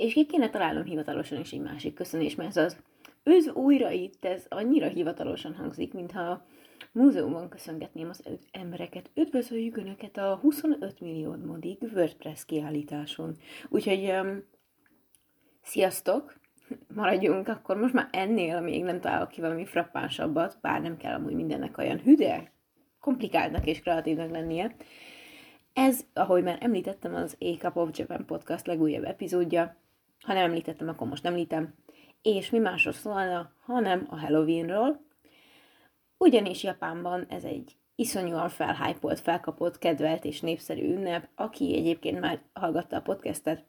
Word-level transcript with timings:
És 0.00 0.12
ki 0.12 0.26
kéne 0.26 0.50
találnom 0.50 0.84
hivatalosan 0.84 1.40
is 1.40 1.52
egy 1.52 1.60
másik 1.60 1.94
köszönés, 1.94 2.34
mert 2.34 2.56
ez 2.56 2.64
az 2.64 2.76
üdv 3.24 3.56
újra 3.56 3.90
itt, 3.90 4.24
ez 4.24 4.46
annyira 4.48 4.86
hivatalosan 4.86 5.54
hangzik, 5.54 5.92
mintha 5.92 6.46
múzeumban 6.92 7.48
köszöngetném 7.48 8.08
az 8.08 8.22
embereket. 8.52 9.10
Üdvözöljük 9.14 9.76
Önöket 9.76 10.16
a 10.16 10.38
25 10.42 11.00
millió 11.00 11.36
modig 11.46 11.82
WordPress 11.82 12.44
kiállításon. 12.44 13.36
Úgyhogy 13.68 14.10
um, 14.10 14.44
sziasztok! 15.62 16.40
Maradjunk, 16.94 17.48
akkor 17.48 17.76
most 17.76 17.94
már 17.94 18.08
ennél 18.12 18.60
még 18.60 18.84
nem 18.84 19.00
találok 19.00 19.28
ki 19.28 19.40
valami 19.40 19.64
frappánsabbat, 19.64 20.58
bár 20.60 20.80
nem 20.80 20.96
kell 20.96 21.14
amúgy 21.14 21.34
mindennek 21.34 21.78
olyan 21.78 22.00
hüde, 22.00 22.52
komplikáltnak 23.00 23.66
és 23.66 23.80
kreatívnak 23.80 24.30
lennie. 24.30 24.74
Ez, 25.72 26.00
ahogy 26.14 26.42
már 26.42 26.58
említettem, 26.60 27.14
az 27.14 27.36
A 27.40 27.56
Cup 27.58 27.76
of 27.76 27.90
Japan 27.92 28.26
podcast 28.26 28.66
legújabb 28.66 29.04
epizódja. 29.04 29.78
Ha 30.20 30.32
nem 30.32 30.44
említettem, 30.44 30.88
akkor 30.88 31.08
most 31.08 31.26
említem. 31.26 31.74
És 32.22 32.50
mi 32.50 32.58
másról 32.58 32.92
szólna, 32.92 33.52
hanem 33.60 34.06
a 34.10 34.18
Halloweenról. 34.18 35.00
Ugyanis 36.18 36.62
Japánban 36.62 37.26
ez 37.28 37.44
egy 37.44 37.76
iszonyúan 37.94 38.48
felhájpolt, 38.48 39.20
felkapott, 39.20 39.78
kedvelt 39.78 40.24
és 40.24 40.40
népszerű 40.40 40.92
ünnep. 40.92 41.28
Aki 41.34 41.76
egyébként 41.76 42.20
már 42.20 42.40
hallgatta 42.52 42.96
a 42.96 43.02
podcastet, 43.02 43.64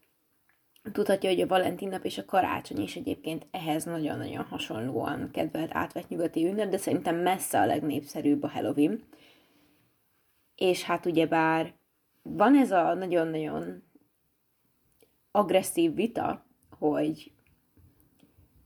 tudhatja, 0.91 1.29
hogy 1.29 1.41
a 1.41 1.47
Valentin 1.47 1.89
nap 1.89 2.05
és 2.05 2.17
a 2.17 2.25
karácsony 2.25 2.81
is 2.81 2.95
egyébként 2.95 3.47
ehhez 3.51 3.83
nagyon-nagyon 3.83 4.43
hasonlóan 4.43 5.29
kedvelt 5.31 5.75
átvett 5.75 6.09
nyugati 6.09 6.45
ünnep, 6.45 6.69
de 6.69 6.77
szerintem 6.77 7.15
messze 7.15 7.61
a 7.61 7.65
legnépszerűbb 7.65 8.43
a 8.43 8.49
Halloween. 8.49 9.03
És 10.55 10.83
hát 10.83 11.05
ugyebár 11.05 11.73
van 12.21 12.55
ez 12.55 12.71
a 12.71 12.93
nagyon-nagyon 12.93 13.83
agresszív 15.31 15.93
vita, 15.93 16.45
hogy 16.79 17.31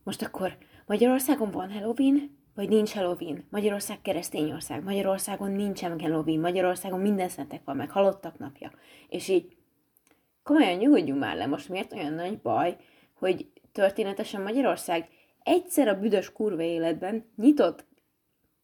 most 0.04 0.22
akkor 0.22 0.58
Magyarországon 0.86 1.52
van 1.52 1.72
Halloween, 1.72 2.38
vagy 2.56 2.70
nincs 2.70 2.94
Halloween. 2.94 3.46
Magyarország 3.50 4.02
keresztény 4.02 4.52
ország, 4.52 4.84
Magyarországon 4.84 5.52
nincsen 5.52 6.00
Halloween, 6.00 6.40
Magyarországon 6.40 7.00
minden 7.00 7.30
szentek 7.30 7.62
van, 7.64 7.76
meg 7.76 7.90
halottak 7.90 8.38
napja. 8.40 8.72
És 9.10 9.28
így 9.28 9.56
komolyan 10.44 10.78
nyugodjunk 10.78 11.20
már 11.20 11.36
le, 11.36 11.46
most 11.46 11.70
miért 11.70 11.94
olyan 11.94 12.14
nagy 12.14 12.40
baj, 12.40 12.78
hogy 13.14 13.52
történetesen 13.72 14.42
Magyarország 14.42 15.10
egyszer 15.44 15.88
a 15.88 16.00
büdös 16.00 16.32
kurva 16.32 16.62
életben 16.62 17.26
nyitott 17.36 17.86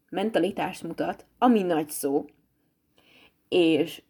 mentalitást 0.09 0.83
mutat, 0.83 1.25
ami 1.37 1.61
nagy 1.61 1.89
szó, 1.89 2.25
és 3.49 4.01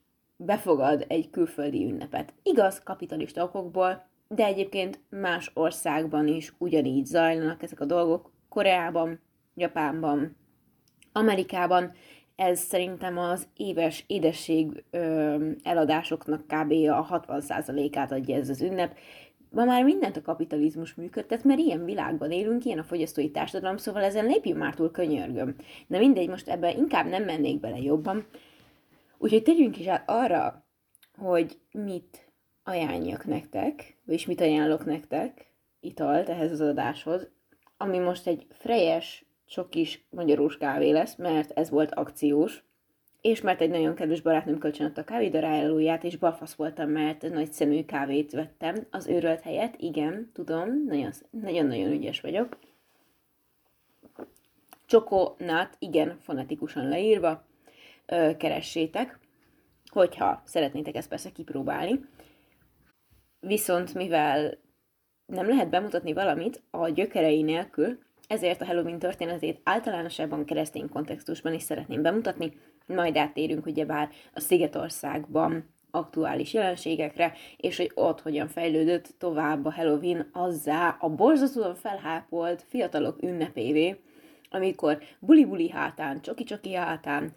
befogad 0.46 1.06
egy 1.08 1.30
külföldi 1.30 1.84
ünnepet. 1.84 2.34
Igaz, 2.44 2.84
kapitalista 2.84 3.44
okokból, 3.44 4.10
de 4.28 4.46
egyébként 4.46 5.00
más 5.10 5.52
országban 5.54 6.28
is 6.28 6.54
ugyanígy 6.58 7.06
zajlanak 7.06 7.64
ezek 7.64 7.80
a 7.80 7.86
dolgok. 7.86 8.32
Koreában, 8.50 9.20
Japánban, 9.56 10.36
Amerikában 11.12 11.92
ez 12.36 12.60
szerintem 12.60 13.18
az 13.18 13.48
éves 13.58 14.04
édesség 14.08 14.84
ö, 14.90 15.50
eladásoknak 15.64 16.42
kb. 16.42 16.72
a 16.72 17.24
60%-át 17.28 18.12
adja 18.12 18.36
ez 18.36 18.50
az 18.50 18.62
ünnep. 18.62 18.98
Ma 19.50 19.64
már 19.64 19.84
mindent 19.84 20.18
a 20.18 20.22
kapitalizmus 20.22 20.94
működtet, 20.94 21.44
mert 21.44 21.60
ilyen 21.60 21.86
világban 21.86 22.32
élünk, 22.32 22.66
ilyen 22.66 22.80
a 22.80 22.84
fogyasztói 22.84 23.32
társadalom, 23.32 23.78
szóval 23.78 24.04
ezen 24.04 24.26
lépjünk 24.26 24.60
már 24.60 24.76
túl 24.76 24.92
könyörgöm. 24.92 25.56
De 25.88 25.98
mindegy, 25.98 26.30
most 26.30 26.48
ebben 26.48 26.78
inkább 26.78 27.06
nem 27.06 27.24
mennék 27.24 27.60
bele 27.60 27.78
jobban. 27.78 28.26
Úgyhogy 29.24 29.44
tegyünk 29.44 29.80
is 29.80 29.88
át 29.88 30.10
arra, 30.10 30.66
hogy 31.18 31.60
mit 31.72 32.32
ajánljak 32.64 33.26
nektek, 33.26 33.98
vagyis 34.06 34.26
mit 34.26 34.42
ajánlok 34.42 34.86
nektek 34.86 35.52
italt 35.80 36.30
ehhez 36.30 36.52
az 36.52 36.62
adáshoz, 36.62 37.30
ami 37.78 37.98
most 37.98 38.28
egy 38.28 38.46
frejes, 38.50 39.26
csokis 39.46 40.08
magyarús 40.10 40.58
kávé 40.58 40.90
lesz, 40.92 41.16
mert 41.16 41.52
ez 41.52 41.70
volt 41.70 41.94
akciós, 41.94 42.64
és 43.22 43.42
mert 43.42 43.62
egy 43.62 43.70
nagyon 43.70 43.96
kedves 43.96 44.22
barátnőm 44.22 44.58
kölcsönött 44.58 44.98
a 44.98 45.04
kávédarájálóját, 45.04 46.04
és 46.04 46.18
balfasz 46.18 46.54
voltam, 46.54 46.90
mert 46.90 47.22
nagy 47.22 47.52
szemű 47.52 47.86
kávét 47.86 48.32
vettem 48.32 48.88
az 48.92 49.08
őrölt 49.08 49.42
helyet. 49.42 49.76
Igen, 49.78 50.30
tudom, 50.34 50.70
nagyon-nagyon 51.30 51.92
ügyes 51.92 52.22
vagyok. 52.22 52.58
Csokonát, 54.86 55.76
igen, 55.80 56.18
fonetikusan 56.20 56.88
leírva, 56.88 57.50
ö, 58.12 58.38
keressétek, 58.38 59.20
hogyha 59.92 60.42
szeretnétek 60.46 60.96
ezt 60.96 61.10
persze 61.10 61.32
kipróbálni. 61.32 62.00
Viszont 63.40 63.94
mivel 63.94 64.58
nem 65.26 65.48
lehet 65.48 65.70
bemutatni 65.70 66.14
valamit 66.14 66.64
a 66.70 66.90
gyökerei 66.90 67.42
nélkül, 67.42 68.00
ezért 68.28 68.62
a 68.62 68.66
Halloween 68.66 69.00
történetét 69.00 69.60
általánosában 69.64 70.46
keresztény 70.46 70.90
kontextusban 70.90 71.54
is 71.54 71.62
szeretném 71.62 72.02
bemutatni, 72.02 72.54
majd 72.86 73.18
áttérünk 73.18 73.66
ugyebár 73.66 74.10
a 74.34 74.40
Szigetországban 74.40 75.70
aktuális 75.92 76.54
jelenségekre, 76.54 77.34
és 77.58 77.78
hogy 77.78 77.92
ott 77.94 78.22
hogyan 78.22 78.48
fejlődött 78.48 79.14
tovább 79.18 79.66
a 79.66 79.72
Halloween 79.72 80.30
azzá 80.34 80.98
a 81.00 81.10
borzasztóan 81.10 81.76
felhápolt 81.76 82.66
fiatalok 82.68 83.24
ünnepévé, 83.24 84.00
amikor 84.50 85.02
buli-buli 85.20 85.70
hátán, 85.70 86.22
csoki-csoki 86.22 86.74
hátán, 86.74 87.34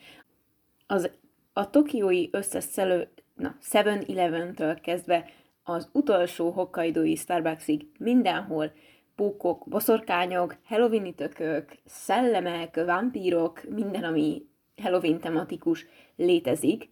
az 0.86 1.10
a 1.52 1.70
tokiói 1.70 2.28
összeszelő, 2.30 3.08
na, 3.34 3.56
7-Eleven-től 3.70 4.78
kezdve 4.82 5.30
az 5.62 5.88
utolsó 5.92 6.50
hokkaidói 6.50 7.16
Starbucksig 7.16 7.86
mindenhol 7.98 8.72
pókok, 9.14 9.68
boszorkányok, 9.68 10.56
Halloween 10.64 11.14
tökök, 11.14 11.78
szellemek, 11.84 12.84
vampírok, 12.84 13.62
minden, 13.68 14.04
ami 14.04 14.42
Halloween 14.82 15.20
tematikus 15.20 15.86
létezik. 16.16 16.88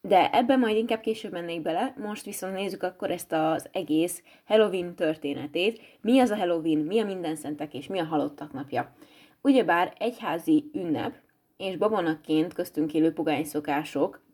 De 0.00 0.30
ebben 0.30 0.58
majd 0.58 0.76
inkább 0.76 1.00
később 1.00 1.32
mennék 1.32 1.62
bele, 1.62 1.94
most 1.98 2.24
viszont 2.24 2.54
nézzük 2.54 2.82
akkor 2.82 3.10
ezt 3.10 3.32
az 3.32 3.68
egész 3.72 4.22
Halloween 4.44 4.94
történetét. 4.94 5.80
Mi 6.00 6.20
az 6.20 6.30
a 6.30 6.36
Halloween, 6.36 6.78
mi 6.78 7.00
a 7.00 7.04
minden 7.04 7.36
szentek 7.36 7.74
és 7.74 7.86
mi 7.86 7.98
a 7.98 8.04
halottak 8.04 8.52
napja. 8.52 8.94
Ugyebár 9.42 9.92
egyházi 9.98 10.70
ünnep, 10.72 11.14
és 11.56 11.76
babonakként 11.76 12.52
köztünk 12.52 12.94
élő 12.94 13.12
pogány 13.12 13.44
szokások 13.44 14.24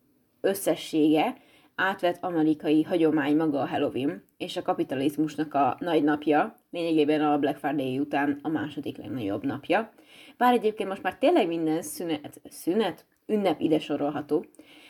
összessége 0.41 1.35
átvett 1.75 2.23
amerikai 2.23 2.83
hagyomány 2.83 3.35
maga 3.35 3.61
a 3.61 3.67
Halloween, 3.67 4.23
és 4.37 4.57
a 4.57 4.61
kapitalizmusnak 4.61 5.53
a 5.53 5.77
nagy 5.79 6.03
napja, 6.03 6.59
lényegében 6.71 7.21
a 7.21 7.37
Black 7.37 7.57
Friday 7.57 7.99
után 7.99 8.39
a 8.41 8.49
második 8.49 8.97
legnagyobb 8.97 9.45
napja. 9.45 9.91
Bár 10.37 10.53
egyébként 10.53 10.89
most 10.89 11.03
már 11.03 11.17
tényleg 11.17 11.47
minden 11.47 11.81
szünet, 11.81 12.41
szünet, 12.49 13.05
ünnep 13.25 13.61
ide 13.61 13.79
sorolható. 13.79 14.45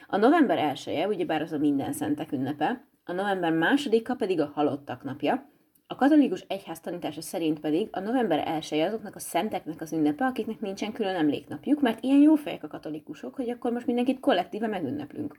A 0.08 0.18
november 0.18 0.58
1 0.86 1.06
ugyebár 1.08 1.42
az 1.42 1.52
a 1.52 1.58
minden 1.58 1.94
szentek 1.94 2.32
ünnepe, 2.32 2.86
a 3.06 3.12
november 3.12 3.52
másodika 3.52 4.16
pedig 4.16 4.42
a 4.42 4.52
halottak 4.54 5.04
napja, 5.04 5.50
a 5.94 5.96
katolikus 5.96 6.46
egyház 6.48 6.80
tanítása 6.80 7.22
szerint 7.22 7.60
pedig 7.60 7.88
a 7.92 8.00
november 8.00 8.48
1 8.72 8.80
azoknak 8.80 9.16
a 9.16 9.20
szenteknek 9.20 9.82
az 9.82 9.94
ünnepe, 9.94 10.26
akiknek 10.26 10.60
nincsen 10.60 10.92
külön 10.92 11.16
emléknapjuk, 11.16 11.82
mert 11.82 12.04
ilyen 12.04 12.22
jó 12.22 12.36
fejek 12.36 12.64
a 12.64 12.68
katolikusok, 12.68 13.36
hogy 13.36 13.50
akkor 13.50 13.72
most 13.72 13.86
mindenkit 13.86 14.20
kollektíve 14.20 14.68
megünneplünk. 14.68 15.38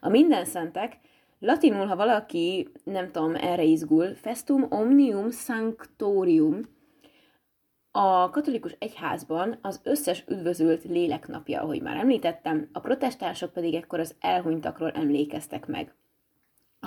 A 0.00 0.08
minden 0.08 0.44
szentek, 0.44 0.98
latinul, 1.38 1.86
ha 1.86 1.96
valaki, 1.96 2.68
nem 2.84 3.10
tudom, 3.10 3.34
erre 3.34 3.62
izgul, 3.62 4.14
festum 4.14 4.66
omnium 4.68 5.30
sanctorium, 5.30 6.60
a 7.90 8.30
katolikus 8.30 8.76
egyházban 8.78 9.58
az 9.62 9.80
összes 9.84 10.24
üdvözült 10.28 10.84
léleknapja, 10.84 11.62
ahogy 11.62 11.82
már 11.82 11.96
említettem, 11.96 12.68
a 12.72 12.80
protestánsok 12.80 13.52
pedig 13.52 13.74
ekkor 13.74 14.00
az 14.00 14.14
elhunytakról 14.20 14.90
emlékeztek 14.90 15.66
meg. 15.66 15.94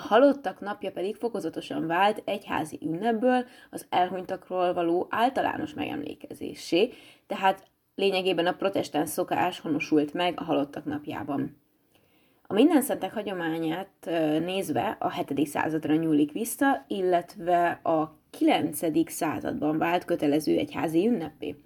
halottak 0.00 0.60
napja 0.60 0.90
pedig 0.90 1.16
fokozatosan 1.16 1.86
vált 1.86 2.22
egyházi 2.24 2.78
ünnepből 2.82 3.44
az 3.70 3.86
elhunytakról 3.88 4.72
való 4.74 5.06
általános 5.10 5.74
megemlékezésé, 5.74 6.92
tehát 7.26 7.66
lényegében 7.94 8.46
a 8.46 8.52
protestáns 8.52 9.08
szokás 9.08 9.60
honosult 9.60 10.12
meg 10.12 10.40
a 10.40 10.44
halottak 10.44 10.84
napjában. 10.84 11.56
A 12.46 12.52
minden 12.52 12.82
szentek 12.82 13.12
hagyományát 13.12 14.04
nézve 14.44 14.96
a 15.00 15.10
7. 15.12 15.46
századra 15.46 15.94
nyúlik 15.94 16.32
vissza, 16.32 16.84
illetve 16.88 17.68
a 17.82 18.18
9. 18.30 19.10
században 19.10 19.78
vált 19.78 20.04
kötelező 20.04 20.56
egyházi 20.56 21.06
ünnepé. 21.06 21.56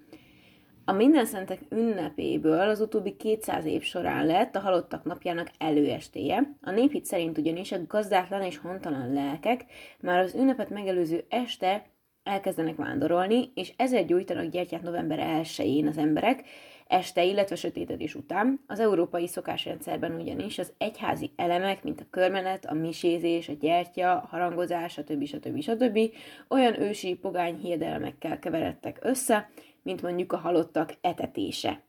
A 0.91 0.93
minden 0.93 1.25
szentek 1.25 1.59
ünnepéből 1.69 2.69
az 2.69 2.81
utóbbi 2.81 3.15
200 3.15 3.65
év 3.65 3.81
során 3.81 4.25
lett 4.25 4.55
a 4.55 4.59
halottak 4.59 5.03
napjának 5.03 5.51
előestéje. 5.57 6.55
A 6.61 6.71
néphit 6.71 7.05
szerint 7.05 7.37
ugyanis 7.37 7.71
a 7.71 7.85
gazdátlan 7.87 8.41
és 8.41 8.57
hontalan 8.57 9.13
lelkek 9.13 9.65
már 9.99 10.19
az 10.19 10.35
ünnepet 10.35 10.69
megelőző 10.69 11.25
este 11.29 11.85
elkezdenek 12.23 12.75
vándorolni, 12.75 13.51
és 13.53 13.73
ezért 13.77 14.07
gyújtanak 14.07 14.45
gyertyát 14.45 14.81
november 14.81 15.41
1-én 15.43 15.87
az 15.87 15.97
emberek. 15.97 16.43
Este, 16.87 17.23
illetve 17.23 17.55
sötétedés 17.55 18.15
után 18.15 18.59
az 18.67 18.79
európai 18.79 19.27
szokásrendszerben 19.27 20.15
ugyanis 20.15 20.59
az 20.59 20.73
egyházi 20.77 21.31
elemek, 21.35 21.83
mint 21.83 22.01
a 22.01 22.07
körmenet, 22.09 22.65
a 22.65 22.73
misézés, 22.73 23.49
a 23.49 23.53
gyertya, 23.59 24.11
a 24.11 24.27
harangozás, 24.29 24.91
stb. 24.91 25.25
stb. 25.25 25.61
stb. 25.61 25.99
olyan 26.47 26.81
ősi 26.81 27.15
pogány 27.15 27.55
hiedelmekkel 27.55 28.39
keveredtek 28.39 28.97
össze, 29.01 29.49
mint 29.83 30.01
mondjuk 30.01 30.31
a 30.31 30.37
halottak 30.37 30.93
etetése. 31.01 31.81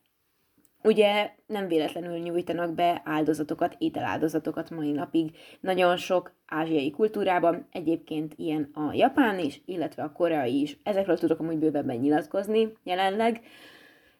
Ugye 0.83 1.31
nem 1.47 1.67
véletlenül 1.67 2.17
nyújtanak 2.17 2.73
be 2.73 3.01
áldozatokat, 3.05 3.75
ételáldozatokat 3.77 4.69
mai 4.69 4.91
napig. 4.91 5.35
Nagyon 5.59 5.97
sok 5.97 6.33
ázsiai 6.45 6.91
kultúrában, 6.91 7.67
egyébként 7.71 8.33
ilyen 8.35 8.69
a 8.73 8.93
japán 8.93 9.39
is, 9.39 9.61
illetve 9.65 10.03
a 10.03 10.11
koreai 10.11 10.61
is. 10.61 10.77
Ezekről 10.83 11.17
tudok 11.17 11.39
amúgy 11.39 11.57
bővebben 11.57 11.97
nyilatkozni 11.97 12.73
jelenleg, 12.83 13.41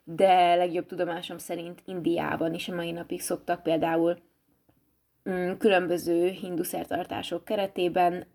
de 0.04 0.56
legjobb 0.56 0.86
tudomásom 0.86 1.38
szerint 1.38 1.82
Indiában 1.86 2.54
is 2.54 2.70
a 2.70 2.76
mai 2.76 2.92
napig 2.92 3.22
szoktak 3.22 3.64
például 3.64 4.18
mm, 5.30 5.52
különböző 5.58 6.28
hindu 6.28 6.64
szertartások 6.64 7.46
keretében 7.46 8.26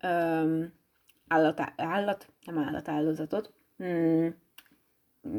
állat, 1.27 1.61
állat, 1.75 2.27
nem 2.45 2.57
állatáldozatot, 2.57 3.53
mm, 3.83 4.27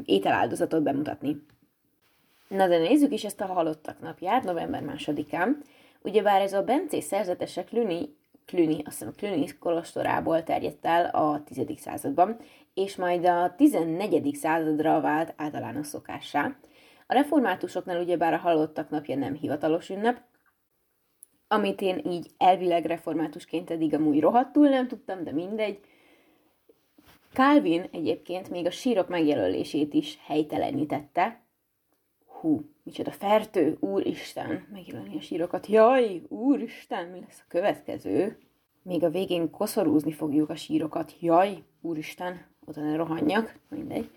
ételáldozatot 0.05 0.83
bemutatni. 0.83 1.43
Na 2.49 2.69
de 2.69 2.79
nézzük 2.79 3.13
is 3.13 3.25
ezt 3.25 3.41
a 3.41 3.47
halottak 3.47 4.01
napját, 4.01 4.45
november 4.45 4.83
másodikán. 4.83 5.63
Ugyebár 6.03 6.41
ez 6.41 6.53
a 6.53 6.63
bencés 6.63 7.05
szerzetesek 7.05 7.69
Cluny, 7.69 8.17
Cluny, 8.47 8.83
azt 8.85 8.99
hiszem 8.99 9.15
Cluny 9.17 9.59
kolostorából 9.59 10.43
terjedt 10.43 10.87
el 10.87 11.05
a 11.05 11.43
10. 11.45 11.67
században, 11.77 12.37
és 12.75 12.97
majd 12.97 13.25
a 13.25 13.55
14. 13.57 14.35
századra 14.35 15.01
vált 15.01 15.35
általános 15.37 15.87
szokássá. 15.87 16.57
A 17.07 17.13
reformátusoknál 17.13 18.01
ugyebár 18.01 18.33
a 18.33 18.37
halottak 18.37 18.91
napja 18.91 19.17
nem 19.17 19.35
hivatalos 19.35 19.89
ünnep, 19.89 20.21
amit 21.49 21.81
én 21.81 22.03
így 22.07 22.31
elvileg 22.39 22.85
reformátusként 22.85 23.71
eddig 23.71 23.95
amúgy 23.95 24.21
rohadtul 24.21 24.69
nem 24.69 24.89
tudtam, 24.89 25.25
de 25.25 25.33
mindegy. 25.33 25.81
Calvin 27.33 27.89
egyébként 27.93 28.51
még 28.51 28.67
a 28.67 28.71
sírok 28.71 29.09
megjelölését 29.09 29.95
is 29.95 30.19
helytelenítette, 30.23 31.41
hú, 32.27 32.65
micsoda 32.83 33.11
fertő, 33.11 33.77
úristen, 33.81 34.67
megjelenni 34.73 35.17
a 35.17 35.21
sírokat, 35.21 35.67
jaj, 35.67 36.23
úristen, 36.29 37.09
mi 37.09 37.21
lesz 37.21 37.41
a 37.41 37.49
következő? 37.49 38.39
Még 38.83 39.05
a 39.05 39.11
végén 39.11 39.51
koszorúzni 39.51 40.13
fogjuk 40.13 40.51
a 40.51 40.57
sírokat, 40.57 41.15
jaj, 41.21 41.63
úristen, 41.81 42.47
oda 42.65 42.81
ne 42.81 42.97
rohanjak, 42.97 43.59
mindegy. 43.69 44.11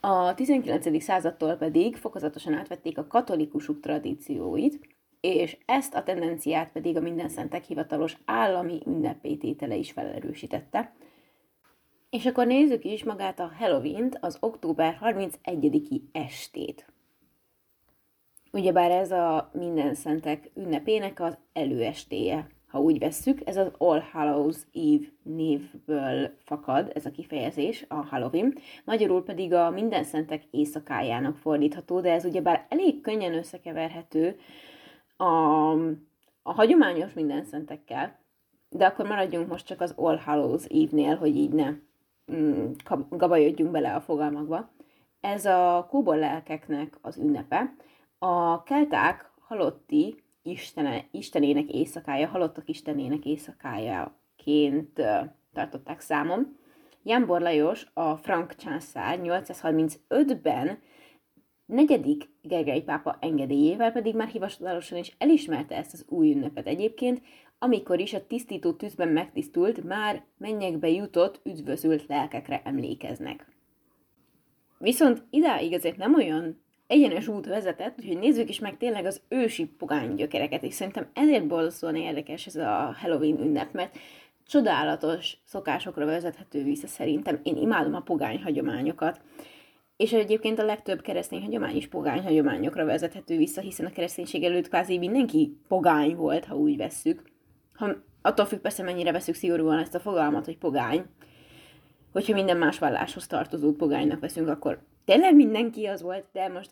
A 0.00 0.34
19. 0.34 1.02
századtól 1.02 1.54
pedig 1.54 1.96
fokozatosan 1.96 2.54
átvették 2.54 2.98
a 2.98 3.06
katolikusuk 3.06 3.80
tradícióit, 3.80 4.96
és 5.20 5.56
ezt 5.66 5.94
a 5.94 6.02
tendenciát 6.02 6.72
pedig 6.72 6.96
a 6.96 7.00
minden 7.00 7.28
szentek 7.28 7.64
hivatalos 7.64 8.16
állami 8.24 8.80
ünnepététele 8.86 9.74
is 9.74 9.92
felerősítette. 9.92 10.92
És 12.10 12.26
akkor 12.26 12.46
nézzük 12.46 12.84
is 12.84 13.04
magát 13.04 13.40
a 13.40 13.52
Halloween-t, 13.58 14.18
az 14.20 14.36
október 14.40 14.98
31-i 15.02 16.00
estét. 16.12 16.86
Ugyebár 18.52 18.90
ez 18.90 19.10
a 19.10 19.50
minden 19.52 19.94
szentek 19.94 20.50
ünnepének 20.54 21.20
az 21.20 21.38
előestéje, 21.52 22.48
ha 22.68 22.80
úgy 22.80 22.98
vesszük, 22.98 23.40
ez 23.44 23.56
az 23.56 23.70
All 23.78 24.00
Hallows 24.00 24.56
Eve 24.72 25.06
névből 25.22 26.34
fakad, 26.44 26.90
ez 26.94 27.06
a 27.06 27.10
kifejezés, 27.10 27.84
a 27.88 27.94
Halloween, 27.94 28.54
magyarul 28.84 29.24
pedig 29.24 29.52
a 29.52 29.70
minden 29.70 30.04
szentek 30.04 30.44
éjszakájának 30.50 31.36
fordítható, 31.36 32.00
de 32.00 32.12
ez 32.12 32.24
ugyebár 32.24 32.66
elég 32.68 33.00
könnyen 33.00 33.34
összekeverhető 33.34 34.38
a, 35.16 35.24
a 36.42 36.52
hagyományos 36.52 37.12
minden 37.12 37.44
szentekkel, 37.44 38.18
de 38.68 38.86
akkor 38.86 39.06
maradjunk 39.06 39.48
most 39.48 39.66
csak 39.66 39.80
az 39.80 39.92
All 39.96 40.16
Hallows 40.16 40.64
Eve-nél, 40.64 41.16
hogy 41.16 41.36
így 41.36 41.52
ne 41.52 41.72
gabajodjunk 43.10 43.70
bele 43.70 43.94
a 43.94 44.00
fogalmakba. 44.00 44.70
Ez 45.20 45.44
a 45.44 45.86
kóbor 45.90 46.16
lelkeknek 46.16 46.98
az 47.00 47.16
ünnepe, 47.16 47.74
a 48.18 48.62
kelták 48.62 49.30
halotti 49.38 50.22
istene, 50.42 51.04
istenének 51.10 51.68
éjszakája, 51.68 52.28
halottak 52.28 52.68
istenének 52.68 53.24
éjszakájaként 53.24 55.02
tartották 55.52 56.00
számon. 56.00 56.56
Jánbor 57.02 57.40
Lajos, 57.40 57.86
a 57.94 58.16
frank 58.16 58.54
császár 58.54 59.18
835-ben 59.22 60.78
negyedik 61.66 62.30
Gergely 62.42 62.80
pápa 62.80 63.16
engedélyével 63.20 63.92
pedig 63.92 64.14
már 64.14 64.28
hivatalosan 64.28 64.98
is 64.98 65.14
elismerte 65.18 65.76
ezt 65.76 65.92
az 65.92 66.04
új 66.08 66.32
ünnepet 66.32 66.66
egyébként, 66.66 67.22
amikor 67.58 68.00
is 68.00 68.14
a 68.14 68.26
tisztító 68.26 68.72
tűzben 68.72 69.08
megtisztult, 69.08 69.84
már 69.84 70.24
mennyekbe 70.36 70.88
jutott, 70.88 71.40
üdvözült 71.44 72.06
lelkekre 72.06 72.62
emlékeznek. 72.64 73.46
Viszont 74.78 75.22
idáig 75.30 75.74
azért 75.74 75.96
nem 75.96 76.14
olyan 76.14 76.60
egyenes 76.86 77.28
út 77.28 77.46
vezetett, 77.46 77.98
úgyhogy 77.98 78.18
nézzük 78.18 78.48
is 78.48 78.58
meg 78.58 78.76
tényleg 78.76 79.04
az 79.04 79.20
ősi 79.28 79.66
pogány 79.66 80.14
gyökereket, 80.14 80.62
és 80.62 80.74
szerintem 80.74 81.08
ezért 81.12 81.46
borzasztóan 81.46 81.96
érdekes 81.96 82.46
ez 82.46 82.56
a 82.56 82.96
Halloween 83.00 83.40
ünnep, 83.40 83.72
mert 83.72 83.98
csodálatos 84.46 85.36
szokásokra 85.44 86.04
vezethető 86.04 86.62
vissza 86.62 86.86
szerintem. 86.86 87.40
Én 87.42 87.56
imádom 87.56 87.94
a 87.94 88.00
pogány 88.00 88.42
hagyományokat. 88.42 89.20
És 89.96 90.12
egyébként 90.12 90.58
a 90.58 90.64
legtöbb 90.64 91.00
keresztény 91.00 91.42
hagyomány 91.42 91.76
is 91.76 91.88
pogány 91.88 92.22
hagyományokra 92.22 92.84
vezethető 92.84 93.36
vissza, 93.36 93.60
hiszen 93.60 93.86
a 93.86 93.90
kereszténység 93.90 94.44
előtt 94.44 94.68
kvázi 94.68 94.98
mindenki 94.98 95.56
pogány 95.68 96.16
volt, 96.16 96.44
ha 96.44 96.56
úgy 96.56 96.76
vesszük. 96.76 97.22
Ha, 97.78 97.88
attól 98.22 98.46
függ 98.46 98.58
persze, 98.58 98.82
mennyire 98.82 99.12
veszük 99.12 99.34
szigorúan 99.34 99.78
ezt 99.78 99.94
a 99.94 100.00
fogalmat, 100.00 100.44
hogy 100.44 100.58
pogány. 100.58 101.04
Hogyha 102.12 102.34
minden 102.34 102.56
más 102.56 102.78
valláshoz 102.78 103.26
tartozó 103.26 103.72
pogánynak 103.72 104.20
veszünk, 104.20 104.48
akkor 104.48 104.78
tényleg 105.04 105.34
mindenki 105.34 105.86
az 105.86 106.02
volt, 106.02 106.24
de 106.32 106.48
most 106.48 106.70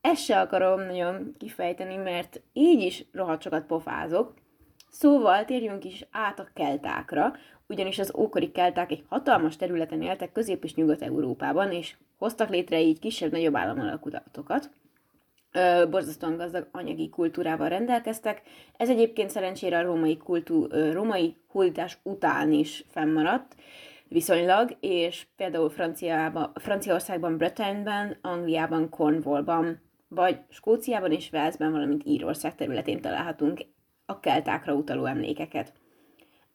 ezt 0.00 0.24
se 0.24 0.40
akarom 0.40 0.80
nagyon 0.80 1.34
kifejteni, 1.38 1.96
mert 1.96 2.40
így 2.52 2.80
is 2.80 3.04
rohadt 3.12 3.42
sokat 3.42 3.66
pofázok. 3.66 4.34
Szóval 4.90 5.44
térjünk 5.44 5.84
is 5.84 6.06
át 6.10 6.38
a 6.38 6.48
keltákra, 6.54 7.32
ugyanis 7.66 7.98
az 7.98 8.14
ókori 8.16 8.50
kelták 8.50 8.90
egy 8.90 9.04
hatalmas 9.08 9.56
területen 9.56 10.02
éltek 10.02 10.32
Közép- 10.32 10.64
és 10.64 10.74
Nyugat-Európában, 10.74 11.72
és 11.72 11.96
hoztak 12.18 12.48
létre 12.48 12.80
így 12.80 12.98
kisebb-nagyobb 12.98 13.56
államalakutatokat. 15.52 15.90
Borzasztóan 15.90 16.36
gazdag 16.36 16.68
anyagi 16.72 17.08
kultúrával 17.08 17.68
rendelkeztek. 17.68 18.42
Ez 18.76 18.88
egyébként 18.88 19.30
szerencsére 19.30 19.78
a 19.78 19.82
római, 19.82 20.16
kultú, 20.16 20.66
római 20.92 21.36
hultás 21.48 21.98
után 22.02 22.52
is 22.52 22.84
fennmaradt, 22.88 23.54
viszonylag, 24.08 24.76
és 24.80 25.26
például 25.36 25.70
Franciában, 25.70 26.52
Franciaországban, 26.54 27.36
Bretagne-ben, 27.36 28.16
Angliában, 28.22 28.88
Cornwallban, 28.88 29.80
vagy 30.08 30.38
Skóciában 30.48 31.12
és 31.12 31.30
Velszben, 31.30 31.72
valamint 31.72 32.02
Írország 32.04 32.54
területén 32.54 33.00
találhatunk 33.00 33.60
a 34.06 34.20
keltákra 34.20 34.74
utaló 34.74 35.04
emlékeket. 35.04 35.72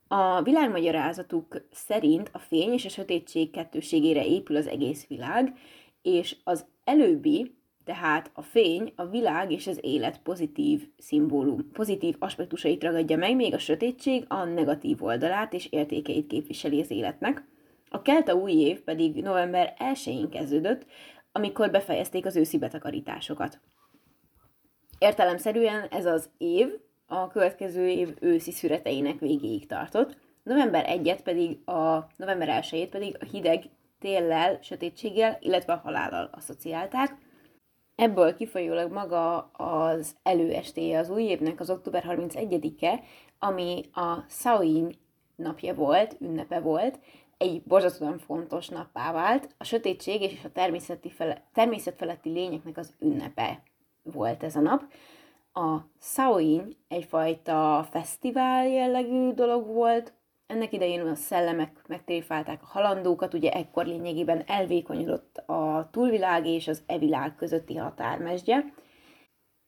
A 0.07 0.41
világmagyarázatuk 0.41 1.67
szerint 1.71 2.29
a 2.33 2.39
fény 2.39 2.73
és 2.73 2.85
a 2.85 2.89
sötétség 2.89 3.51
kettőségére 3.51 4.25
épül 4.25 4.55
az 4.55 4.67
egész 4.67 5.07
világ, 5.07 5.53
és 6.01 6.35
az 6.43 6.65
előbbi, 6.83 7.56
tehát 7.87 8.31
a 8.33 8.41
fény, 8.41 8.93
a 8.95 9.05
világ 9.05 9.51
és 9.51 9.67
az 9.67 9.79
élet 9.81 10.19
pozitív 10.19 10.87
szimbólum, 10.97 11.71
pozitív 11.71 12.15
aspektusait 12.19 12.83
ragadja 12.83 13.17
meg, 13.17 13.35
még 13.35 13.53
a 13.53 13.59
sötétség 13.59 14.25
a 14.27 14.43
negatív 14.43 15.03
oldalát 15.03 15.53
és 15.53 15.67
értékeit 15.71 16.27
képviseli 16.27 16.81
az 16.81 16.91
életnek. 16.91 17.43
A 17.89 18.01
kelta 18.01 18.33
új 18.33 18.51
év 18.51 18.81
pedig 18.81 19.21
november 19.21 19.73
1-én 19.93 20.29
kezdődött, 20.29 20.85
amikor 21.31 21.71
befejezték 21.71 22.25
az 22.25 22.35
őszi 22.35 22.57
betakarításokat. 22.57 23.59
Értelemszerűen 24.97 25.87
ez 25.89 26.05
az 26.05 26.29
év 26.37 26.67
a 27.05 27.27
következő 27.27 27.87
év 27.87 28.15
őszi 28.19 28.51
szüreteinek 28.51 29.19
végéig 29.19 29.67
tartott, 29.67 30.17
november 30.43 30.85
1-et 30.89 31.19
pedig 31.23 31.67
a 31.67 32.07
november 32.15 32.65
1 32.71 32.89
pedig 32.89 33.17
a 33.19 33.25
hideg 33.25 33.63
téllel, 33.99 34.59
sötétséggel, 34.61 35.37
illetve 35.41 35.73
a 35.73 35.81
halállal 35.83 36.29
asszociálták. 36.31 37.25
Ebből 37.97 38.35
kifolyólag 38.35 38.91
maga 38.91 39.37
az 39.51 40.15
előestéje 40.23 40.99
az 40.99 41.09
új 41.09 41.23
évnek, 41.23 41.59
az 41.59 41.69
október 41.69 42.05
31-e, 42.07 43.03
ami 43.39 43.83
a 43.93 44.25
Samhain 44.29 44.95
napja 45.35 45.73
volt, 45.73 46.15
ünnepe 46.19 46.59
volt, 46.59 46.99
egy 47.37 47.63
borzasztóan 47.63 48.17
fontos 48.17 48.67
nappá 48.67 49.11
vált. 49.11 49.55
A 49.57 49.63
sötétség 49.63 50.21
és 50.21 50.43
a 50.43 50.51
természeti 50.51 51.09
fele, 51.09 51.43
természetfeletti 51.53 52.29
lényeknek 52.29 52.77
az 52.77 52.93
ünnepe 52.99 53.63
volt 54.03 54.43
ez 54.43 54.55
a 54.55 54.59
nap. 54.61 54.83
A 55.53 55.77
Samhain 56.01 56.77
egyfajta 56.87 57.87
fesztivál 57.91 58.67
jellegű 58.67 59.31
dolog 59.31 59.67
volt, 59.67 60.13
ennek 60.47 60.73
idején 60.73 61.01
a 61.01 61.15
szellemek 61.15 61.81
megtréfálták 61.87 62.61
a 62.61 62.65
halandókat, 62.65 63.33
ugye 63.33 63.51
ekkor 63.51 63.85
lényegében 63.85 64.43
elvékonyodott 64.45 65.37
a 65.37 65.89
túlvilág 65.91 66.45
és 66.45 66.67
az 66.67 66.83
evilág 66.85 67.35
közötti 67.35 67.75
határmesdje. 67.75 68.73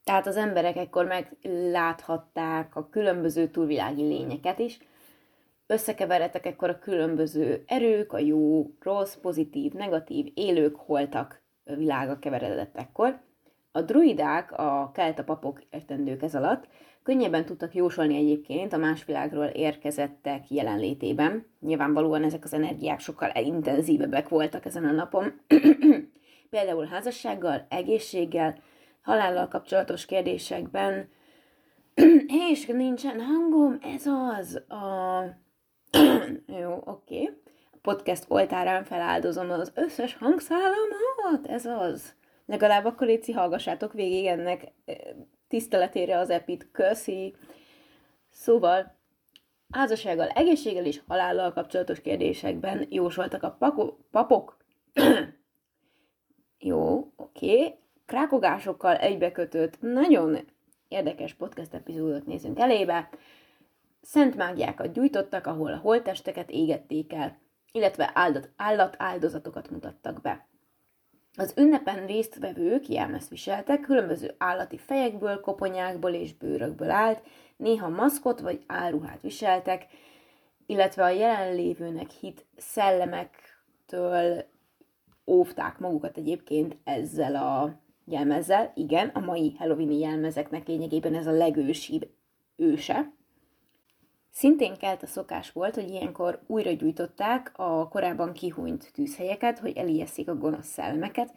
Tehát 0.03 0.27
az 0.27 0.35
emberek 0.35 0.75
ekkor 0.75 1.05
megláthatták 1.05 2.75
a 2.75 2.89
különböző 2.89 3.47
túlvilági 3.47 4.01
lényeket 4.01 4.59
is, 4.59 4.79
összekeveredtek 5.67 6.45
ekkor 6.45 6.69
a 6.69 6.79
különböző 6.79 7.63
erők, 7.67 8.13
a 8.13 8.19
jó, 8.19 8.65
rossz, 8.79 9.15
pozitív, 9.15 9.73
negatív, 9.73 10.31
élők, 10.33 10.75
holtak 10.75 11.41
világa 11.63 12.19
keveredett 12.19 12.77
ekkor. 12.77 13.21
A 13.71 13.81
druidák, 13.81 14.51
a 14.51 14.91
kelta 14.93 15.23
papok 15.23 15.61
értendők 15.69 16.23
ez 16.23 16.35
alatt 16.35 16.67
könnyebben 17.03 17.45
tudtak 17.45 17.75
jósolni 17.75 18.15
egyébként 18.15 18.73
a 18.73 18.77
más 18.77 19.05
világról 19.05 19.45
érkezettek 19.45 20.49
jelenlétében. 20.49 21.45
Nyilvánvalóan 21.59 22.23
ezek 22.23 22.43
az 22.43 22.53
energiák 22.53 22.99
sokkal 22.99 23.31
intenzívebbek 23.35 24.29
voltak 24.29 24.65
ezen 24.65 24.85
a 24.85 24.91
napon. 24.91 25.41
Például 26.49 26.85
házassággal, 26.85 27.65
egészséggel, 27.69 28.57
halállal 29.01 29.47
kapcsolatos 29.47 30.05
kérdésekben, 30.05 31.09
és 32.51 32.65
nincsen 32.65 33.21
hangom, 33.21 33.77
ez 33.81 34.05
az 34.05 34.55
a... 34.55 35.23
Jó, 36.61 36.73
oké. 36.85 37.21
Okay. 37.21 37.37
Podcast 37.81 38.25
oltárán 38.27 38.83
feláldozom 38.83 39.49
az 39.49 39.71
összes 39.75 40.15
hangszálamat, 40.15 41.47
ez 41.47 41.65
az. 41.65 42.17
Legalább 42.49 42.85
akkor 42.85 43.07
légy 43.07 43.31
hallgassátok 43.33 43.93
végig 43.93 44.25
ennek 44.25 44.71
tiszteletére 45.47 46.17
az 46.17 46.29
epit, 46.29 46.71
köszi. 46.71 47.35
Szóval 48.29 48.97
házassággal, 49.71 50.27
egészséggel 50.27 50.85
és 50.85 51.01
halállal 51.07 51.53
kapcsolatos 51.53 52.01
kérdésekben 52.01 52.87
jósoltak 52.89 53.43
a 53.43 53.51
pako- 53.51 53.97
papok. 54.11 54.57
Jó, 56.59 57.11
oké. 57.15 57.55
Okay. 57.55 57.75
Krákogásokkal 58.05 58.95
egybekötött, 58.95 59.81
nagyon 59.81 60.37
érdekes 60.87 61.33
podcast 61.33 61.73
epizódot 61.73 62.25
nézünk 62.25 62.59
elébe. 62.59 63.09
Szent 64.01 64.35
mágiákat 64.35 64.93
gyújtottak, 64.93 65.47
ahol 65.47 65.73
a 65.73 65.77
holtesteket 65.77 66.49
égették 66.49 67.13
el, 67.13 67.39
illetve 67.71 68.11
áldat, 68.13 68.49
állat 68.55 68.95
áldozatokat 68.97 69.69
mutattak 69.69 70.21
be. 70.21 70.48
Az 71.35 71.53
ünnepen 71.57 72.05
résztvevők 72.05 72.87
jelmezt 72.87 73.29
viseltek, 73.29 73.81
különböző 73.81 74.35
állati 74.37 74.77
fejekből, 74.77 75.39
koponyákból 75.39 76.11
és 76.11 76.33
bőrökből 76.33 76.89
állt, 76.89 77.21
néha 77.57 77.89
maszkot 77.89 78.39
vagy 78.39 78.63
áruhát 78.67 79.21
viseltek, 79.21 79.85
illetve 80.65 81.03
a 81.03 81.09
jelenlévőnek 81.09 82.09
hit 82.09 82.45
szellemektől 82.57 84.45
óvták 85.25 85.79
magukat 85.79 86.17
egyébként 86.17 86.77
ezzel 86.83 87.35
a 87.35 87.79
jelmezzel. 88.05 88.71
Igen, 88.75 89.07
a 89.07 89.19
mai 89.19 89.55
Halloweeni 89.57 89.99
jelmezeknek 89.99 90.67
lényegében 90.67 91.15
ez 91.15 91.27
a 91.27 91.31
legősibb 91.31 92.09
őse. 92.55 93.11
Szintén 94.39 94.77
kelt 94.77 95.03
a 95.03 95.07
szokás 95.07 95.51
volt, 95.51 95.75
hogy 95.75 95.89
ilyenkor 95.89 96.39
újra 96.47 96.71
gyújtották 96.71 97.51
a 97.55 97.87
korábban 97.87 98.33
kihúnyt 98.33 98.91
tűzhelyeket, 98.93 99.59
hogy 99.59 99.77
elijesszék 99.77 100.29
a 100.29 100.35
gonosz 100.35 100.67
szellemeket, 100.67 101.33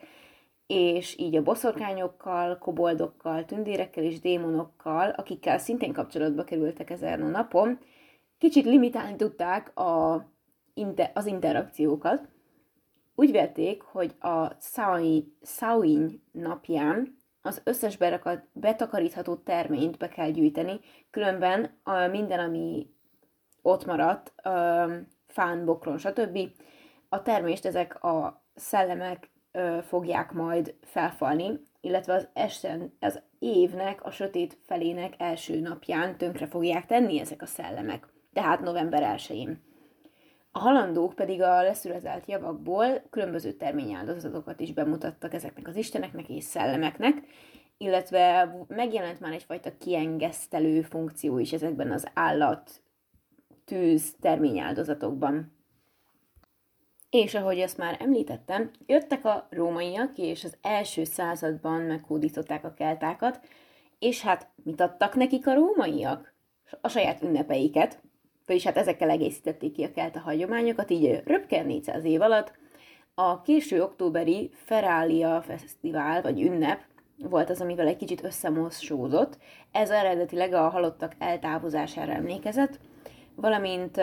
és 0.66 1.18
így 1.18 1.36
a 1.36 1.42
boszorkányokkal, 1.42 2.58
koboldokkal, 2.58 3.44
tündérekkel 3.44 4.04
és 4.04 4.20
démonokkal, 4.20 5.10
akikkel 5.10 5.58
szintén 5.58 5.92
kapcsolatba 5.92 6.44
kerültek 6.44 6.90
ezen 6.90 7.22
a 7.22 7.28
napon, 7.28 7.78
kicsit 8.38 8.64
limitálni 8.64 9.16
tudták 9.16 9.78
a, 9.78 10.14
az 11.14 11.26
interakciókat. 11.26 12.28
Úgy 13.14 13.30
vélték, 13.30 13.82
hogy 13.82 14.14
a 14.20 14.56
Samhain 15.40 16.22
napján 16.32 17.16
az 17.42 17.60
összes 17.64 17.96
berakat, 17.96 18.44
betakarítható 18.52 19.34
terményt 19.34 19.98
be 19.98 20.08
kell 20.08 20.30
gyűjteni, 20.30 20.80
különben 21.10 21.78
a 21.82 22.06
minden, 22.06 22.38
ami 22.38 22.90
ott 23.62 23.84
maradt, 23.84 24.32
fán, 25.26 25.64
bokron, 25.64 25.98
stb. 25.98 26.38
A 27.08 27.22
termést 27.22 27.64
ezek 27.64 28.04
a 28.04 28.44
szellemek 28.54 29.30
fogják 29.82 30.32
majd 30.32 30.74
felfalni, 30.82 31.60
illetve 31.80 32.14
az, 32.14 32.28
esten, 32.32 32.96
az 33.00 33.20
évnek, 33.38 34.04
a 34.04 34.10
sötét 34.10 34.58
felének 34.66 35.14
első 35.18 35.60
napján 35.60 36.16
tönkre 36.16 36.46
fogják 36.46 36.86
tenni 36.86 37.20
ezek 37.20 37.42
a 37.42 37.46
szellemek, 37.46 38.06
tehát 38.32 38.60
november 38.60 39.16
1-én. 39.16 39.71
A 40.54 40.58
halandók 40.58 41.14
pedig 41.14 41.42
a 41.42 41.62
leszürezelt 41.62 42.26
javakból 42.26 43.02
különböző 43.10 43.52
terményáldozatokat 43.52 44.60
is 44.60 44.72
bemutattak 44.72 45.34
ezeknek 45.34 45.68
az 45.68 45.76
isteneknek 45.76 46.28
és 46.28 46.44
szellemeknek, 46.44 47.22
illetve 47.76 48.54
megjelent 48.68 49.20
már 49.20 49.32
egyfajta 49.32 49.76
kiengesztelő 49.76 50.82
funkció 50.82 51.38
is 51.38 51.52
ezekben 51.52 51.90
az 51.90 52.06
állat 52.14 52.82
tűz 53.64 54.14
terményáldozatokban. 54.20 55.56
És 57.10 57.34
ahogy 57.34 57.58
ezt 57.58 57.78
már 57.78 57.96
említettem, 58.00 58.70
jöttek 58.86 59.24
a 59.24 59.46
rómaiak, 59.50 60.18
és 60.18 60.44
az 60.44 60.56
első 60.62 61.04
században 61.04 61.80
meghódították 61.80 62.64
a 62.64 62.74
keltákat, 62.74 63.40
és 63.98 64.20
hát 64.20 64.48
mit 64.62 64.80
adtak 64.80 65.14
nekik 65.14 65.46
a 65.46 65.54
rómaiak? 65.54 66.34
A 66.80 66.88
saját 66.88 67.22
ünnepeiket, 67.22 68.02
vagyis 68.46 68.64
hát 68.64 68.76
ezekkel 68.76 69.10
egészítették 69.10 69.72
ki 69.72 69.84
a 69.84 69.90
kelta 69.90 70.20
hagyományokat, 70.20 70.90
így 70.90 71.22
röpken 71.24 71.66
400 71.66 72.04
év 72.04 72.20
alatt. 72.20 72.52
A 73.14 73.42
késő 73.42 73.82
októberi 73.82 74.50
Ferália 74.54 75.42
Fesztivál, 75.42 76.22
vagy 76.22 76.40
ünnep 76.40 76.80
volt 77.18 77.50
az, 77.50 77.60
amivel 77.60 77.86
egy 77.86 77.96
kicsit 77.96 78.24
összemosódott. 78.24 79.38
Ez 79.72 79.90
eredetileg 79.90 80.52
a 80.52 80.68
halottak 80.68 81.14
eltávozására 81.18 82.12
emlékezett, 82.12 82.78
valamint 83.34 84.00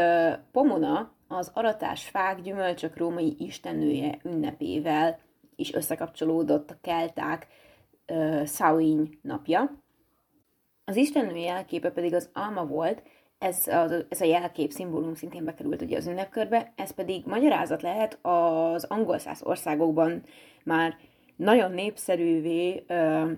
Pomona, 0.51 1.11
az 1.27 1.51
aratás 1.53 2.07
fák 2.07 2.41
gyümölcsök 2.41 2.97
római 2.97 3.35
istennője 3.39 4.19
ünnepével 4.23 5.19
is 5.55 5.73
összekapcsolódott 5.73 6.71
a 6.71 6.77
kelták 6.81 7.47
uh, 8.07 8.45
Samhain 8.45 9.19
napja. 9.21 9.71
Az 10.85 10.95
istennő 10.95 11.35
jelképe 11.35 11.91
pedig 11.91 12.13
az 12.13 12.29
alma 12.33 12.65
volt, 12.65 13.03
ez 13.39 13.67
a, 13.67 13.91
ez 14.09 14.21
a 14.21 14.25
jelkép 14.25 14.71
szimbólum 14.71 15.15
szintén 15.15 15.43
bekerült 15.45 15.81
ugye 15.81 15.97
az 15.97 16.07
ünnepkörbe, 16.07 16.73
ez 16.75 16.91
pedig 16.91 17.25
magyarázat 17.25 17.81
lehet 17.81 18.19
az 18.21 18.83
angol 18.83 19.17
száz 19.17 19.43
országokban 19.43 20.23
már 20.63 20.97
nagyon 21.35 21.71
népszerűvé 21.71 22.83
ö, 22.87 23.31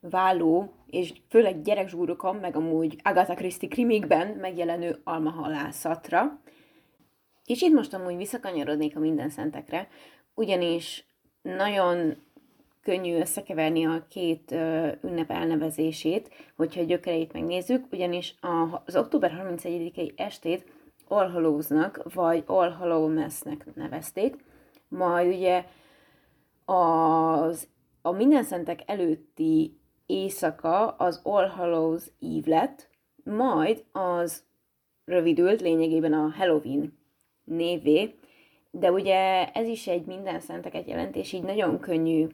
váló, 0.00 0.72
és 0.86 1.12
főleg 1.28 1.62
gyerekzsúrokon, 1.62 2.36
meg 2.36 2.56
amúgy 2.56 3.00
Agatha 3.02 3.34
Christie 3.34 3.68
krimikben 3.68 4.28
megjelenő 4.28 5.00
almahalászatra. 5.04 6.40
Kicsit 7.44 7.72
most 7.72 7.94
amúgy 7.94 8.16
visszakanyarodnék 8.16 8.96
a 8.96 9.00
minden 9.00 9.28
szentekre, 9.28 9.88
ugyanis 10.34 11.06
nagyon 11.42 12.16
könnyű 12.86 13.18
összekeverni 13.18 13.86
a 13.86 14.06
két 14.08 14.50
ünnep 15.02 15.30
elnevezését, 15.30 16.30
hogyha 16.56 16.80
a 16.80 16.84
gyökereit 16.84 17.32
megnézzük, 17.32 17.92
ugyanis 17.92 18.34
az 18.84 18.96
október 18.96 19.56
31-i 19.56 20.12
estét 20.16 20.64
All 21.08 21.30
Hallows-nak, 21.30 22.12
vagy 22.14 22.42
All 22.46 22.70
Hallow 22.70 23.14
Mass-nek 23.14 23.74
nevezték, 23.74 24.36
majd 24.88 25.34
ugye 25.34 25.64
az, 26.64 27.68
a 28.02 28.10
minden 28.10 28.42
szentek 28.42 28.82
előtti 28.86 29.78
éjszaka 30.06 30.88
az 30.88 31.20
All 31.22 31.48
Hallows 31.48 32.04
Eve 32.20 32.50
lett, 32.56 32.88
majd 33.24 33.84
az 33.92 34.44
rövidült 35.04 35.60
lényegében 35.60 36.12
a 36.12 36.32
Halloween 36.36 36.98
névé, 37.44 38.14
de 38.70 38.92
ugye 38.92 39.46
ez 39.46 39.68
is 39.68 39.86
egy 39.86 40.04
minden 40.04 40.40
szenteket 40.40 40.86
jelentés, 40.86 41.32
így 41.32 41.42
nagyon 41.42 41.80
könnyű 41.80 42.26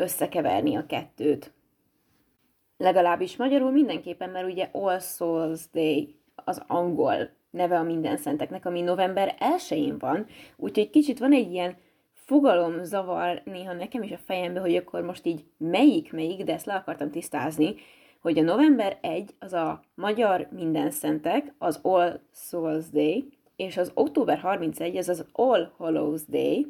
összekeverni 0.00 0.76
a 0.76 0.86
kettőt. 0.86 1.52
Legalábbis 2.76 3.36
magyarul 3.36 3.70
mindenképpen, 3.70 4.30
mert 4.30 4.50
ugye 4.50 4.68
All 4.72 4.98
Souls 4.98 5.60
Day 5.72 6.14
az 6.34 6.62
angol 6.66 7.30
neve 7.50 7.78
a 7.78 7.82
minden 7.82 8.16
szenteknek, 8.16 8.66
ami 8.66 8.80
november 8.80 9.36
1-én 9.38 9.98
van, 9.98 10.26
úgyhogy 10.56 10.90
kicsit 10.90 11.18
van 11.18 11.32
egy 11.32 11.52
ilyen 11.52 11.76
fogalom 12.14 12.84
zavar 12.84 13.42
néha 13.44 13.72
nekem 13.72 14.02
is 14.02 14.12
a 14.12 14.18
fejembe, 14.24 14.60
hogy 14.60 14.76
akkor 14.76 15.02
most 15.02 15.26
így 15.26 15.44
melyik 15.56 16.12
melyik, 16.12 16.44
de 16.44 16.52
ezt 16.52 16.66
le 16.66 16.74
akartam 16.74 17.10
tisztázni, 17.10 17.74
hogy 18.20 18.38
a 18.38 18.42
november 18.42 18.98
1 19.00 19.34
az 19.38 19.52
a 19.52 19.82
magyar 19.94 20.48
minden 20.50 20.90
szentek, 20.90 21.54
az 21.58 21.78
All 21.82 22.20
Souls 22.32 22.90
Day, 22.90 23.28
és 23.56 23.76
az 23.76 23.90
október 23.94 24.38
31 24.38 24.96
az 24.96 25.08
az 25.08 25.24
All 25.32 25.72
Hallows 25.76 26.22
Day, 26.28 26.66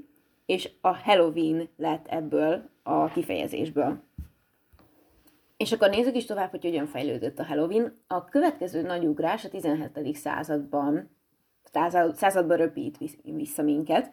és 0.50 0.70
a 0.80 0.96
Halloween 0.96 1.68
lett 1.76 2.06
ebből 2.06 2.62
a 2.82 3.08
kifejezésből. 3.08 4.00
És 5.56 5.72
akkor 5.72 5.90
nézzük 5.90 6.16
is 6.16 6.24
tovább, 6.24 6.50
hogy 6.50 6.64
hogyan 6.64 6.86
fejlődött 6.86 7.38
a 7.38 7.44
Halloween. 7.44 7.96
A 8.06 8.24
következő 8.24 8.82
nagy 8.82 9.04
ugrás 9.04 9.44
a 9.44 9.48
17. 9.48 10.16
században 10.16 11.10
századba 12.14 12.54
röpít 12.54 12.98
vissza 13.22 13.62
minket. 13.62 14.12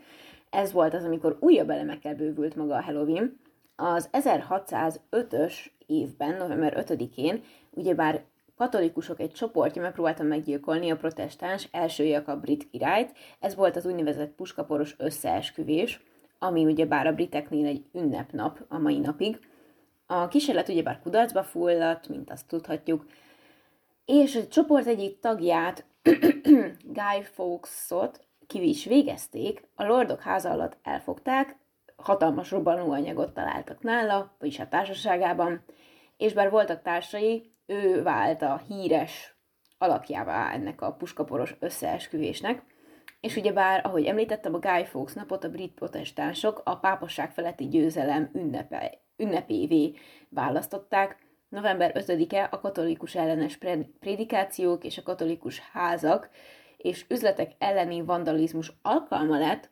Ez 0.49 0.71
volt 0.71 0.93
az, 0.93 1.03
amikor 1.03 1.37
újabb 1.39 1.69
elemekkel 1.69 2.15
bővült 2.15 2.55
maga 2.55 2.75
a 2.75 2.83
Halloween. 2.83 3.39
Az 3.75 4.09
1605-ös 4.11 5.53
évben, 5.85 6.37
november 6.37 6.85
5-én, 6.87 7.43
ugyebár 7.69 8.23
katolikusok 8.55 9.19
egy 9.19 9.31
csoportja 9.31 9.81
megpróbálta 9.81 10.23
meggyilkolni 10.23 10.89
a 10.89 10.97
protestáns 10.97 11.67
első 11.71 12.23
a 12.25 12.35
brit 12.35 12.69
királyt. 12.69 13.11
Ez 13.39 13.55
volt 13.55 13.75
az 13.75 13.85
úgynevezett 13.85 14.35
puskaporos 14.35 14.95
összeesküvés, 14.97 16.01
ami 16.39 16.65
ugyebár 16.65 17.07
a 17.07 17.13
briteknél 17.13 17.65
egy 17.65 17.85
ünnepnap 17.93 18.65
a 18.67 18.77
mai 18.77 18.99
napig. 18.99 19.39
A 20.05 20.27
kísérlet 20.27 20.69
ugyebár 20.69 20.99
kudarcba 20.99 21.43
fulladt, 21.43 22.07
mint 22.07 22.31
azt 22.31 22.47
tudhatjuk, 22.47 23.05
és 24.05 24.35
a 24.35 24.47
csoport 24.47 24.87
egyik 24.87 25.19
tagját, 25.19 25.85
Guy 26.97 27.23
Fawkesot 27.33 28.27
ki 28.47 28.69
is 28.69 28.85
végezték, 28.85 29.67
a 29.75 29.83
Lordok 29.83 30.21
háza 30.21 30.49
alatt 30.49 30.77
elfogták, 30.83 31.55
hatalmas 31.95 32.51
robbanóanyagot 32.51 33.33
találtak 33.33 33.81
nála, 33.81 34.35
vagyis 34.39 34.59
a 34.59 34.67
társaságában, 34.67 35.63
és 36.17 36.33
bár 36.33 36.49
voltak 36.49 36.81
társai, 36.81 37.51
ő 37.65 38.03
vált 38.03 38.41
a 38.41 38.61
híres 38.67 39.35
alakjává 39.77 40.51
ennek 40.51 40.81
a 40.81 40.93
puskaporos 40.93 41.55
összeesküvésnek, 41.59 42.63
és 43.19 43.35
ugyebár, 43.35 43.85
ahogy 43.85 44.05
említettem, 44.05 44.53
a 44.53 44.59
Guy 44.59 44.85
Fawkes 44.85 45.13
napot 45.13 45.43
a 45.43 45.49
brit 45.49 45.73
protestánsok 45.73 46.61
a 46.63 46.75
pápasság 46.75 47.31
feletti 47.31 47.67
győzelem 47.67 48.29
ünnepe, 48.33 49.01
ünnepévé 49.17 49.93
választották. 50.29 51.25
November 51.49 51.91
5-e 51.95 52.47
a 52.51 52.59
katolikus 52.59 53.15
ellenes 53.15 53.57
prédikációk 53.99 54.83
és 54.83 54.97
a 54.97 55.03
katolikus 55.03 55.59
házak 55.59 56.29
és 56.77 57.05
üzletek 57.09 57.51
elleni 57.57 58.01
vandalizmus 58.01 58.73
alkalma 58.81 59.37
lett, 59.37 59.69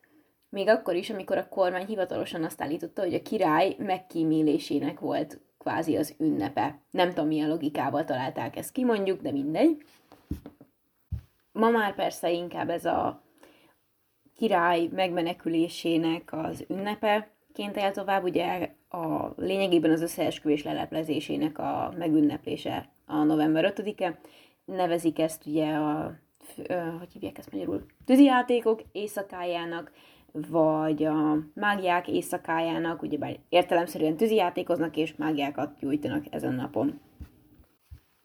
még 0.49 0.67
akkor 0.67 0.95
is, 0.95 1.09
amikor 1.09 1.37
a 1.37 1.49
kormány 1.49 1.85
hivatalosan 1.85 2.43
azt 2.43 2.61
állította, 2.61 3.01
hogy 3.01 3.13
a 3.13 3.21
király 3.21 3.75
megkímélésének 3.77 4.99
volt 4.99 5.39
kvázi 5.57 5.97
az 5.97 6.15
ünnepe. 6.17 6.79
Nem 6.91 7.09
tudom, 7.09 7.27
milyen 7.27 7.49
logikával 7.49 8.03
találták 8.03 8.55
ezt 8.55 8.71
ki, 8.71 8.83
mondjuk, 8.83 9.21
de 9.21 9.31
mindegy. 9.31 9.83
Ma 11.51 11.69
már 11.69 11.95
persze 11.95 12.31
inkább 12.31 12.69
ez 12.69 12.85
a 12.85 13.23
király 14.35 14.89
megmenekülésének 14.91 16.33
az 16.33 16.65
ünnepeként 16.69 17.75
él 17.75 17.91
tovább, 17.91 18.23
ugye 18.23 18.69
a 18.89 19.33
lényegében 19.37 19.91
az 19.91 20.01
összeesküvés 20.01 20.63
leleplezésének 20.63 21.57
a 21.57 21.93
megünneplése 21.97 22.89
a 23.05 23.23
november 23.23 23.73
5-e. 23.77 24.19
Nevezik 24.65 25.19
ezt 25.19 25.45
ugye 25.45 25.73
a, 25.73 26.15
hogy 26.99 27.11
hívják 27.13 27.37
ezt 27.37 27.51
magyarul, 27.51 27.85
tűzijátékok 28.05 28.81
éjszakájának, 28.91 29.91
vagy 30.49 31.03
a 31.03 31.37
mágiák 31.53 32.07
éjszakájának, 32.07 33.01
ugyebár 33.01 33.39
értelemszerűen 33.49 34.17
tűzijátékoznak 34.17 34.97
és 34.97 35.15
mágiákat 35.15 35.79
gyújtanak 35.79 36.25
ezen 36.29 36.53
napon. 36.53 36.99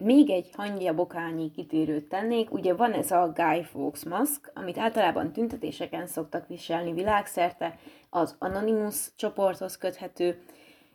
Még 0.02 0.30
egy 0.30 0.50
hangja 0.52 0.94
bokányi 0.94 1.50
kitérőt 1.50 2.08
tennék, 2.08 2.52
ugye 2.52 2.74
van 2.74 2.92
ez 2.92 3.10
a 3.10 3.32
Guy 3.34 3.62
Fawkes 3.62 4.04
maszk, 4.04 4.50
amit 4.54 4.78
általában 4.78 5.32
tüntetéseken 5.32 6.06
szoktak 6.06 6.46
viselni 6.48 6.92
világszerte, 6.92 7.78
az 8.10 8.36
Anonymous 8.38 9.10
csoporthoz 9.16 9.78
köthető, 9.78 10.42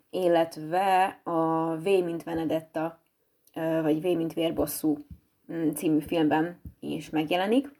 illetve 0.09 1.19
a 1.23 1.75
V 1.75 1.83
mint 1.83 2.23
Venedetta, 2.23 2.99
vagy 3.81 4.01
V 4.01 4.05
mint 4.05 4.33
Vérbosszú 4.33 4.97
mm, 5.53 5.69
című 5.69 5.99
filmben 5.99 6.61
is 6.79 7.09
megjelenik. 7.09 7.71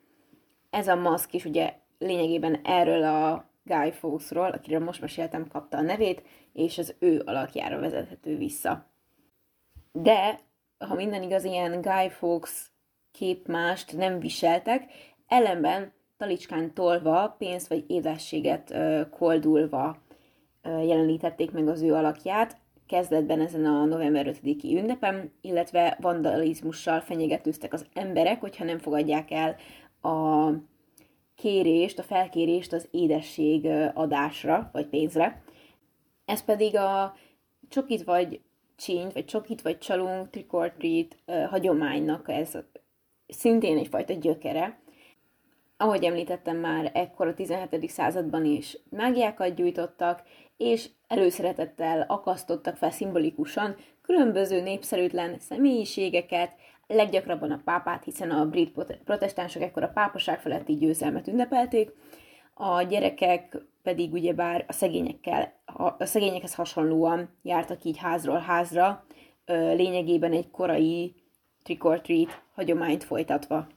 Ez 0.69 0.87
a 0.87 0.95
maszk 0.95 1.33
is 1.33 1.45
ugye 1.45 1.73
lényegében 1.97 2.59
erről 2.63 3.03
a 3.03 3.49
Guy 3.63 3.91
Fawkesról, 3.91 4.51
akiről 4.51 4.79
most 4.79 5.01
meséltem, 5.01 5.47
kapta 5.47 5.77
a 5.77 5.81
nevét, 5.81 6.23
és 6.53 6.77
az 6.77 6.95
ő 6.99 7.21
alakjára 7.25 7.79
vezethető 7.79 8.37
vissza. 8.37 8.85
De, 9.91 10.39
ha 10.77 10.95
minden 10.95 11.23
igaz, 11.23 11.43
ilyen 11.43 11.81
Guy 11.81 12.09
Fawkes 12.09 12.71
képmást 13.11 13.97
nem 13.97 14.19
viseltek, 14.19 14.91
ellenben 15.27 15.93
talicskán 16.17 16.73
tolva, 16.73 17.35
pénzt 17.37 17.67
vagy 17.67 17.83
édességet 17.87 18.75
koldulva 19.09 19.97
jelenítették 20.63 21.51
meg 21.51 21.67
az 21.67 21.81
ő 21.81 21.93
alakját, 21.93 22.57
kezdetben 22.87 23.41
ezen 23.41 23.65
a 23.65 23.85
november 23.85 24.35
5-i 24.43 24.75
ünnepen, 24.77 25.31
illetve 25.41 25.97
vandalizmussal 26.01 26.99
fenyegetőztek 26.99 27.73
az 27.73 27.85
emberek, 27.93 28.39
hogyha 28.39 28.63
nem 28.63 28.77
fogadják 28.77 29.31
el 29.31 29.55
a 30.01 30.51
kérést, 31.35 31.99
a 31.99 32.03
felkérést 32.03 32.73
az 32.73 32.87
édesség 32.91 33.67
adásra, 33.93 34.69
vagy 34.73 34.85
pénzre. 34.85 35.43
Ez 36.25 36.43
pedig 36.43 36.77
a 36.77 37.15
csokit 37.69 38.03
vagy 38.03 38.41
csínyt, 38.75 39.13
vagy 39.13 39.25
csokit 39.25 39.61
vagy 39.61 39.77
csalunk, 39.77 40.29
trick 40.29 41.15
hagyománynak 41.49 42.29
ez 42.29 42.57
szintén 43.27 43.77
egyfajta 43.77 44.13
gyökere. 44.13 44.79
Ahogy 45.77 46.03
említettem 46.03 46.57
már, 46.57 46.91
ekkor 46.93 47.27
a 47.27 47.33
17. 47.33 47.89
században 47.89 48.45
is 48.45 48.77
mágiákat 48.89 49.55
gyújtottak, 49.55 50.23
és 50.57 50.89
előszeretettel 51.07 52.05
akasztottak 52.07 52.75
fel 52.75 52.91
szimbolikusan 52.91 53.75
különböző 54.01 54.61
népszerűtlen 54.61 55.39
személyiségeket, 55.39 56.55
leggyakrabban 56.87 57.51
a 57.51 57.61
pápát, 57.65 58.03
hiszen 58.03 58.31
a 58.31 58.45
brit 58.45 58.73
protestánsok 59.03 59.61
ekkor 59.61 59.83
a 59.83 59.91
pápaság 59.93 60.39
feletti 60.39 60.75
győzelmet 60.75 61.27
ünnepelték, 61.27 61.91
a 62.57 62.81
gyerekek 62.81 63.57
pedig 63.83 64.13
ugyebár 64.13 64.65
a 64.67 64.71
szegényekkel, 64.71 65.53
a 65.97 66.05
szegényekhez 66.05 66.55
hasonlóan 66.55 67.29
jártak 67.41 67.83
így 67.83 67.97
házról 67.97 68.39
házra, 68.39 69.05
lényegében 69.45 70.31
egy 70.31 70.51
korai 70.51 71.15
trick 71.63 71.83
or 71.83 72.01
treat 72.01 72.41
hagyományt 72.53 73.03
folytatva. 73.03 73.67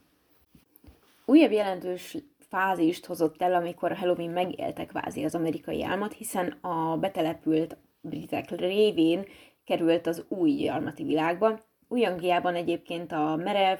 Újabb 1.24 1.52
jelentős 1.52 2.16
fázist 2.48 3.06
hozott 3.06 3.42
el, 3.42 3.54
amikor 3.54 3.92
a 3.92 3.96
Halloween 3.96 4.30
megélte 4.30 4.86
kvázi 4.86 5.24
az 5.24 5.34
amerikai 5.34 5.84
álmat, 5.84 6.12
hiszen 6.12 6.58
a 6.60 6.96
betelepült 6.96 7.76
britek 8.00 8.50
révén 8.50 9.24
került 9.64 10.06
az 10.06 10.24
új 10.28 10.50
gyarmati 10.50 11.02
világba, 11.02 11.66
új-Angliában 11.88 12.54
egyébként 12.54 13.12
a 13.12 13.36
merev 13.36 13.78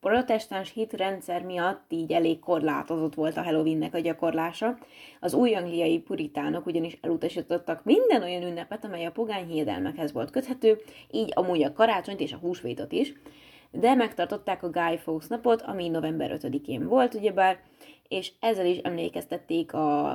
protestáns, 0.00 0.72
hit, 0.72 0.88
protestáns 0.88 1.08
hitrendszer 1.10 1.42
miatt 1.42 1.84
így 1.88 2.12
elég 2.12 2.38
korlátozott 2.38 3.14
volt 3.14 3.36
a 3.36 3.42
Halloweennek 3.42 3.94
a 3.94 3.98
gyakorlása. 3.98 4.78
Az 5.20 5.34
új-angliai 5.34 5.98
puritánok 5.98 6.66
ugyanis 6.66 6.98
elutasítottak 7.00 7.84
minden 7.84 8.22
olyan 8.22 8.42
ünnepet, 8.42 8.84
amely 8.84 9.04
a 9.04 9.10
pogány 9.10 9.46
hiedelmekhez 9.46 10.12
volt 10.12 10.30
köthető, 10.30 10.80
így 11.10 11.32
amúgy 11.34 11.62
a 11.62 11.72
karácsonyt 11.72 12.20
és 12.20 12.32
a 12.32 12.38
húsvétot 12.38 12.92
is, 12.92 13.12
de 13.70 13.94
megtartották 13.94 14.62
a 14.62 14.70
Guy 14.70 14.96
Fawkes 14.96 15.26
napot, 15.28 15.62
ami 15.62 15.88
november 15.88 16.38
5-én 16.42 16.88
volt, 16.88 17.14
ugyebár, 17.14 17.60
és 18.08 18.32
ezzel 18.40 18.66
is 18.66 18.76
emlékeztették 18.76 19.72
a, 19.72 20.10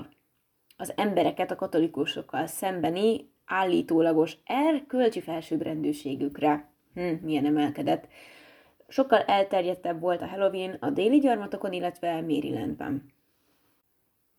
az 0.78 0.93
embereket 0.95 1.52
a 1.52 1.56
katolikusokkal 1.56 2.48
szembeni 2.48 3.30
állítólagos 3.45 4.38
erkölcsi 4.45 5.21
felsőbbrendűségükre 5.21 6.69
hm, 6.93 7.13
milyen 7.21 7.45
emelkedett. 7.45 8.08
Sokkal 8.88 9.21
elterjedtebb 9.21 10.00
volt 10.00 10.21
a 10.21 10.28
Halloween 10.28 10.78
a 10.80 10.89
déli 10.89 11.19
gyarmatokon, 11.19 11.74
illetve 11.74 12.21
Marylandben. 12.21 13.13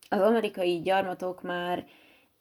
Az 0.09 0.21
amerikai 0.21 0.81
gyarmatok 0.81 1.43
már 1.43 1.85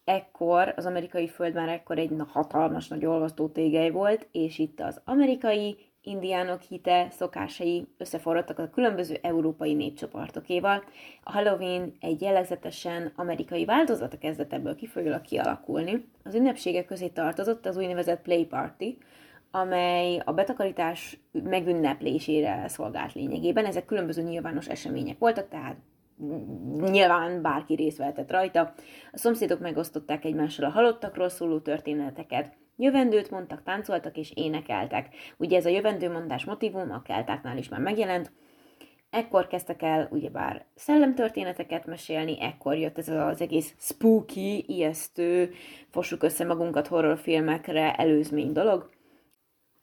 ekkor, 0.04 0.74
az 0.76 0.86
amerikai 0.86 1.28
föld 1.28 1.54
már 1.54 1.70
ekkor 1.70 1.98
egy 1.98 2.12
hatalmas 2.28 2.88
nagy 2.88 3.06
olvasztó 3.06 3.48
tégely 3.48 3.90
volt, 3.90 4.28
és 4.32 4.60
itt 4.60 4.80
az 4.80 5.02
amerikai 5.06 5.78
indiánok 6.02 6.62
hite, 6.62 7.08
szokásai 7.12 7.88
összeforradtak 7.98 8.60
a 8.60 8.70
különböző 8.70 9.18
európai 9.22 9.74
népcsoportokéval. 9.74 10.84
A 11.24 11.32
Halloween 11.32 11.94
egy 12.00 12.22
jellegzetesen 12.22 13.12
amerikai 13.16 13.66
változata 13.66 14.18
kezdett 14.18 14.54
ebből 14.54 14.76
kifolyólag 14.76 15.22
kialakulni. 15.22 16.06
Az 16.24 16.36
ünnepségek 16.36 16.86
közé 16.86 17.08
tartozott 17.08 17.66
az 17.66 17.78
úgynevezett 17.78 18.22
play 18.22 18.46
party, 18.46 18.98
amely 19.56 20.22
a 20.26 20.34
betakarítás 20.34 21.20
megünneplésére 21.32 22.68
szolgált 22.68 23.14
lényegében. 23.14 23.66
Ezek 23.66 23.86
különböző 23.86 24.22
nyilvános 24.22 24.68
események 24.68 25.18
voltak, 25.18 25.48
tehát 25.48 25.78
nyilván 26.80 27.42
bárki 27.42 27.76
részt 27.76 27.98
vehetett 27.98 28.32
rajta. 28.32 28.74
A 29.12 29.18
szomszédok 29.18 29.60
megosztották 29.60 30.26
egymással 30.26 30.66
a 30.66 30.72
halottakról 30.72 31.30
szóló 31.30 31.60
történeteket, 31.60 32.54
jövendőt 32.76 33.32
mondtak, 33.32 33.64
táncoltak 33.64 34.18
és 34.18 34.32
énekeltek. 34.36 35.16
Ugye 35.38 35.58
ez 35.58 35.66
a 35.66 35.70
jövendőmondás 35.70 36.46
motivum 36.46 36.92
a 36.92 37.02
keltáknál 37.02 37.58
is 37.58 37.70
már 37.70 37.80
megjelent, 37.80 38.32
Ekkor 39.10 39.48
kezdtek 39.48 39.82
el 39.82 40.08
ugyebár 40.12 40.66
szellemtörténeteket 40.76 41.86
mesélni, 41.86 42.42
ekkor 42.42 42.76
jött 42.76 42.98
ez 42.98 43.10
az 43.10 43.42
egész 43.42 43.74
spooky, 43.80 44.66
ijesztő, 44.68 45.54
fossuk 45.90 46.24
össze 46.24 46.46
magunkat 46.46 46.88
horrorfilmekre 46.88 47.94
előzmény 47.94 48.52
dolog 48.52 48.90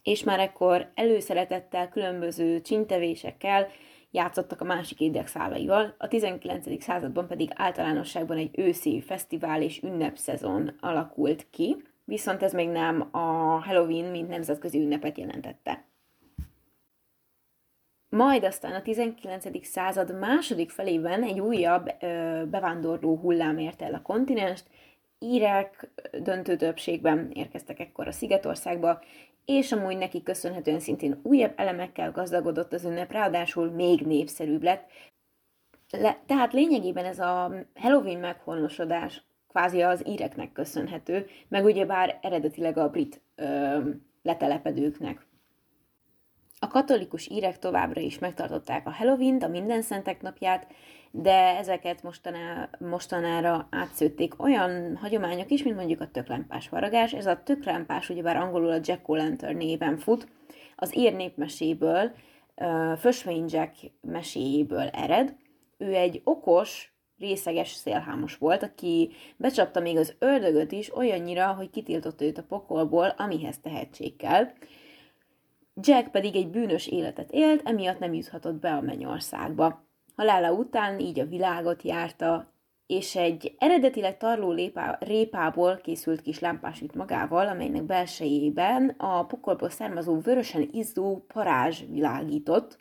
és 0.02 0.24
már 0.24 0.40
ekkor 0.40 0.90
előszeretettel, 0.94 1.88
különböző 1.88 2.60
csintevésekkel 2.60 3.68
játszottak 4.10 4.60
a 4.60 4.64
másik 4.64 5.00
édek 5.00 5.26
szálaival, 5.26 5.94
a 5.98 6.08
19. 6.08 6.82
században 6.82 7.26
pedig 7.26 7.50
általánosságban 7.54 8.36
egy 8.36 8.58
őszi 8.58 9.00
fesztivál 9.00 9.62
és 9.62 9.82
ünnepszezon 9.82 10.76
alakult 10.80 11.46
ki, 11.50 11.76
viszont 12.04 12.42
ez 12.42 12.52
még 12.52 12.68
nem 12.68 13.08
a 13.10 13.18
Halloween, 13.64 14.10
mint 14.10 14.28
nemzetközi 14.28 14.78
ünnepet 14.78 15.18
jelentette. 15.18 15.84
Majd 18.08 18.44
aztán 18.44 18.72
a 18.72 18.82
19. 18.82 19.66
század 19.66 20.18
második 20.18 20.70
felében 20.70 21.22
egy 21.22 21.40
újabb 21.40 21.94
ö, 22.00 22.42
bevándorló 22.50 23.16
hullám 23.16 23.58
érte 23.58 23.84
el 23.84 23.94
a 23.94 24.02
kontinenst, 24.02 24.66
írek 25.18 25.90
döntő 26.22 26.56
többségben 26.56 27.30
érkeztek 27.34 27.80
ekkor 27.80 28.06
a 28.06 28.12
Szigetországba, 28.12 29.00
és 29.44 29.72
amúgy 29.72 29.96
neki 29.96 30.22
köszönhetően 30.22 30.80
szintén 30.80 31.20
újabb 31.22 31.52
elemekkel 31.56 32.10
gazdagodott 32.10 32.72
az 32.72 32.84
ünnep, 32.84 33.12
ráadásul 33.12 33.70
még 33.70 34.00
népszerűbb 34.00 34.62
lett. 34.62 34.90
Le, 35.90 36.22
tehát 36.26 36.52
lényegében 36.52 37.04
ez 37.04 37.18
a 37.18 37.52
Halloween 37.74 38.18
meghonosodás 38.18 39.22
kvázi 39.48 39.82
az 39.82 40.06
íreknek 40.06 40.52
köszönhető, 40.52 41.26
meg 41.48 41.64
ugyebár 41.64 42.18
eredetileg 42.22 42.78
a 42.78 42.88
brit 42.88 43.20
ö, 43.34 43.78
letelepedőknek. 44.22 45.26
A 46.58 46.66
katolikus 46.66 47.28
írek 47.28 47.58
továbbra 47.58 48.00
is 48.00 48.18
megtartották 48.18 48.86
a 48.86 48.92
Halloween-t, 48.92 49.42
a 49.42 49.48
minden 49.48 49.82
szentek 49.82 50.22
napját, 50.22 50.66
de 51.14 51.56
ezeket 51.56 52.02
mostaná, 52.02 52.68
mostanára 52.78 53.66
átszőtték 53.70 54.42
olyan 54.42 54.96
hagyományok 54.96 55.50
is, 55.50 55.62
mint 55.62 55.76
mondjuk 55.76 56.00
a 56.00 56.10
töklámpás 56.10 56.68
varagás. 56.68 57.12
Ez 57.12 57.26
a 57.26 57.42
töklámpás 57.42 58.08
ugyebár 58.08 58.36
angolul 58.36 58.70
a 58.70 58.80
Jack 58.82 59.00
O'Lantern 59.06 59.56
néven 59.56 59.96
fut, 59.96 60.26
az 60.76 60.96
ír 60.96 61.14
népmeséből, 61.14 62.12
Fösvény 62.98 63.44
Jack 63.48 63.74
meséjéből 64.00 64.88
ered. 64.88 65.36
Ő 65.78 65.94
egy 65.94 66.20
okos, 66.24 66.92
részeges 67.18 67.68
szélhámos 67.68 68.36
volt, 68.36 68.62
aki 68.62 69.10
becsapta 69.36 69.80
még 69.80 69.96
az 69.96 70.14
ördögöt 70.18 70.72
is 70.72 70.96
olyannyira, 70.96 71.52
hogy 71.52 71.70
kitiltott 71.70 72.20
őt 72.20 72.38
a 72.38 72.44
pokolból, 72.48 73.14
amihez 73.16 73.58
tehetség 73.58 74.16
kell. 74.16 74.44
Jack 75.74 76.10
pedig 76.10 76.36
egy 76.36 76.48
bűnös 76.48 76.86
életet 76.86 77.30
élt, 77.30 77.68
emiatt 77.68 77.98
nem 77.98 78.12
juthatott 78.12 78.60
be 78.60 78.72
a 78.72 78.80
mennyországba. 78.80 79.90
Halála 80.16 80.52
után 80.52 80.98
így 80.98 81.20
a 81.20 81.26
világot 81.26 81.82
járta, 81.82 82.52
és 82.86 83.16
egy 83.16 83.54
eredetileg 83.58 84.16
tarló 84.16 84.50
lépá, 84.50 84.98
répából 85.00 85.76
készült 85.76 86.20
kis 86.20 86.38
lámpás 86.38 86.80
vitt 86.80 86.94
magával, 86.94 87.48
amelynek 87.48 87.82
belsejében 87.82 88.94
a 88.98 89.24
pokolból 89.24 89.70
származó 89.70 90.20
vörösen 90.20 90.68
izzó 90.72 91.24
parázs 91.32 91.82
világított. 91.90 92.78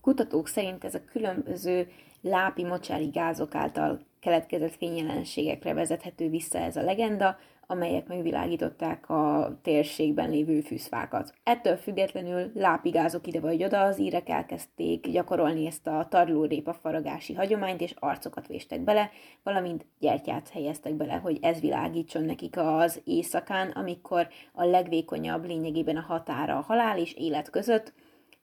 Kutatók 0.00 0.48
szerint 0.48 0.84
ez 0.84 0.94
a 0.94 1.04
különböző 1.04 1.88
lápi 2.20 2.64
mocsári 2.64 3.08
gázok 3.08 3.54
által 3.54 4.00
keletkezett 4.20 4.74
fényjelenségekre 4.74 5.74
vezethető 5.74 6.28
vissza 6.28 6.58
ez 6.58 6.76
a 6.76 6.82
legenda, 6.82 7.36
amelyek 7.70 8.06
megvilágították 8.06 9.08
a 9.08 9.52
térségben 9.62 10.30
lévő 10.30 10.60
fűszfákat. 10.60 11.34
Ettől 11.42 11.76
függetlenül 11.76 12.50
lápigázok 12.54 13.26
ide 13.26 13.40
vagy 13.40 13.64
oda, 13.64 13.80
az 13.80 13.98
írek 13.98 14.28
elkezdték 14.28 15.08
gyakorolni 15.08 15.66
ezt 15.66 15.86
a 15.86 16.06
tarlórépa 16.10 16.72
faragási 16.72 17.34
hagyományt, 17.34 17.80
és 17.80 17.94
arcokat 17.98 18.46
véstek 18.46 18.80
bele, 18.80 19.10
valamint 19.42 19.86
gyertyát 19.98 20.48
helyeztek 20.48 20.94
bele, 20.94 21.14
hogy 21.14 21.38
ez 21.42 21.60
világítson 21.60 22.24
nekik 22.24 22.56
az 22.56 23.00
éjszakán, 23.04 23.70
amikor 23.70 24.28
a 24.52 24.64
legvékonyabb 24.64 25.46
lényegében 25.46 25.96
a 25.96 26.04
határa 26.08 26.56
a 26.56 26.64
halál 26.66 26.98
és 26.98 27.14
élet 27.14 27.50
között, 27.50 27.92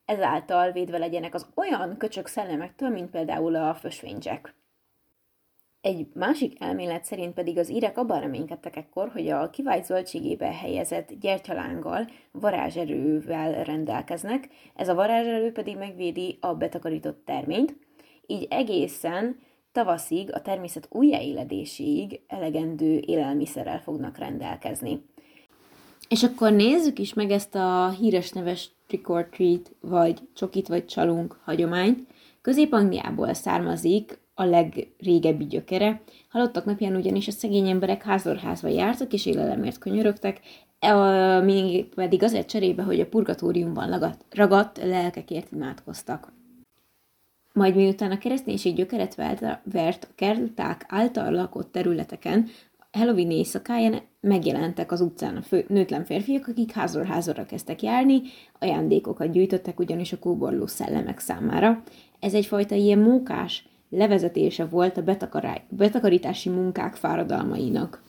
ezáltal 0.06 0.72
védve 0.72 0.98
legyenek 0.98 1.34
az 1.34 1.48
olyan 1.56 1.98
köcsök 1.98 2.28
szellemektől, 2.28 2.90
mint 2.90 3.10
például 3.10 3.56
a 3.56 3.74
fösvénycsek. 3.74 4.56
Egy 5.88 6.08
másik 6.13 6.54
elmélet 6.60 7.06
szerint 7.06 7.34
pedig 7.34 7.58
az 7.58 7.69
írek 7.69 7.97
abban 7.97 8.19
reménykedtek 8.19 8.76
ekkor, 8.76 9.10
hogy 9.10 9.28
a 9.30 9.50
kivált 9.50 9.86
zöldségébe 9.86 10.45
helyezett 10.45 11.13
gyertyalánggal 11.19 12.10
varázserővel 12.32 13.63
rendelkeznek, 13.63 14.50
ez 14.76 14.89
a 14.89 14.95
varázserő 14.95 15.52
pedig 15.52 15.78
megvédi 15.78 16.38
a 16.41 16.54
betakarított 16.54 17.26
terményt, 17.26 17.76
így 18.26 18.47
egészen 18.50 19.39
tavaszig, 19.71 20.34
a 20.34 20.41
természet 20.41 20.88
újjáéledéséig 20.91 22.19
elegendő 22.28 23.02
élelmiszerrel 23.06 23.80
fognak 23.80 24.17
rendelkezni. 24.17 25.06
És 26.10 26.23
akkor 26.23 26.52
nézzük 26.52 27.00
is 27.00 27.13
meg 27.13 27.32
ezt 27.32 27.56
a 27.56 27.89
híres 27.89 28.32
neves 28.32 28.69
trick 28.88 29.10
or 29.10 29.28
treat, 29.30 29.71
vagy 29.80 30.19
csokit 30.34 30.67
vagy 30.67 30.86
csalunk 30.86 31.39
hagyományt. 31.43 32.08
Közép-Angliából 32.41 33.34
származik 33.34 34.26
a 34.39 34.43
legrégebbi 34.43 35.45
gyökere. 35.45 36.02
Halottak 36.30 36.65
napján 36.65 36.95
ugyanis 36.95 37.28
a 37.28 37.32
szegény 37.32 37.69
emberek 37.69 38.04
házorházba 38.04 38.67
jártak 38.67 39.13
és 39.13 39.26
élelemért 39.26 39.78
könyörögtek, 39.78 40.39
e, 40.80 41.39
még 41.41 41.86
pedig 41.86 42.23
azért 42.23 42.50
cserébe, 42.50 42.84
hogy 42.84 43.00
a 43.00 43.08
purgatóriumban 43.08 43.89
ragadt, 43.89 44.26
ragadt 44.30 44.78
lelkekért 44.84 45.52
imádkoztak. 45.52 46.34
Majd 47.54 47.76
miután 47.76 48.12
a 48.12 48.17
kereszténység 48.17 48.76
gyökeret 48.76 49.15
vert 49.63 50.04
a 50.04 50.13
kerták 50.15 50.86
által 50.88 51.32
lakott 51.32 51.71
területeken, 51.71 52.47
Halloween 52.91 53.32
éjszakáján 53.32 54.02
megjelentek 54.19 54.91
az 54.91 55.02
utcán 55.02 55.36
a 55.36 55.41
fő, 55.41 55.65
nőtlen 55.67 56.06
férfiak, 56.06 56.47
akik 56.47 56.71
házról 56.71 57.04
házra 57.04 57.45
kezdtek 57.45 57.82
járni, 57.82 58.21
ajándékokat 58.60 59.32
gyűjtöttek 59.32 59.80
ugyanis 59.80 60.13
a 60.13 60.19
kóborló 60.19 60.67
szellemek 60.67 61.19
számára. 61.19 61.84
Ez 62.19 62.34
egyfajta 62.34 62.76
ilyen 62.76 63.00
mókás, 63.00 63.65
levezetése 63.89 64.65
volt 64.65 64.97
a 64.97 65.04
betakarítási 65.69 66.50
munkák 66.50 66.95
fáradalmainak. 66.95 68.06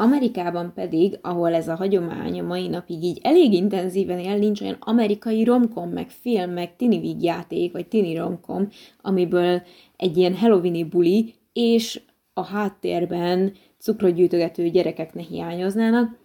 Amerikában 0.00 0.72
pedig, 0.74 1.18
ahol 1.22 1.54
ez 1.54 1.68
a 1.68 1.74
hagyomány 1.74 2.40
a 2.40 2.46
mai 2.46 2.68
napig 2.68 3.02
így 3.02 3.18
elég 3.22 3.52
intenzíven 3.52 4.18
él, 4.18 4.36
nincs 4.36 4.60
olyan 4.60 4.76
amerikai 4.80 5.44
romkom, 5.44 5.90
meg 5.90 6.10
film, 6.10 6.50
meg 6.50 6.76
tini 6.76 7.16
játék, 7.20 7.72
vagy 7.72 7.88
tini 7.88 8.16
romkom, 8.16 8.68
amiből 9.02 9.62
egy 9.96 10.16
ilyen 10.16 10.36
halloweeni 10.36 10.84
buli, 10.84 11.34
és 11.52 12.00
a 12.32 12.44
háttérben 12.44 13.52
cukrot 13.78 14.14
gyűjtögető 14.14 14.68
gyerekek 14.68 15.14
ne 15.14 15.22
hiányoznának, 15.22 16.16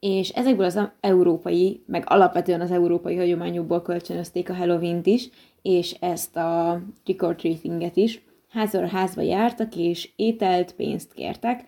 és 0.00 0.28
ezekből 0.28 0.66
az 0.66 0.80
európai, 1.00 1.82
meg 1.86 2.04
alapvetően 2.06 2.60
az 2.60 2.70
európai 2.70 3.16
hagyományokból 3.16 3.82
kölcsönözték 3.82 4.50
a 4.50 4.54
Halloween-t 4.54 5.06
is, 5.06 5.28
és 5.62 5.96
ezt 6.00 6.36
a 6.36 6.82
trick 7.04 7.22
or 7.22 7.36
treatinget 7.36 7.96
is. 7.96 8.22
Házról 8.48 8.86
házba 8.86 9.22
jártak, 9.22 9.76
és 9.76 10.10
ételt, 10.16 10.74
pénzt 10.74 11.12
kértek. 11.12 11.64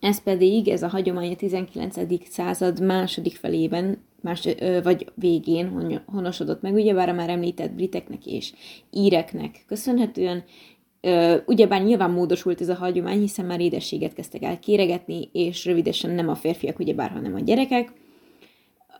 Ez 0.00 0.22
pedig, 0.22 0.68
ez 0.68 0.82
a 0.82 0.88
hagyomány 0.88 1.32
a 1.32 1.36
19. 1.36 2.28
század 2.28 2.80
második 2.80 3.36
felében, 3.36 4.04
más, 4.20 4.48
vagy 4.82 5.06
végén 5.14 6.02
honosodott 6.06 6.62
meg, 6.62 6.74
ugyebár 6.74 7.08
a 7.08 7.12
már 7.12 7.30
említett 7.30 7.72
briteknek 7.72 8.26
és 8.26 8.52
íreknek 8.90 9.64
köszönhetően, 9.66 10.44
ugyebár 11.46 11.82
nyilván 11.82 12.10
módosult 12.10 12.60
ez 12.60 12.68
a 12.68 12.74
hagyomány, 12.74 13.20
hiszen 13.20 13.44
már 13.44 13.60
édességet 13.60 14.12
kezdtek 14.12 14.42
el 14.42 14.58
kéregetni, 14.58 15.28
és 15.32 15.64
rövidesen 15.64 16.10
nem 16.10 16.28
a 16.28 16.34
férfiak, 16.34 16.78
ugyebár, 16.78 17.10
hanem 17.10 17.34
a 17.34 17.40
gyerekek. 17.40 17.92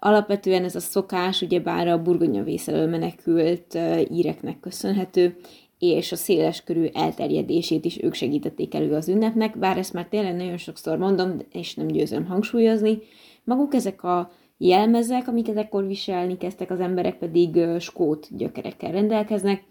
Alapvetően 0.05 0.65
ez 0.65 0.75
a 0.75 0.81
szokás 0.81 1.43
ugyebár 1.43 1.88
a 1.88 2.03
burgonya 2.03 2.43
vészelől 2.43 2.87
menekült 2.87 3.79
íreknek 4.11 4.61
köszönhető, 4.61 5.37
és 5.79 6.12
a 6.12 6.17
széles 6.17 6.62
körű 6.65 6.87
elterjedését 6.93 7.85
is 7.85 8.03
ők 8.03 8.15
segítették 8.15 8.75
elő 8.75 8.95
az 8.95 9.09
ünnepnek, 9.09 9.59
bár 9.59 9.79
ezt 9.79 9.93
már 9.93 10.07
tényleg 10.11 10.37
nagyon 10.37 10.57
sokszor 10.57 10.99
mondom, 10.99 11.37
és 11.53 11.75
nem 11.75 11.87
győzöm 11.87 12.27
hangsúlyozni. 12.27 12.99
Maguk 13.45 13.75
ezek 13.75 14.03
a 14.03 14.31
jelmezek, 14.59 15.29
amiket 15.29 15.57
ekkor 15.57 15.87
viselni 15.87 16.37
kezdtek, 16.37 16.71
az 16.71 16.81
emberek 16.81 17.19
pedig 17.19 17.59
skót 17.79 18.37
gyökerekkel 18.37 18.93
rendelkeznek. 18.93 19.65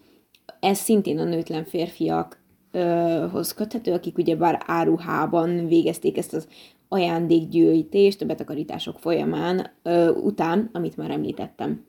Ez 0.60 0.78
szintén 0.78 1.20
a 1.20 1.24
nőtlen 1.24 1.64
férfiakhoz 1.64 3.54
köthető, 3.56 3.94
akik 3.94 4.18
ugyebár 4.18 4.64
áruhában 4.66 5.68
végezték 5.68 6.18
ezt 6.18 6.34
az 6.34 6.48
ajándékgyűjtést 6.92 8.22
a 8.22 8.26
betakarítások 8.26 9.00
folyamán, 9.00 9.72
ö, 9.84 10.10
után, 10.10 10.70
amit 10.74 10.98
már 10.98 11.12
említettem. 11.12 11.86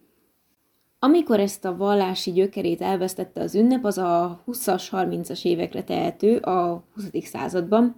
Amikor 0.99 1.41
ezt 1.41 1.65
a 1.65 1.77
vallási 1.77 2.33
gyökerét 2.33 2.81
elvesztette 2.81 3.41
az 3.41 3.55
ünnep, 3.55 3.85
az 3.85 3.99
a 3.99 4.43
20-as, 4.47 4.89
30-as 4.91 5.45
évekre 5.45 5.83
tehető 5.83 6.37
a 6.37 6.85
20. 6.95 7.27
században. 7.27 7.97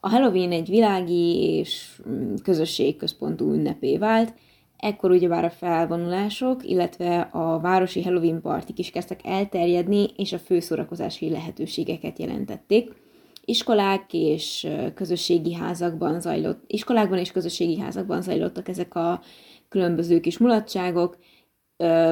A 0.00 0.08
Halloween 0.08 0.52
egy 0.52 0.68
világi 0.68 1.42
és 1.42 2.00
mm, 2.08 2.34
közösségközpontú 2.42 3.52
ünnepé 3.52 3.98
vált, 3.98 4.34
ekkor 4.76 5.10
ugyebár 5.10 5.44
a 5.44 5.50
felvonulások, 5.50 6.68
illetve 6.68 7.20
a 7.20 7.60
városi 7.60 8.02
Halloween 8.02 8.40
partik 8.40 8.78
is 8.78 8.90
kezdtek 8.90 9.20
elterjedni, 9.24 10.10
és 10.16 10.32
a 10.32 10.38
főszorakozási 10.38 11.30
lehetőségeket 11.30 12.18
jelentették 12.18 13.01
iskolák 13.44 14.12
és 14.12 14.68
közösségi 14.94 15.54
házakban 15.54 16.20
zajlott, 16.20 16.62
iskolákban 16.66 17.18
és 17.18 17.32
közösségi 17.32 17.78
házakban 17.78 18.22
zajlottak 18.22 18.68
ezek 18.68 18.94
a 18.94 19.20
különböző 19.68 20.20
kis 20.20 20.38
mulatságok, 20.38 21.16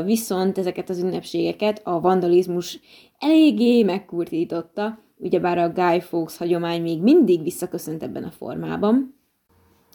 viszont 0.04 0.58
ezeket 0.58 0.88
az 0.88 0.98
ünnepségeket 0.98 1.80
a 1.84 2.00
vandalizmus 2.00 2.80
eléggé 3.18 3.82
megkurtította, 3.82 4.98
ugyebár 5.16 5.58
a 5.58 5.72
Guy 5.72 6.00
Fawkes 6.00 6.36
hagyomány 6.36 6.82
még 6.82 7.02
mindig 7.02 7.42
visszaköszönt 7.42 8.02
ebben 8.02 8.24
a 8.24 8.30
formában. 8.30 9.14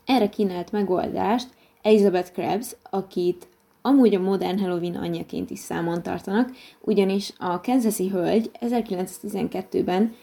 Erre 0.06 0.30
kínált 0.30 0.72
megoldást 0.72 1.50
Elizabeth 1.82 2.32
Krebs, 2.32 2.76
akit 2.90 3.48
amúgy 3.82 4.16
a 4.16 4.20
modern 4.20 4.60
Halloween 4.60 4.96
anyjaként 4.96 5.50
is 5.50 5.60
számon 5.60 6.04
tartanak, 6.04 6.52
ugyanis 6.82 7.34
a 7.38 7.62
Kansasi 7.62 8.10
hölgy 8.10 8.52
1912-ben 8.60 10.14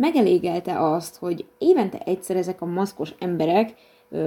megelégelte 0.00 0.80
azt, 0.80 1.16
hogy 1.16 1.44
évente 1.58 1.98
egyszer 1.98 2.36
ezek 2.36 2.60
a 2.60 2.66
maszkos 2.66 3.14
emberek, 3.18 3.74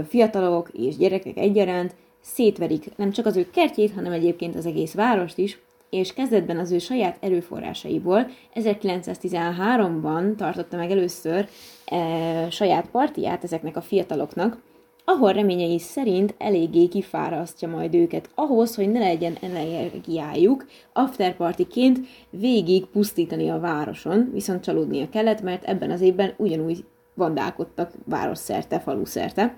fiatalok 0.08 0.70
és 0.70 0.98
gyerekek 0.98 1.38
egyaránt 1.38 1.96
szétverik 2.22 2.96
nem 2.96 3.12
csak 3.12 3.26
az 3.26 3.38
ő 3.38 3.50
kertjét, 3.50 3.94
hanem 3.94 4.12
egyébként 4.12 4.56
az 4.56 4.66
egész 4.66 4.94
várost 4.94 5.38
is, 5.38 5.60
és 5.90 6.14
kezdetben 6.14 6.58
az 6.58 6.72
ő 6.72 6.78
saját 6.78 7.18
erőforrásaiból 7.20 8.30
1913-ban 8.56 10.36
tartotta 10.36 10.78
meg 10.78 10.92
először 10.92 11.48
e, 11.86 12.50
saját 12.50 12.90
partiját 12.90 13.44
ezeknek 13.44 13.76
a 13.76 13.82
fiataloknak, 13.82 14.58
ahol 15.06 15.34
reményei 15.34 15.80
szerint 15.80 16.36
eléggé 16.38 16.88
kifárasztja 16.88 17.68
majd 17.68 17.96
őket 17.96 18.30
ahhoz, 18.36 18.76
hogy 18.76 18.92
ne 18.92 19.00
legyen 19.00 19.38
energiájuk 19.42 20.66
afterpartiként 20.94 22.00
végig 22.30 22.86
pusztítani 22.86 23.50
a 23.50 23.60
városon, 23.60 24.30
viszont 24.34 24.64
csalódnia 24.64 25.10
kellett, 25.10 25.42
mert 25.42 25.64
ebben 25.64 25.92
az 25.92 26.02
évben 26.02 26.34
ugyanúgy 26.38 26.86
vandálkodtak 27.14 27.92
városszerte, 28.06 28.80
faluszerte. 28.80 29.56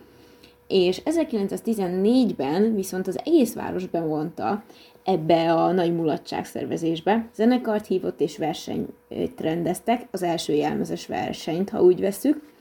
És 0.67 1.01
1914-ben 1.05 2.75
viszont 2.75 3.07
az 3.07 3.19
egész 3.23 3.53
város 3.53 3.87
bevonta 3.87 4.63
ebbe 5.03 5.53
a 5.53 5.71
nagy 5.71 5.95
mulatság 5.95 6.45
szervezésbe. 6.45 7.29
Zenekart 7.35 7.87
hívott 7.87 8.21
és 8.21 8.37
versenyt 8.37 8.89
rendeztek, 9.37 10.07
az 10.11 10.23
első 10.23 10.53
jelmezes 10.53 11.07
versenyt, 11.07 11.69
ha 11.69 11.81
úgy 11.81 11.99
veszük, 11.99 12.53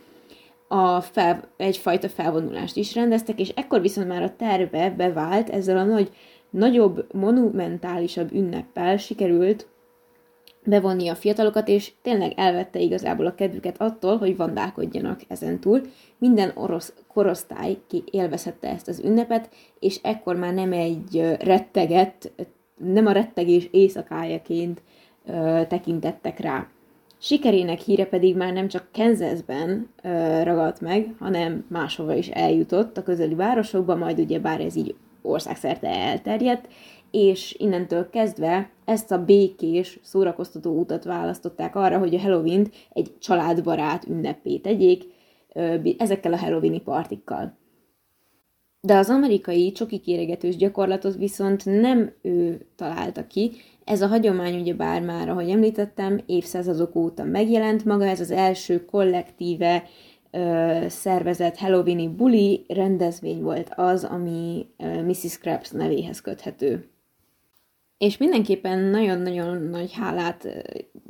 a 0.75 1.01
fel, 1.01 1.49
egyfajta 1.57 2.09
felvonulást 2.09 2.77
is 2.77 2.95
rendeztek, 2.95 3.41
és 3.41 3.49
ekkor 3.49 3.81
viszont 3.81 4.09
már 4.09 4.23
a 4.23 4.37
terve 4.37 4.91
bevált, 4.91 5.51
ezzel 5.51 5.77
a 5.77 5.85
nagy, 5.85 6.11
nagyobb, 6.51 7.07
monumentálisabb 7.13 8.33
ünneppel 8.33 8.97
sikerült 8.97 9.69
bevonni 10.65 11.09
a 11.09 11.15
fiatalokat, 11.15 11.69
és 11.69 11.93
tényleg 12.03 12.33
elvette 12.37 12.79
igazából 12.79 13.27
a 13.27 13.35
kedvüket 13.35 13.81
attól, 13.81 14.17
hogy 14.17 14.37
vandálkodjanak 14.37 15.21
ezentúl. 15.29 15.81
Minden 16.19 16.53
orosz 16.55 16.95
korosztály 17.13 17.77
ki 17.89 18.05
élvezhette 18.11 18.69
ezt 18.69 18.89
az 18.89 19.01
ünnepet, 19.05 19.49
és 19.79 19.99
ekkor 20.03 20.37
már 20.37 20.55
nem 20.55 20.73
egy 20.73 21.37
retteget, 21.41 22.33
nem 22.77 23.07
a 23.07 23.13
rettegés 23.13 23.69
éjszakájaként 23.71 24.83
ö, 25.27 25.61
tekintettek 25.69 26.39
rá. 26.39 26.67
Sikerének 27.19 27.81
híre 27.81 28.07
pedig 28.07 28.37
már 28.37 28.53
nem 28.53 28.69
csak 28.69 28.89
Kansasben 28.93 29.89
ragadt 30.43 30.81
meg, 30.81 31.15
hanem 31.19 31.65
máshova 31.69 32.15
is 32.15 32.29
eljutott 32.29 32.97
a 32.97 33.03
közeli 33.03 33.35
városokba, 33.35 33.97
majd 33.97 34.19
ugye 34.19 34.39
bár 34.39 34.61
ez 34.61 34.77
így 34.77 34.95
országszerte 35.23 35.89
elterjedt, 35.89 36.69
és 37.11 37.55
innentől 37.59 38.11
kezdve 38.11 38.71
ezt 38.85 39.11
a 39.11 39.25
békés, 39.25 39.99
szórakoztató 40.03 40.79
utat 40.79 41.05
választották 41.05 41.77
arra, 41.77 41.99
hogy 41.99 42.15
a 42.15 42.21
halloween 42.21 42.71
egy 42.93 43.19
családbarát 43.19 44.07
ünnepé 44.07 44.57
tegyék 44.57 45.05
ezekkel 45.99 46.33
a 46.33 46.37
halloweeni 46.37 46.81
partikkal. 46.81 47.57
De 48.81 48.97
az 48.97 49.11
amerikai 49.11 49.73
csoki 49.73 49.99
kéregetős 49.99 50.57
gyakorlatot 50.57 51.17
viszont 51.17 51.65
nem 51.65 52.13
ő 52.23 52.67
találta 52.77 53.27
ki, 53.27 53.51
ez 53.85 54.03
a 54.03 54.07
hagyomány 54.07 54.61
ugye 54.61 54.75
bár 54.75 55.03
már, 55.03 55.29
ahogy 55.29 55.51
említettem, 55.51 56.21
évszázadok 56.27 56.95
óta 56.95 57.25
megjelent 57.25 57.85
maga, 57.85 58.07
ez 58.07 58.21
az 58.21 58.31
első 58.31 58.85
kollektíve 58.85 59.85
ö, 60.31 60.85
szervezett 60.89 61.57
Halloweeni 61.57 62.09
buli 62.09 62.65
rendezvény 62.69 63.43
volt 63.43 63.73
az, 63.77 64.05
ami 64.05 64.67
ö, 64.79 65.03
Mrs. 65.03 65.39
Krabs 65.39 65.71
nevéhez 65.71 66.21
köthető. 66.21 66.89
És 67.99 68.17
mindenképpen 68.17 68.79
nagyon-nagyon 68.79 69.63
nagy 69.63 69.93
hálát 69.93 70.49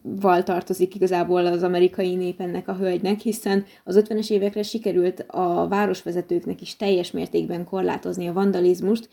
val 0.03 0.43
tartozik 0.43 0.95
igazából 0.95 1.47
az 1.47 1.63
amerikai 1.63 2.15
nép 2.15 2.41
ennek 2.41 2.69
a 2.69 2.75
hölgynek, 2.75 3.21
hiszen 3.21 3.65
az 3.85 4.05
50-es 4.09 4.31
évekre 4.31 4.63
sikerült 4.63 5.25
a 5.29 5.69
városvezetőknek 5.69 6.61
is 6.61 6.77
teljes 6.77 7.11
mértékben 7.11 7.65
korlátozni 7.65 8.27
a 8.27 8.33
vandalizmust, 8.33 9.09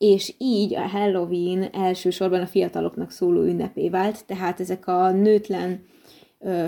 és 0.00 0.34
így 0.38 0.74
a 0.74 0.88
Halloween 0.88 1.62
elsősorban 1.62 2.40
a 2.40 2.46
fiataloknak 2.46 3.10
szóló 3.10 3.42
ünnepé 3.42 3.88
vált, 3.88 4.26
tehát 4.26 4.60
ezek 4.60 4.86
a 4.86 5.10
nőtlen 5.10 5.84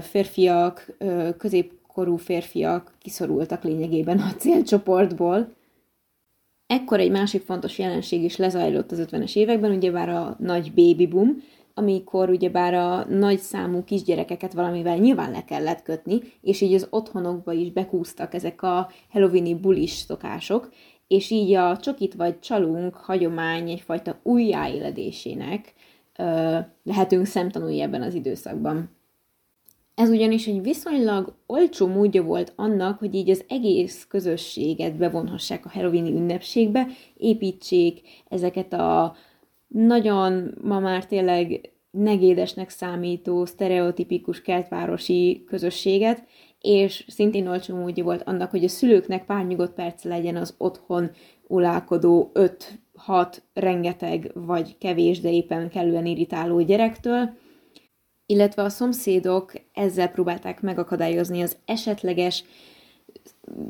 férfiak, 0.00 0.96
középkorú 1.38 2.16
férfiak 2.16 2.94
kiszorultak 2.98 3.64
lényegében 3.64 4.18
a 4.18 4.34
célcsoportból. 4.38 5.52
Ekkor 6.66 7.00
egy 7.00 7.10
másik 7.10 7.42
fontos 7.42 7.78
jelenség 7.78 8.22
is 8.22 8.36
lezajlott 8.36 8.92
az 8.92 9.06
50-es 9.10 9.36
években, 9.36 9.70
ugyebár 9.70 10.08
a 10.08 10.36
nagy 10.38 10.72
baby 10.72 11.06
boom, 11.06 11.42
amikor 11.74 12.30
ugyebár 12.30 12.74
a 12.74 13.04
nagy 13.08 13.38
számú 13.38 13.84
kisgyerekeket 13.84 14.52
valamivel 14.52 14.96
nyilván 14.96 15.30
le 15.30 15.44
kellett 15.44 15.82
kötni, 15.82 16.20
és 16.40 16.60
így 16.60 16.74
az 16.74 16.86
otthonokba 16.90 17.52
is 17.52 17.70
bekúztak 17.70 18.34
ezek 18.34 18.62
a 18.62 18.90
halloweeni 19.08 19.54
bulis 19.54 19.90
szokások, 19.90 20.72
és 21.12 21.31
így 21.31 21.55
a 21.55 21.77
csokit 21.77 22.14
vagy 22.14 22.38
csalunk 22.38 22.94
hagyomány 22.94 23.70
egyfajta 23.70 24.20
újjáéledésének 24.22 25.72
ö, 26.18 26.59
lehetünk 26.83 27.27
szemtanúi 27.27 27.81
ebben 27.81 28.03
az 28.03 28.14
időszakban. 28.14 28.90
Ez 29.94 30.09
ugyanis 30.09 30.46
egy 30.46 30.62
viszonylag 30.62 31.35
olcsó 31.46 31.87
módja 31.87 32.22
volt 32.22 32.53
annak, 32.57 32.98
hogy 32.98 33.14
így 33.14 33.31
az 33.31 33.44
egész 33.48 34.07
közösséget 34.09 34.96
bevonhassák 34.96 35.64
a 35.64 35.68
heroini 35.68 36.11
ünnepségbe, 36.11 36.87
építsék 37.16 38.01
ezeket 38.29 38.72
a 38.72 39.14
nagyon 39.68 40.55
ma 40.62 40.79
már 40.79 41.07
tényleg 41.07 41.72
negédesnek 41.90 42.68
számító, 42.68 43.44
sztereotipikus 43.44 44.42
kertvárosi 44.42 45.44
közösséget, 45.46 46.27
és 46.62 47.05
szintén 47.09 47.46
olcsó 47.48 47.77
módja 47.77 48.05
volt 48.05 48.22
annak, 48.22 48.51
hogy 48.51 48.64
a 48.64 48.68
szülőknek 48.68 49.25
pár 49.25 49.46
nyugodt 49.46 49.75
perc 49.75 50.05
legyen 50.05 50.37
az 50.37 50.55
otthon 50.59 51.11
ulálkodó 51.46 52.31
5-6 52.35 53.37
rengeteg 53.53 54.31
vagy 54.35 54.79
kevés, 54.79 55.20
de 55.20 55.31
éppen 55.31 55.68
kellően 55.68 56.07
irritáló 56.07 56.61
gyerektől, 56.61 57.31
illetve 58.27 58.62
a 58.62 58.68
szomszédok 58.68 59.53
ezzel 59.72 60.09
próbálták 60.09 60.61
megakadályozni 60.61 61.42
az 61.42 61.57
esetleges 61.64 62.44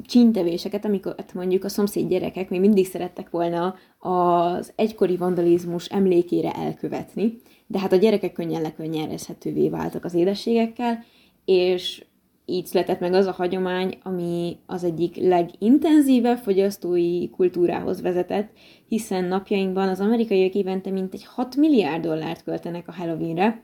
csintevéseket, 0.02 0.84
amikor 0.84 1.14
mondjuk 1.34 1.64
a 1.64 1.68
szomszéd 1.68 2.08
gyerekek 2.08 2.50
még 2.50 2.60
mindig 2.60 2.86
szerettek 2.86 3.30
volna 3.30 3.74
az 3.98 4.72
egykori 4.76 5.16
vandalizmus 5.16 5.86
emlékére 5.86 6.52
elkövetni, 6.52 7.38
de 7.66 7.78
hát 7.78 7.92
a 7.92 7.96
gyerekek 7.96 8.32
könnyen 8.32 8.62
lekönnyerezhetővé 8.62 9.68
váltak 9.68 10.04
az 10.04 10.14
édességekkel, 10.14 11.04
és 11.44 12.04
így 12.46 12.66
született 12.66 13.00
meg 13.00 13.12
az 13.12 13.26
a 13.26 13.32
hagyomány, 13.32 13.98
ami 14.02 14.58
az 14.66 14.84
egyik 14.84 15.16
legintenzívebb 15.16 16.38
fogyasztói 16.38 17.30
kultúrához 17.30 18.00
vezetett, 18.00 18.50
hiszen 18.88 19.24
napjainkban 19.24 19.88
az 19.88 20.00
amerikaiak 20.00 20.54
évente 20.54 20.90
mintegy 20.90 21.24
6 21.24 21.56
milliárd 21.56 22.02
dollárt 22.02 22.42
költenek 22.42 22.88
a 22.88 22.92
Halloweenre, 22.92 23.62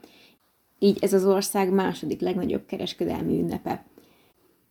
így 0.79 0.99
ez 1.01 1.13
az 1.13 1.27
ország 1.27 1.73
második 1.73 2.21
legnagyobb 2.21 2.67
kereskedelmi 2.67 3.39
ünnepe. 3.39 3.85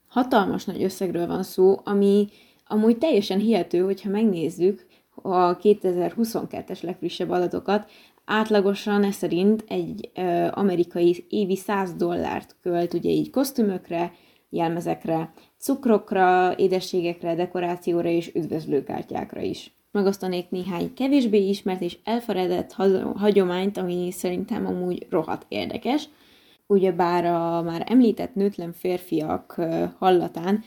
Hatalmas 0.08 0.66
nagy 0.66 0.84
összegről 0.84 1.28
van 1.28 1.44
szó, 1.44 1.80
ami 1.84 2.28
amúgy 2.68 2.98
teljesen 2.98 3.40
hihető, 3.40 3.80
hogyha 3.80 4.10
megnézzük 4.10 4.86
a 5.16 5.58
2022-es 5.58 6.84
legfrissebb 6.84 7.30
adatokat, 7.30 7.90
átlagosan 8.28 9.04
ez 9.04 9.16
szerint 9.16 9.64
egy 9.68 10.12
amerikai 10.52 11.26
évi 11.30 11.56
100 11.56 11.94
dollárt 11.94 12.56
költ 12.62 12.94
ugye 12.94 13.10
így 13.10 13.30
kosztümökre, 13.30 14.14
jelmezekre, 14.50 15.34
cukrokra, 15.60 16.54
édességekre, 16.58 17.36
dekorációra 17.36 18.10
és 18.10 18.32
üdvözlőkártyákra 18.36 19.42
is. 19.42 19.72
Megosztanék 19.92 20.50
néhány 20.50 20.94
kevésbé 20.94 21.48
ismert 21.48 21.82
és 21.82 21.98
elfeledett 22.04 22.72
hagyományt, 23.16 23.78
ami 23.78 24.12
szerintem 24.12 24.66
amúgy 24.66 25.08
rohadt 25.10 25.46
érdekes. 25.48 26.10
Ugyebár 26.66 27.26
a 27.26 27.62
már 27.62 27.84
említett 27.86 28.36
nőtlen 28.36 28.74
férfiak 28.74 29.62
hallatán 30.00 30.64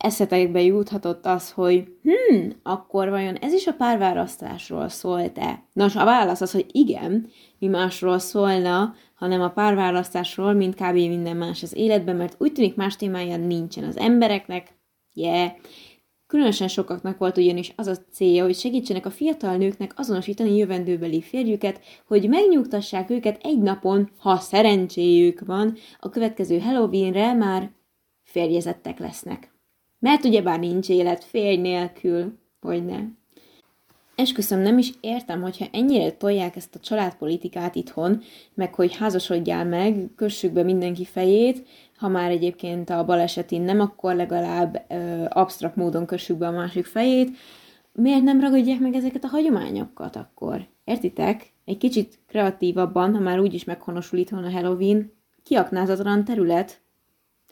eszetekbe 0.00 0.62
juthatott 0.62 1.26
az, 1.26 1.50
hogy 1.50 1.84
hm, 2.02 2.48
akkor 2.62 3.08
vajon 3.08 3.34
ez 3.34 3.52
is 3.52 3.66
a 3.66 3.72
párválasztásról 3.72 4.88
szólt-e? 4.88 5.64
Nos, 5.72 5.96
a 5.96 6.04
válasz 6.04 6.40
az, 6.40 6.52
hogy 6.52 6.66
igen, 6.72 7.28
mi 7.58 7.66
másról 7.66 8.18
szólna, 8.18 8.94
hanem 9.14 9.40
a 9.40 9.50
párválasztásról, 9.50 10.52
mint 10.52 10.74
kb. 10.74 10.94
minden 10.94 11.36
más 11.36 11.62
az 11.62 11.76
életben, 11.76 12.16
mert 12.16 12.34
úgy 12.38 12.52
tűnik 12.52 12.74
más 12.74 12.96
témája 12.96 13.36
nincsen 13.36 13.84
az 13.84 13.96
embereknek, 13.96 14.78
yeah, 15.14 15.50
Különösen 16.30 16.68
sokaknak 16.68 17.18
volt 17.18 17.36
ugyanis 17.36 17.72
az 17.76 17.86
a 17.86 17.96
célja, 18.12 18.44
hogy 18.44 18.54
segítsenek 18.54 19.06
a 19.06 19.10
fiatal 19.10 19.56
nőknek 19.56 19.92
azonosítani 19.96 20.56
jövendőbeli 20.56 21.20
férjüket, 21.20 21.80
hogy 22.06 22.28
megnyugtassák 22.28 23.10
őket 23.10 23.40
egy 23.42 23.58
napon, 23.58 24.10
ha 24.18 24.36
szerencséjük 24.36 25.40
van, 25.46 25.76
a 25.98 26.08
következő 26.08 26.58
Halloweenre 26.58 27.34
már 27.34 27.70
férjezettek 28.22 28.98
lesznek. 28.98 29.49
Mert 30.00 30.24
ugyebár 30.24 30.58
nincs 30.58 30.88
élet 30.88 31.24
férj 31.24 31.56
nélkül, 31.56 32.38
hogy 32.60 32.84
ne. 32.84 32.98
Esküszöm, 34.14 34.60
nem 34.60 34.78
is 34.78 34.92
értem, 35.00 35.42
hogyha 35.42 35.66
ennyire 35.72 36.12
tolják 36.12 36.56
ezt 36.56 36.74
a 36.74 36.78
családpolitikát 36.78 37.74
itthon, 37.74 38.22
meg 38.54 38.74
hogy 38.74 38.96
házasodjál 38.96 39.64
meg, 39.64 40.10
kössük 40.16 40.52
be 40.52 40.62
mindenki 40.62 41.04
fejét, 41.04 41.66
ha 41.96 42.08
már 42.08 42.30
egyébként 42.30 42.90
a 42.90 43.04
balesetén 43.04 43.62
nem, 43.62 43.80
akkor 43.80 44.14
legalább 44.14 44.84
ö, 44.88 45.24
absztrakt 45.28 45.76
módon 45.76 46.06
kössük 46.06 46.36
be 46.36 46.46
a 46.46 46.50
másik 46.50 46.84
fejét. 46.84 47.36
Miért 47.92 48.22
nem 48.22 48.40
ragadják 48.40 48.78
meg 48.78 48.94
ezeket 48.94 49.24
a 49.24 49.28
hagyományokat 49.28 50.16
akkor? 50.16 50.66
Értitek? 50.84 51.52
Egy 51.64 51.78
kicsit 51.78 52.18
kreatívabban, 52.26 53.14
ha 53.14 53.20
már 53.20 53.40
úgyis 53.40 53.64
meghonosul 53.64 54.18
itthon 54.18 54.44
a 54.44 54.50
Halloween, 54.50 55.12
kiaknázatlan 55.42 56.24
terület. 56.24 56.80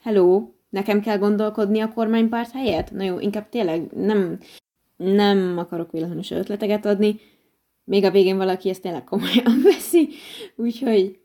Hello, 0.03 0.49
nekem 0.69 1.01
kell 1.01 1.19
gondolkodni 1.19 1.81
a 1.81 1.93
kormánypárt 1.93 2.53
helyett? 2.53 2.91
Na 2.91 3.05
jó, 3.05 3.19
inkább 3.19 3.49
tényleg 3.49 3.93
nem, 3.93 4.39
nem 4.97 5.59
akarok 5.59 5.93
véletlenül 5.93 6.25
ötleteket 6.31 6.87
adni, 6.87 7.21
még 7.85 8.05
a 8.05 8.11
végén 8.11 8.37
valaki 8.37 8.69
ezt 8.69 8.83
tényleg 8.83 9.05
komolyan 9.05 9.61
veszi, 9.71 10.09
úgyhogy 10.57 11.19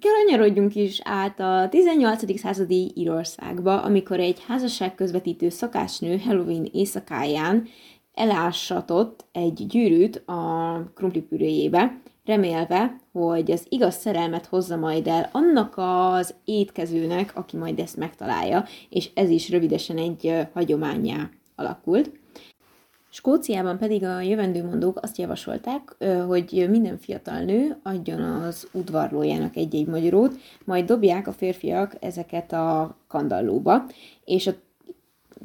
kanyarodjunk 0.00 0.74
is 0.74 1.00
át 1.04 1.40
a 1.40 1.68
18. 1.70 2.38
századi 2.38 2.92
Írországba, 2.94 3.82
amikor 3.82 4.20
egy 4.20 4.42
házasság 4.46 4.94
közvetítő 4.94 5.48
szakásnő 5.48 6.18
Halloween 6.18 6.68
éjszakáján 6.72 7.66
elásatott 8.12 9.24
egy 9.32 9.66
gyűrűt 9.66 10.16
a 10.26 10.82
krumplipüréjébe, 10.94 12.00
remélve, 12.28 12.96
hogy 13.12 13.50
az 13.50 13.66
igaz 13.68 13.94
szerelmet 13.94 14.46
hozza 14.46 14.76
majd 14.76 15.06
el 15.06 15.28
annak 15.32 15.74
az 15.76 16.34
étkezőnek, 16.44 17.36
aki 17.36 17.56
majd 17.56 17.78
ezt 17.78 17.96
megtalálja, 17.96 18.64
és 18.88 19.10
ez 19.14 19.28
is 19.30 19.50
rövidesen 19.50 19.96
egy 19.96 20.46
hagyományá 20.52 21.30
alakult. 21.56 22.10
Skóciában 23.10 23.78
pedig 23.78 24.04
a 24.04 24.20
jövendőmondók 24.20 24.98
azt 25.02 25.18
javasolták, 25.18 25.96
hogy 26.26 26.66
minden 26.70 26.98
fiatal 26.98 27.40
nő 27.40 27.76
adjon 27.82 28.20
az 28.20 28.68
udvarlójának 28.72 29.56
egy-egy 29.56 29.86
magyarót, 29.86 30.34
majd 30.64 30.84
dobják 30.84 31.26
a 31.26 31.32
férfiak 31.32 31.96
ezeket 32.00 32.52
a 32.52 32.96
kandallóba, 33.06 33.86
és 34.24 34.46
a 34.46 34.52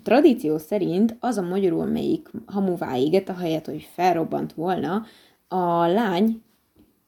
tradíció 0.04 0.58
szerint 0.58 1.18
az 1.20 1.38
a 1.38 1.42
magyaró, 1.42 1.80
amelyik 1.80 2.30
hamuvá 2.46 2.98
égett, 2.98 3.30
ahelyett, 3.30 3.66
hogy 3.66 3.90
felrobbant 3.94 4.54
volna, 4.54 5.06
a 5.48 5.88
lány 5.88 6.42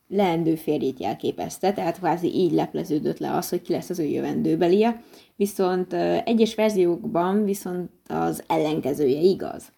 leendő 0.08 0.56
férjét 0.56 1.00
jelképezte, 1.00 1.74
tehát 1.74 1.98
kvázi 1.98 2.36
így 2.36 2.52
lepleződött 2.52 3.20
le 3.20 3.36
az, 3.36 3.50
hogy 3.50 3.62
ki 3.62 3.72
lesz 3.72 3.90
az 3.90 4.00
ő 4.00 4.04
jövendőbelie, 4.04 5.02
viszont 5.36 5.94
egyes 6.24 6.56
verziókban 6.56 7.44
viszont 7.44 7.90
az 8.08 8.44
ellenkezője 8.48 9.20
igaz. 9.20 9.74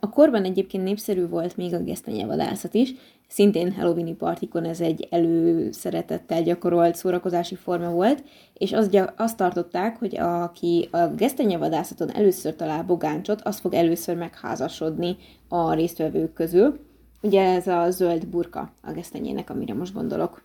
A 0.00 0.10
korban 0.10 0.44
egyébként 0.44 0.84
népszerű 0.84 1.28
volt 1.28 1.56
még 1.56 1.74
a 1.74 1.82
gesztenyevadászat 1.82 2.74
is, 2.74 2.94
szintén 3.28 3.72
Halloweeni 3.72 4.14
partikon 4.14 4.64
ez 4.64 4.80
egy 4.80 5.06
előszeretettel 5.10 6.42
gyakorolt 6.42 6.94
szórakozási 6.94 7.54
forma 7.54 7.90
volt, 7.90 8.22
és 8.54 8.72
azt, 8.72 9.12
azt 9.16 9.36
tartották, 9.36 9.98
hogy 9.98 10.18
aki 10.18 10.88
a 10.90 11.06
gesztenyevadászaton 11.06 12.14
először 12.14 12.56
talál 12.56 12.82
bogáncsot, 12.82 13.40
az 13.42 13.58
fog 13.58 13.74
először 13.74 14.16
megházasodni 14.16 15.16
a 15.48 15.74
résztvevők 15.74 16.32
közül. 16.32 16.89
Ugye 17.22 17.42
ez 17.42 17.66
a 17.66 17.90
zöld 17.90 18.26
burka 18.26 18.72
a 18.82 18.92
gesztenyének, 18.92 19.50
amire 19.50 19.74
most 19.74 19.94
gondolok. 19.94 20.42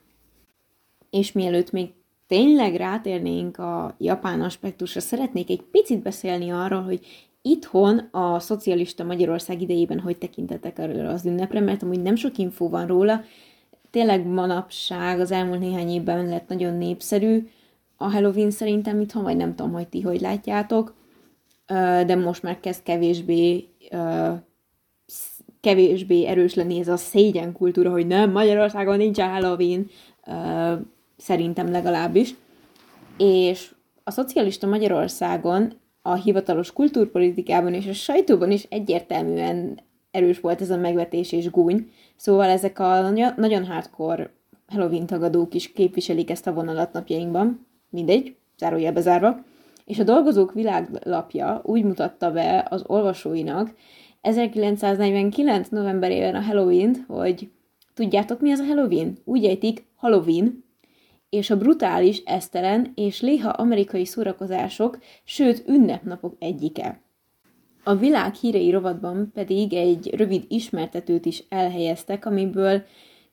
És 1.09 1.31
mielőtt 1.31 1.71
még 1.71 1.93
tényleg 2.27 2.75
rátérnénk 2.75 3.57
a 3.57 3.95
japán 3.97 4.41
aspektusra, 4.41 4.99
szeretnék 4.99 5.49
egy 5.49 5.61
picit 5.61 6.01
beszélni 6.01 6.49
arról, 6.49 6.81
hogy 6.81 7.05
itthon 7.41 7.97
a 8.11 8.39
szocialista 8.39 9.03
Magyarország 9.03 9.61
idejében 9.61 9.99
hogy 9.99 10.17
tekintetek 10.17 10.79
erről 10.79 11.07
az 11.07 11.25
ünnepre, 11.25 11.59
mert 11.59 11.83
amúgy 11.83 12.01
nem 12.01 12.15
sok 12.15 12.37
infó 12.37 12.69
van 12.69 12.87
róla, 12.87 13.21
tényleg 13.89 14.25
manapság 14.25 15.19
az 15.19 15.31
elmúlt 15.31 15.59
néhány 15.59 15.89
évben 15.89 16.25
lett 16.25 16.47
nagyon 16.47 16.73
népszerű 16.73 17.47
a 17.97 18.11
Halloween 18.11 18.51
szerintem 18.51 18.99
itthon, 18.99 19.23
vagy 19.23 19.37
nem 19.37 19.55
tudom, 19.55 19.71
hogy 19.71 19.87
ti 19.87 20.01
hogy 20.01 20.21
látjátok, 20.21 20.93
de 22.05 22.15
most 22.15 22.43
már 22.43 22.59
kezd 22.59 22.83
kevésbé 22.83 23.67
kevésbé 25.65 26.25
erős 26.25 26.53
lenni 26.53 26.79
ez 26.79 26.87
a 26.87 26.97
szégyen 26.97 27.51
kultúra, 27.51 27.91
hogy 27.91 28.07
nem, 28.07 28.31
Magyarországon 28.31 28.97
nincs 28.97 29.19
Halloween, 29.19 29.89
szerintem 31.17 31.71
legalábbis. 31.71 32.35
És 33.17 33.73
a 34.03 34.11
szocialista 34.11 34.67
Magyarországon 34.67 35.73
a 36.01 36.13
hivatalos 36.13 36.71
kultúrpolitikában 36.71 37.73
és 37.73 37.87
a 37.87 37.93
sajtóban 37.93 38.51
is 38.51 38.65
egyértelműen 38.69 39.79
erős 40.11 40.39
volt 40.39 40.61
ez 40.61 40.69
a 40.69 40.77
megvetés 40.77 41.31
és 41.31 41.49
gúny. 41.49 41.91
Szóval 42.15 42.49
ezek 42.49 42.79
a 42.79 43.09
nagyon 43.35 43.65
hardcore 43.65 44.33
Halloween 44.67 45.05
tagadók 45.05 45.53
is 45.53 45.71
képviselik 45.71 46.29
ezt 46.29 46.47
a 46.47 46.53
vonalat 46.53 46.93
napjainkban. 46.93 47.67
Mindegy, 47.89 48.35
zárójelbe 48.57 49.01
zárva. 49.01 49.43
És 49.85 49.99
a 49.99 50.03
Dolgozók 50.03 50.53
világlapja 50.53 51.61
úgy 51.63 51.83
mutatta 51.83 52.31
be 52.31 52.67
az 52.69 52.83
olvasóinak 52.87 53.73
1949. 54.25 55.67
novemberében 55.69 56.35
a 56.35 56.41
Halloween-t, 56.41 57.03
hogy 57.07 57.49
tudjátok 57.93 58.41
mi 58.41 58.51
az 58.51 58.59
a 58.59 58.63
Halloween? 58.63 59.17
Úgy 59.23 59.45
ejtik 59.45 59.85
Halloween, 59.95 60.63
és 61.29 61.49
a 61.49 61.57
brutális, 61.57 62.21
esztelen 62.25 62.91
és 62.95 63.21
léha 63.21 63.49
amerikai 63.49 64.05
szórakozások, 64.05 64.97
sőt 65.23 65.63
ünnepnapok 65.67 66.35
egyike. 66.39 67.01
A 67.83 67.95
világ 67.95 68.33
hírei 68.33 68.71
rovatban 68.71 69.31
pedig 69.33 69.73
egy 69.73 70.15
rövid 70.15 70.43
ismertetőt 70.47 71.25
is 71.25 71.43
elhelyeztek, 71.49 72.25
amiből 72.25 72.83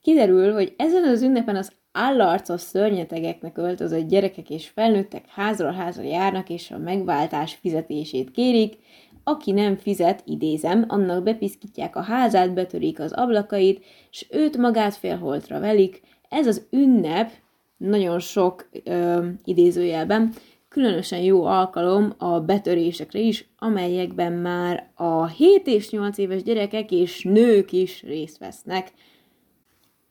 kiderül, 0.02 0.52
hogy 0.52 0.74
ezen 0.76 1.04
az 1.04 1.22
ünnepen 1.22 1.56
az 1.56 1.72
állarcos 1.92 2.60
szörnyetegeknek 2.60 3.58
öltözött 3.58 4.08
gyerekek 4.08 4.50
és 4.50 4.68
felnőttek 4.68 5.24
házról 5.28 5.72
házra 5.72 6.02
járnak, 6.02 6.50
és 6.50 6.70
a 6.70 6.78
megváltás 6.78 7.54
fizetését 7.54 8.30
kérik, 8.30 8.78
aki 9.24 9.52
nem 9.52 9.76
fizet, 9.76 10.22
idézem, 10.26 10.84
annak 10.88 11.22
bepiszkítják 11.22 11.96
a 11.96 12.02
házát, 12.02 12.54
betörik 12.54 13.00
az 13.00 13.12
ablakait, 13.12 13.84
s 14.10 14.26
őt 14.30 14.56
magát 14.56 14.94
félholtra 14.94 15.60
velik. 15.60 16.00
Ez 16.28 16.46
az 16.46 16.66
ünnep 16.70 17.30
nagyon 17.76 18.18
sok 18.18 18.68
ö, 18.84 19.26
idézőjelben, 19.44 20.32
különösen 20.68 21.20
jó 21.20 21.44
alkalom 21.44 22.14
a 22.18 22.40
betörésekre 22.40 23.18
is, 23.18 23.48
amelyekben 23.58 24.32
már 24.32 24.90
a 24.94 25.26
7 25.26 25.66
és 25.66 25.90
8 25.90 26.18
éves 26.18 26.42
gyerekek 26.42 26.90
és 26.90 27.22
nők 27.22 27.72
is 27.72 28.02
részt 28.02 28.38
vesznek. 28.38 28.92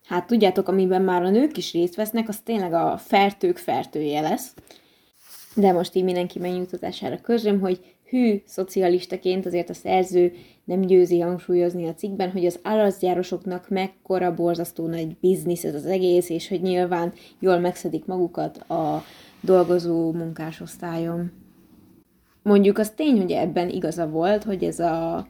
Hát 0.06 0.28
tudjátok, 0.28 0.68
amiben 0.68 1.02
már 1.02 1.24
a 1.24 1.30
nők 1.30 1.58
is 1.58 1.74
részt 1.74 1.96
vesznek, 1.96 2.28
az 2.28 2.40
tényleg 2.40 2.74
a 2.74 2.98
fertők 2.98 3.58
fertője 3.58 4.22
lesz. 4.22 4.54
De 5.56 5.72
most 5.72 5.96
így 5.96 6.04
mindenki 6.04 6.40
megnyugtatására 6.40 7.22
közlöm, 7.22 7.60
hogy 7.60 7.80
hű 8.12 8.42
szocialistaként 8.46 9.46
azért 9.46 9.70
a 9.70 9.74
szerző 9.74 10.34
nem 10.64 10.82
győzi 10.82 11.20
hangsúlyozni 11.20 11.88
a 11.88 11.94
cikkben, 11.94 12.32
hogy 12.32 12.46
az 12.46 12.60
állatgyárosoknak 12.64 13.70
mekkora 13.70 14.34
borzasztó 14.34 14.88
nagy 14.88 15.16
biznisz 15.20 15.64
ez 15.64 15.76
az 15.76 15.86
egész, 15.86 16.30
és 16.30 16.48
hogy 16.48 16.62
nyilván 16.62 17.14
jól 17.40 17.60
megszedik 17.60 18.06
magukat 18.06 18.58
a 18.58 19.04
dolgozó 19.42 20.12
munkásosztályon. 20.12 21.32
Mondjuk 22.44 22.78
az 22.78 22.90
tény, 22.90 23.18
hogy 23.18 23.32
ebben 23.32 23.70
igaza 23.70 24.10
volt, 24.10 24.44
hogy 24.44 24.64
ez 24.64 24.80
a 24.80 25.28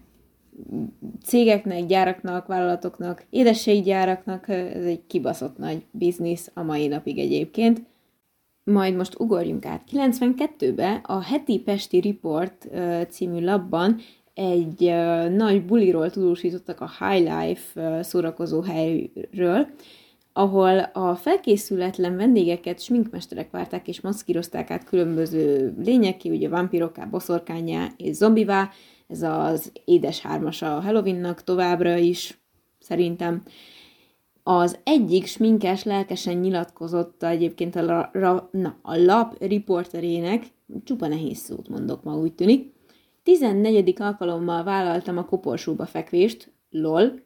cégeknek, 1.26 1.86
gyáraknak, 1.86 2.48
vállalatoknak, 2.48 3.26
édességgyáraknak 3.30 4.50
ez 4.50 4.84
egy 4.86 5.02
kibaszott 5.08 5.58
nagy 5.58 5.86
biznisz 5.92 6.52
a 6.54 6.64
mai 6.64 6.88
napig 6.88 7.20
egyébként, 7.20 7.82
majd 8.64 8.96
most 8.96 9.20
ugorjunk 9.20 9.66
át. 9.66 9.84
92-ben 9.92 11.00
a 11.04 11.22
heti 11.22 11.60
Pesti 11.60 12.02
Report 12.02 12.68
című 13.10 13.44
labban 13.44 14.00
egy 14.34 14.94
nagy 15.36 15.66
buliról 15.66 16.10
tudósítottak 16.10 16.82
a 16.82 16.92
High 17.00 17.32
Life 17.40 18.04
szórakozó 18.04 18.62
helyről, 18.62 19.68
ahol 20.34 20.80
a 20.80 21.16
felkészületlen 21.16 22.16
vendégeket 22.16 22.80
sminkmesterek 22.80 23.52
várták 23.52 23.88
és 23.88 24.02
maszkírozták 24.02 24.72
át 24.72 24.84
különböző 24.84 25.74
lényeki, 25.84 26.30
ugye 26.30 26.50
vampirokká, 26.50 27.06
boszorkányá 27.06 27.88
és 27.98 28.16
zombivá, 28.16 28.70
ez 29.08 29.22
az 29.22 29.72
édes 29.86 30.22
hármas 30.22 30.62
a 30.62 30.80
Halloweennak 30.80 31.44
továbbra 31.44 31.96
is, 31.98 32.40
szerintem. 32.80 33.44
Az 34.44 34.80
egyik 34.84 35.26
sminkes 35.26 35.84
lelkesen 35.84 36.38
nyilatkozott 36.38 37.24
egyébként 37.24 37.76
a, 37.76 37.82
la, 37.82 38.10
ra, 38.14 38.50
na, 38.52 38.76
a 38.82 38.96
lap 38.96 39.36
riporterének, 39.40 40.46
csupa 40.84 41.08
nehéz 41.08 41.38
szót 41.38 41.70
mondok 41.70 42.04
ma, 42.04 42.18
úgy 42.18 42.34
tűnik, 42.34 42.74
14. 43.24 43.94
alkalommal 43.98 44.64
vállaltam 44.64 45.18
a 45.18 45.26
koporsóba 45.26 45.86
fekvést, 45.86 46.52
lol, 46.70 47.20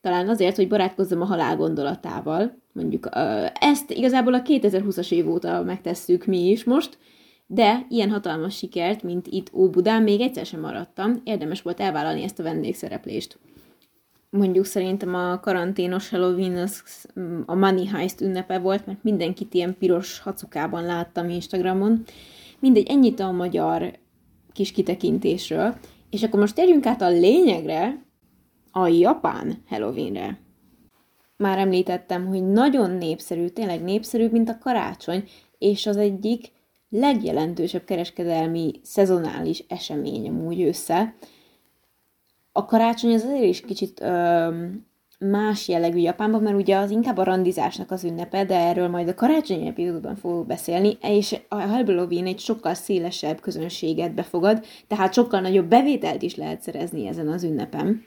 talán 0.00 0.28
azért, 0.28 0.56
hogy 0.56 0.68
barátkozzam 0.68 1.20
a 1.20 1.24
halál 1.24 1.56
gondolatával. 1.56 2.58
Mondjuk 2.72 3.08
ezt 3.52 3.90
igazából 3.90 4.34
a 4.34 4.42
2020-as 4.42 5.12
év 5.12 5.30
óta 5.30 5.62
megtesszük 5.62 6.26
mi 6.26 6.48
is 6.48 6.64
most, 6.64 6.98
de 7.46 7.86
ilyen 7.88 8.10
hatalmas 8.10 8.56
sikert, 8.56 9.02
mint 9.02 9.26
itt 9.26 9.52
Óbudán, 9.52 10.02
még 10.02 10.20
egyszer 10.20 10.46
sem 10.46 10.60
maradtam. 10.60 11.20
Érdemes 11.24 11.62
volt 11.62 11.80
elvállalni 11.80 12.22
ezt 12.22 12.38
a 12.38 12.42
vendégszereplést. 12.42 13.38
Mondjuk 14.30 14.64
szerintem 14.64 15.14
a 15.14 15.40
karanténos 15.40 16.08
Halloween 16.08 16.56
az 16.56 17.06
a 17.46 17.54
Money 17.54 17.86
Heist 17.86 18.20
ünnepe 18.20 18.58
volt, 18.58 18.86
mert 18.86 19.02
mindenkit 19.02 19.54
ilyen 19.54 19.76
piros 19.78 20.18
hacukában 20.20 20.84
láttam 20.84 21.28
Instagramon. 21.28 22.02
Mindegy, 22.58 22.86
ennyit 22.88 23.20
a 23.20 23.30
magyar 23.30 23.98
kis 24.52 24.72
kitekintésről. 24.72 25.74
És 26.10 26.22
akkor 26.22 26.40
most 26.40 26.54
térjünk 26.54 26.86
át 26.86 27.02
a 27.02 27.08
lényegre, 27.08 28.04
a 28.70 28.86
japán 28.86 29.62
Halloweenre. 29.68 30.38
Már 31.36 31.58
említettem, 31.58 32.26
hogy 32.26 32.46
nagyon 32.46 32.90
népszerű, 32.90 33.46
tényleg 33.46 33.82
népszerű, 33.82 34.28
mint 34.28 34.48
a 34.48 34.58
karácsony, 34.58 35.28
és 35.58 35.86
az 35.86 35.96
egyik 35.96 36.52
legjelentősebb 36.88 37.84
kereskedelmi 37.84 38.72
szezonális 38.82 39.64
esemény 39.68 40.28
amúgy 40.28 40.62
össze. 40.62 41.14
A 42.52 42.64
karácsony 42.64 43.14
az 43.14 43.24
azért 43.24 43.44
is 43.44 43.60
kicsit 43.60 44.00
ö, 44.00 44.48
más 45.18 45.68
jellegű 45.68 45.98
Japánban, 45.98 46.42
mert 46.42 46.56
ugye 46.56 46.76
az 46.76 46.90
inkább 46.90 47.16
a 47.16 47.24
randizásnak 47.24 47.90
az 47.90 48.04
ünnepe, 48.04 48.44
de 48.44 48.54
erről 48.54 48.88
majd 48.88 49.08
a 49.08 49.14
karácsonyi 49.14 49.66
epizódban 49.66 50.16
fogok 50.16 50.46
beszélni, 50.46 50.98
és 51.00 51.40
a 51.48 51.54
Halloween 51.54 52.26
egy 52.26 52.38
sokkal 52.38 52.74
szélesebb 52.74 53.40
közönséget 53.40 54.14
befogad, 54.14 54.64
tehát 54.86 55.12
sokkal 55.12 55.40
nagyobb 55.40 55.68
bevételt 55.68 56.22
is 56.22 56.36
lehet 56.36 56.62
szerezni 56.62 57.06
ezen 57.06 57.28
az 57.28 57.44
ünnepen. 57.44 58.04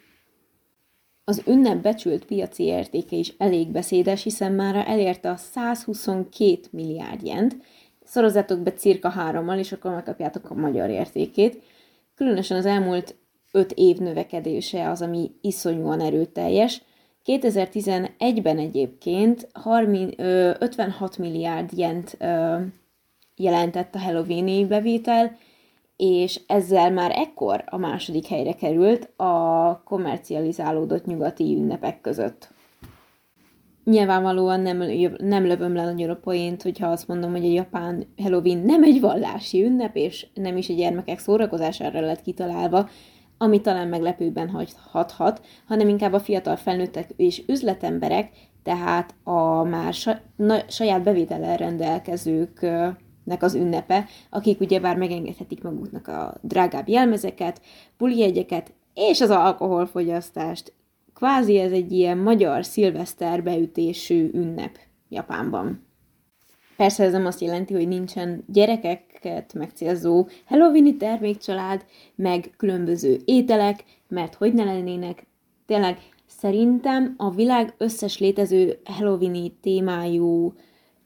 Az 1.23 1.43
ünnep 1.47 1.81
becsült 1.81 2.25
piaci 2.25 2.63
értéke 2.63 3.15
is 3.15 3.33
elég 3.37 3.71
beszédes, 3.71 4.23
hiszen 4.23 4.51
már 4.51 4.75
elérte 4.87 5.29
a 5.29 5.35
122 5.35 6.59
milliárd 6.71 7.25
jent, 7.25 7.57
szorozatok 8.03 8.59
be 8.59 8.73
cirka 8.73 9.09
hárommal, 9.09 9.57
és 9.57 9.71
akkor 9.71 9.91
megkapjátok 9.91 10.49
a 10.49 10.53
magyar 10.53 10.89
értékét. 10.89 11.61
Különösen 12.15 12.57
az 12.57 12.65
elmúlt 12.65 13.15
5 13.55 13.71
év 13.71 13.97
növekedése 13.97 14.89
az, 14.89 15.01
ami 15.01 15.31
iszonyúan 15.41 15.99
erőteljes. 15.99 16.81
2011-ben 17.25 18.57
egyébként 18.57 19.49
30, 19.53 20.13
ö, 20.17 20.51
56 20.59 21.17
milliárd 21.17 21.77
jent 21.77 22.15
ö, 22.19 22.55
jelentett 23.35 23.95
a 23.95 23.99
Halloweeni 23.99 24.65
bevétel, 24.65 25.37
és 25.97 26.41
ezzel 26.47 26.91
már 26.91 27.11
ekkor 27.11 27.63
a 27.65 27.77
második 27.77 28.27
helyre 28.27 28.53
került 28.53 29.19
a 29.19 29.81
komercializálódott 29.85 31.05
nyugati 31.05 31.55
ünnepek 31.55 32.01
között. 32.01 32.51
Nyilvánvalóan 33.83 34.59
nem, 34.59 34.83
nem 35.17 35.45
lövöm 35.45 35.75
le 35.75 35.83
nagyon 35.83 36.09
a 36.09 36.15
poént, 36.15 36.61
hogyha 36.61 36.87
azt 36.87 37.07
mondom, 37.07 37.31
hogy 37.31 37.45
a 37.45 37.51
japán 37.51 38.07
Halloween 38.17 38.57
nem 38.57 38.83
egy 38.83 38.99
vallási 38.99 39.63
ünnep, 39.63 39.95
és 39.95 40.27
nem 40.33 40.57
is 40.57 40.69
a 40.69 40.73
gyermekek 40.73 41.19
szórakozására 41.19 41.99
lett 41.99 42.21
kitalálva, 42.21 42.89
ami 43.43 43.61
talán 43.61 43.87
meglepőben 43.87 44.67
hathat, 44.91 45.41
hanem 45.67 45.87
inkább 45.87 46.13
a 46.13 46.19
fiatal 46.19 46.55
felnőttek 46.55 47.09
és 47.15 47.43
üzletemberek, 47.47 48.29
tehát 48.63 49.15
a 49.23 49.63
már 49.63 49.93
saját 50.67 51.03
bevétellel 51.03 51.57
rendelkezők 51.57 52.65
az 53.39 53.55
ünnepe, 53.55 54.05
akik 54.29 54.59
ugye 54.59 54.79
bár 54.79 54.97
megengedhetik 54.97 55.63
maguknak 55.63 56.07
a 56.07 56.33
drágább 56.41 56.87
jelmezeket, 56.87 57.61
bulijegyeket 57.97 58.73
és 58.93 59.21
az 59.21 59.29
alkoholfogyasztást. 59.29 60.73
Kvázi 61.13 61.59
ez 61.59 61.71
egy 61.71 61.91
ilyen 61.91 62.17
magyar 62.17 62.65
szilveszter 62.65 63.43
beütésű 63.43 64.29
ünnep 64.33 64.77
Japánban. 65.09 65.85
Persze 66.83 67.03
ez 67.03 67.11
nem 67.11 67.25
azt 67.25 67.41
jelenti, 67.41 67.73
hogy 67.73 67.87
nincsen 67.87 68.43
gyerekeket 68.47 69.53
megcélzó 69.53 70.27
Halloweeni 70.45 70.97
termékcsalád, 70.97 71.85
meg 72.15 72.53
különböző 72.57 73.21
ételek, 73.25 73.83
mert 74.07 74.35
hogy 74.35 74.53
ne 74.53 74.63
lennének. 74.63 75.27
Tényleg 75.65 75.97
szerintem 76.27 77.13
a 77.17 77.29
világ 77.29 77.73
összes 77.77 78.19
létező 78.19 78.79
Halloweeni 78.83 79.57
témájú 79.61 80.53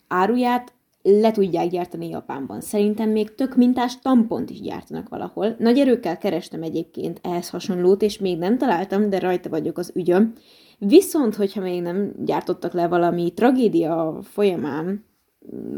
áruját 0.07 0.73
le 1.01 1.31
tudják 1.31 1.69
gyártani 1.69 2.09
Japánban. 2.09 2.61
Szerintem 2.61 3.09
még 3.09 3.35
tök 3.35 3.55
mintás 3.55 3.99
tampont 3.99 4.49
is 4.49 4.61
gyártanak 4.61 5.09
valahol. 5.09 5.55
Nagy 5.59 5.79
erőkkel 5.79 6.17
kerestem 6.17 6.63
egyébként 6.63 7.19
ehhez 7.23 7.49
hasonlót, 7.49 8.01
és 8.01 8.17
még 8.17 8.37
nem 8.37 8.57
találtam, 8.57 9.09
de 9.09 9.19
rajta 9.19 9.49
vagyok 9.49 9.77
az 9.77 9.91
ügyöm. 9.95 10.33
Viszont, 10.77 11.35
hogyha 11.35 11.61
még 11.61 11.81
nem 11.81 12.13
gyártottak 12.25 12.73
le 12.73 12.87
valami 12.87 13.33
tragédia 13.33 14.19
folyamán, 14.23 15.05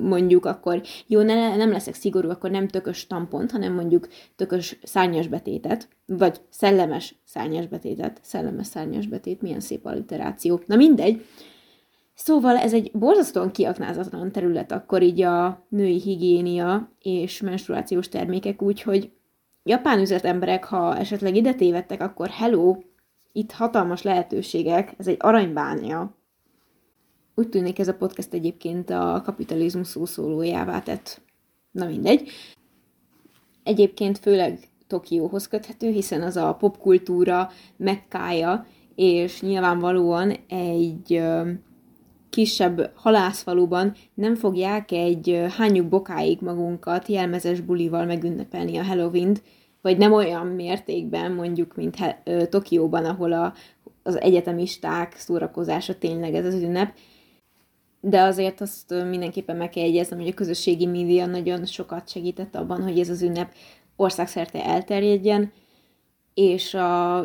mondjuk 0.01 0.45
akkor, 0.45 0.81
jó, 1.07 1.21
ne, 1.21 1.55
nem 1.55 1.71
leszek 1.71 1.93
szigorú, 1.93 2.29
akkor 2.29 2.51
nem 2.51 2.67
tökös 2.67 3.07
tampont, 3.07 3.51
hanem 3.51 3.73
mondjuk 3.73 4.07
tökös 4.35 4.79
szárnyas 4.83 5.27
betétet, 5.27 5.87
vagy 6.05 6.41
szellemes 6.49 7.15
szárnyas 7.25 7.67
betétet, 7.67 8.19
szellemes 8.23 8.67
szárnyas 8.67 9.07
betét, 9.07 9.41
milyen 9.41 9.59
szép 9.59 9.85
alliteráció. 9.85 10.61
Na 10.65 10.75
mindegy, 10.75 11.25
Szóval 12.21 12.57
ez 12.57 12.73
egy 12.73 12.91
borzasztóan 12.93 13.51
kiaknázatlan 13.51 14.31
terület 14.31 14.71
akkor 14.71 15.01
így 15.01 15.21
a 15.21 15.65
női 15.69 15.99
higiénia 15.99 16.91
és 17.01 17.41
menstruációs 17.41 18.09
termékek, 18.09 18.61
úgyhogy 18.61 19.11
japán 19.63 19.99
üzletemberek, 19.99 20.63
ha 20.63 20.97
esetleg 20.97 21.35
ide 21.35 21.53
tévedtek, 21.53 22.01
akkor 22.01 22.27
hello, 22.29 22.77
itt 23.31 23.51
hatalmas 23.51 24.01
lehetőségek, 24.01 24.93
ez 24.97 25.07
egy 25.07 25.17
aranybánya. 25.19 26.15
Úgy 27.39 27.49
tűnik 27.49 27.79
ez 27.79 27.87
a 27.87 27.93
podcast 27.93 28.33
egyébként 28.33 28.89
a 28.89 29.21
kapitalizmus 29.25 29.87
szószólójává 29.87 30.79
tett. 30.79 31.21
Na 31.71 31.85
mindegy. 31.85 32.29
Egyébként 33.63 34.17
főleg 34.17 34.59
Tokióhoz 34.87 35.47
köthető, 35.47 35.89
hiszen 35.89 36.21
az 36.21 36.35
a 36.35 36.53
popkultúra 36.53 37.49
mekkája, 37.77 38.65
és 38.95 39.41
nyilvánvalóan 39.41 40.35
egy 40.47 41.21
kisebb 42.29 42.91
halászfaluban 42.95 43.93
nem 44.13 44.35
fogják 44.35 44.91
egy 44.91 45.45
hányuk 45.57 45.87
bokáig 45.87 46.39
magunkat 46.41 47.07
jelmezes 47.07 47.59
bulival 47.59 48.05
megünnepelni 48.05 48.77
a 48.77 48.83
Halloween-t, 48.83 49.41
vagy 49.81 49.97
nem 49.97 50.13
olyan 50.13 50.47
mértékben 50.47 51.31
mondjuk, 51.31 51.75
mint 51.75 51.97
Tokióban, 52.49 53.05
ahol 53.05 53.31
a, 53.31 53.53
az 54.03 54.21
egyetemisták 54.21 55.15
szórakozása 55.17 55.97
tényleg 55.97 56.35
ez 56.35 56.45
az 56.45 56.61
ünnep, 56.61 56.93
de 58.01 58.21
azért 58.21 58.61
azt 58.61 58.89
mindenképpen 59.09 59.55
meg 59.55 59.69
kell 59.69 59.83
jegyeznem, 59.83 60.19
hogy 60.19 60.27
a 60.27 60.33
közösségi 60.33 60.85
média 60.85 61.25
nagyon 61.25 61.65
sokat 61.65 62.09
segített 62.09 62.55
abban, 62.55 62.83
hogy 62.83 62.99
ez 62.99 63.09
az 63.09 63.21
ünnep 63.21 63.53
országszerte 63.95 64.65
elterjedjen, 64.65 65.51
és 66.33 66.73
a, 66.73 67.17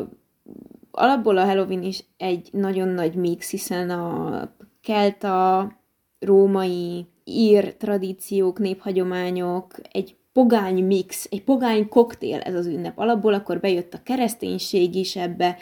alapból 0.91 1.37
a 1.37 1.45
Halloween 1.45 1.83
is 1.83 2.03
egy 2.17 2.49
nagyon 2.51 2.87
nagy 2.87 3.15
mix, 3.15 3.49
hiszen 3.49 3.89
a 3.89 4.55
kelta, 4.81 5.71
római, 6.19 7.05
ír 7.23 7.75
tradíciók, 7.75 8.59
néphagyományok, 8.59 9.75
egy 9.91 10.15
pogány 10.33 10.83
mix, 10.83 11.27
egy 11.31 11.43
pogány 11.43 11.87
koktél 11.87 12.39
ez 12.39 12.55
az 12.55 12.65
ünnep. 12.65 12.99
Alapból, 12.99 13.33
akkor 13.33 13.59
bejött 13.59 13.93
a 13.93 14.03
kereszténység 14.03 14.95
is 14.95 15.15
ebbe, 15.15 15.57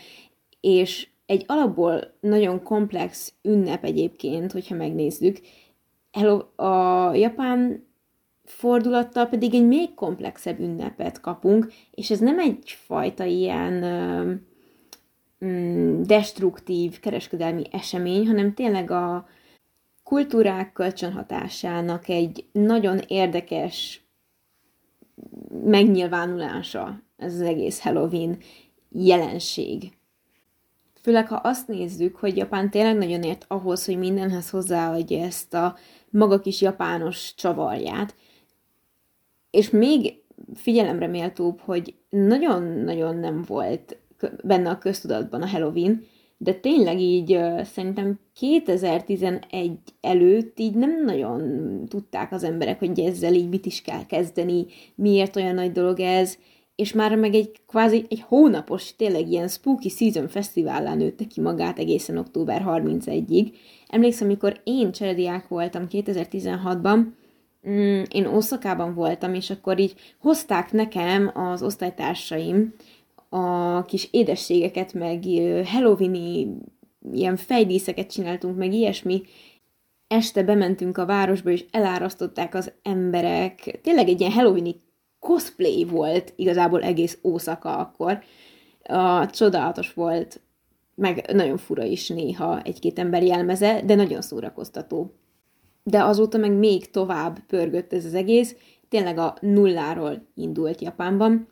és 0.62 1.08
egy 1.34 1.44
alapból 1.48 2.14
nagyon 2.20 2.64
komplex 2.64 3.34
ünnep 3.42 3.84
egyébként, 3.84 4.52
hogyha 4.52 4.76
megnézzük. 4.76 5.40
A 6.56 7.14
japán 7.14 7.88
fordulattal 8.46 9.26
pedig 9.26 9.54
egy 9.54 9.68
még 9.68 9.94
komplexebb 9.94 10.60
ünnepet 10.60 11.20
kapunk, 11.20 11.74
és 11.92 12.12
ez 12.12 12.20
nem 12.20 12.40
egyfajta 12.40 13.24
ilyen 13.24 13.84
Mm, 15.46 16.02
destruktív 16.02 17.00
kereskedelmi 17.00 17.64
esemény, 17.72 18.28
hanem 18.28 18.54
tényleg 18.54 18.92
a 18.92 19.28
kultúrák 20.04 20.74
kölcsönhatásának 20.74 22.08
egy 22.10 22.46
nagyon 22.52 23.00
érdekes 23.08 24.02
megnyilvánulása 25.64 27.02
ez 27.18 27.34
az 27.34 27.42
egész 27.42 27.82
Halloween 27.82 28.38
jelenség. 28.90 29.92
Főleg, 31.04 31.28
ha 31.28 31.36
azt 31.36 31.68
nézzük, 31.68 32.16
hogy 32.16 32.38
Japán 32.38 32.70
tényleg 32.70 32.98
nagyon 32.98 33.24
ért 33.24 33.46
ahhoz, 33.48 33.86
hogy 33.86 33.98
mindenhez 33.98 34.50
hozzáadja 34.50 35.24
ezt 35.24 35.54
a 35.54 35.76
maga 36.10 36.40
kis 36.40 36.62
japános 36.62 37.34
csavarját, 37.36 38.16
és 39.52 39.70
még 39.70 40.22
figyelemre 40.54 41.08
méltóbb, 41.08 41.60
hogy 41.60 41.96
nagyon-nagyon 42.10 43.16
nem 43.16 43.44
volt 43.48 43.98
benne 44.44 44.70
a 44.70 44.78
köztudatban 44.78 45.42
a 45.42 45.48
Halloween, 45.48 46.06
de 46.38 46.54
tényleg 46.54 47.00
így 47.00 47.40
szerintem 47.64 48.20
2011 48.34 49.78
előtt 50.02 50.60
így 50.60 50.76
nem 50.76 51.04
nagyon 51.06 51.42
tudták 51.88 52.32
az 52.32 52.44
emberek, 52.44 52.80
hogy 52.80 53.00
ezzel 53.00 53.34
így 53.34 53.50
mit 53.50 53.66
is 53.66 53.82
kell 53.82 54.06
kezdeni, 54.06 54.66
miért 54.96 55.36
olyan 55.36 55.56
nagy 55.56 55.72
dolog 55.72 56.00
ez, 56.00 56.38
és 56.76 56.94
már 56.94 57.16
meg 57.16 57.34
egy 57.34 57.52
kvázi 57.68 58.06
egy 58.10 58.24
hónapos, 58.28 58.96
tényleg 58.96 59.32
ilyen 59.32 59.48
Spooky 59.48 59.90
Season 59.90 60.28
fesztivállán 60.28 60.98
nőtte 60.98 61.26
ki 61.26 61.42
magát 61.42 61.80
egészen 61.80 62.18
október 62.18 62.64
31-ig. 62.68 63.54
Emlékszem, 63.88 64.28
amikor 64.28 64.62
én 64.64 64.92
cserediák 64.92 65.48
voltam 65.48 65.88
2016-ban, 65.90 67.06
mm, 67.70 68.02
én 68.12 68.26
Oszakában 68.26 68.94
voltam, 68.94 69.34
és 69.34 69.50
akkor 69.50 69.80
így 69.80 69.94
hozták 70.20 70.72
nekem 70.72 71.32
az 71.34 71.64
osztálytársaim 71.64 72.74
a 73.30 73.82
kis 73.86 74.08
édességeket, 74.12 74.94
meg 74.94 75.24
Halloweeni 75.66 76.48
ilyen 77.12 77.36
fejdíszeket 77.36 78.12
csináltunk, 78.12 78.58
meg 78.58 78.74
ilyesmi. 78.74 79.22
Este 80.08 80.44
bementünk 80.44 80.98
a 80.98 81.06
városba, 81.06 81.50
és 81.50 81.66
elárasztották 81.72 82.56
az 82.56 82.72
emberek. 82.84 83.80
Tényleg 83.84 84.08
egy 84.08 84.20
ilyen 84.20 84.32
Halloweeni 84.32 84.76
cosplay 85.24 85.86
volt 85.86 86.34
igazából 86.36 86.82
egész 86.82 87.18
Ószaka 87.24 87.78
akkor. 87.78 88.24
A, 88.84 89.30
csodálatos 89.30 89.94
volt, 89.94 90.42
meg 90.96 91.30
nagyon 91.34 91.58
fura 91.58 91.84
is 91.84 92.08
néha 92.08 92.62
egy-két 92.62 93.00
ember 93.00 93.24
jelmeze, 93.24 93.82
de 93.86 93.96
nagyon 93.96 94.22
szórakoztató. 94.22 95.14
De 95.84 96.04
azóta 96.04 96.38
meg 96.38 96.52
még 96.52 96.92
tovább 96.92 97.40
pörgött 97.48 97.94
ez 97.94 98.06
az 98.06 98.14
egész, 98.14 98.56
tényleg 98.90 99.18
a 99.18 99.38
nulláról 99.40 100.28
indult 100.36 100.82
Japánban. 100.82 101.48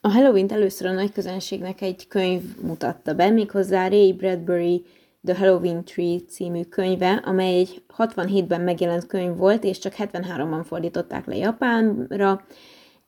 A 0.00 0.08
Halloween-t 0.08 0.52
először 0.52 0.86
a 0.86 0.92
nagy 0.92 1.12
közönségnek 1.12 1.80
egy 1.80 2.06
könyv 2.08 2.42
mutatta 2.62 3.14
be, 3.14 3.30
méghozzá 3.30 3.88
Ray 3.88 4.12
Bradbury 4.12 4.84
The 5.24 5.38
Halloween 5.38 5.84
Tree 5.84 6.18
című 6.28 6.62
könyve, 6.62 7.22
amely 7.24 7.58
egy 7.58 7.82
67-ben 7.98 8.60
megjelent 8.60 9.06
könyv 9.06 9.36
volt, 9.36 9.64
és 9.64 9.78
csak 9.78 9.94
73-ban 9.98 10.62
fordították 10.64 11.26
le 11.26 11.36
Japánra. 11.36 12.44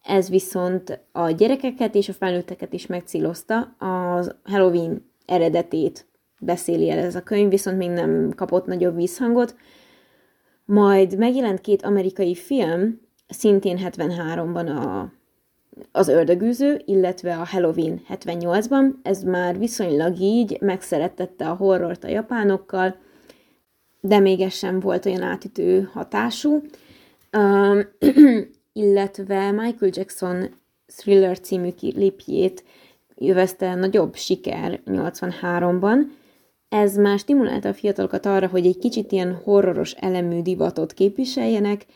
Ez 0.02 0.28
viszont 0.28 1.00
a 1.12 1.30
gyerekeket 1.30 1.94
és 1.94 2.08
a 2.08 2.12
felnőtteket 2.12 2.72
is 2.72 2.86
megcélozta. 2.86 3.58
A 3.78 4.24
Halloween 4.44 5.10
eredetét 5.26 6.06
beszéli 6.40 6.90
el 6.90 6.98
ez 6.98 7.14
a 7.14 7.22
könyv, 7.22 7.50
viszont 7.50 7.78
még 7.78 7.90
nem 7.90 8.32
kapott 8.36 8.66
nagyobb 8.66 8.96
visszhangot. 8.96 9.54
Majd 10.64 11.18
megjelent 11.18 11.60
két 11.60 11.82
amerikai 11.82 12.34
film, 12.34 13.00
szintén 13.28 13.78
73-ban 13.82 14.66
a 14.66 15.12
az 15.92 16.08
ördögűző, 16.08 16.82
illetve 16.84 17.36
a 17.36 17.46
Halloween 17.46 18.00
78-ban, 18.08 18.90
ez 19.02 19.22
már 19.22 19.58
viszonylag 19.58 20.20
így 20.20 20.58
megszerettette 20.60 21.48
a 21.48 21.54
horrort 21.54 22.04
a 22.04 22.08
japánokkal, 22.08 22.96
de 24.00 24.18
még 24.18 24.40
ez 24.40 24.52
sem 24.54 24.80
volt 24.80 25.06
olyan 25.06 25.22
átütő 25.22 25.90
hatású. 25.92 26.62
Um, 27.36 27.80
illetve 28.72 29.50
Michael 29.50 29.92
Jackson 29.94 30.48
Thriller 30.96 31.40
című 31.40 31.70
klipjét 31.70 32.64
jövezte 33.14 33.74
nagyobb 33.74 34.14
siker 34.14 34.80
83-ban. 34.86 35.98
Ez 36.68 36.96
már 36.96 37.18
stimulálta 37.18 37.68
a 37.68 37.74
fiatalokat 37.74 38.26
arra, 38.26 38.46
hogy 38.46 38.66
egy 38.66 38.78
kicsit 38.78 39.12
ilyen 39.12 39.34
horroros 39.44 39.92
elemű 39.92 40.42
divatot 40.42 40.92
képviseljenek, 40.92 41.86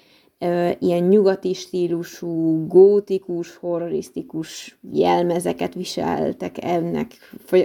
ilyen 0.78 1.02
nyugati 1.08 1.54
stílusú, 1.54 2.66
gótikus, 2.66 3.56
horrorisztikus 3.56 4.78
jelmezeket 4.92 5.74
viseltek 5.74 6.64
ennek, 6.64 7.06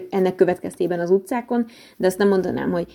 ennek 0.09 0.35
következtében 0.35 0.99
az 0.99 1.09
utcákon, 1.09 1.65
de 1.97 2.07
azt 2.07 2.17
nem 2.17 2.27
mondanám, 2.27 2.71
hogy 2.71 2.87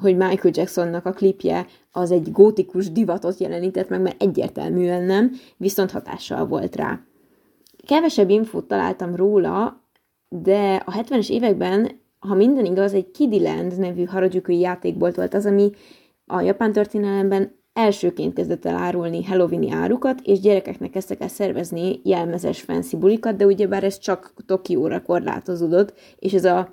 hogy 0.00 0.16
Michael 0.16 0.54
Jacksonnak 0.54 1.06
a 1.06 1.12
klipje 1.12 1.66
az 1.92 2.10
egy 2.10 2.32
gótikus 2.32 2.92
divatot 2.92 3.38
jelenített 3.38 3.88
meg, 3.88 4.00
mert 4.00 4.22
egyértelműen 4.22 5.02
nem, 5.02 5.32
viszont 5.56 5.90
hatással 5.90 6.46
volt 6.46 6.76
rá. 6.76 7.00
Kevesebb 7.86 8.30
infót 8.30 8.64
találtam 8.64 9.16
róla, 9.16 9.82
de 10.28 10.82
a 10.86 10.92
70-es 10.92 11.30
években, 11.30 11.90
ha 12.18 12.34
minden 12.34 12.64
igaz, 12.64 12.92
egy 12.92 13.10
Kidiland 13.10 13.78
nevű 13.78 14.04
Harajuku 14.04 14.52
játékbolt 14.52 15.16
volt 15.16 15.34
az, 15.34 15.46
ami 15.46 15.70
a 16.26 16.40
japán 16.40 16.72
történelemben 16.72 17.57
elsőként 17.78 18.34
kezdett 18.34 18.64
el 18.64 18.76
árulni 18.76 19.24
Halloweeni 19.24 19.70
árukat, 19.70 20.20
és 20.20 20.40
gyerekeknek 20.40 20.90
kezdtek 20.90 21.20
el 21.20 21.28
szervezni 21.28 22.00
jelmezes 22.04 22.60
fancy 22.60 22.96
bulikat, 22.96 23.36
de 23.36 23.46
ugyebár 23.46 23.84
ez 23.84 23.98
csak 23.98 24.32
Tokióra 24.46 25.02
korlátozódott, 25.02 25.94
és 26.18 26.32
ez 26.32 26.44
a 26.44 26.72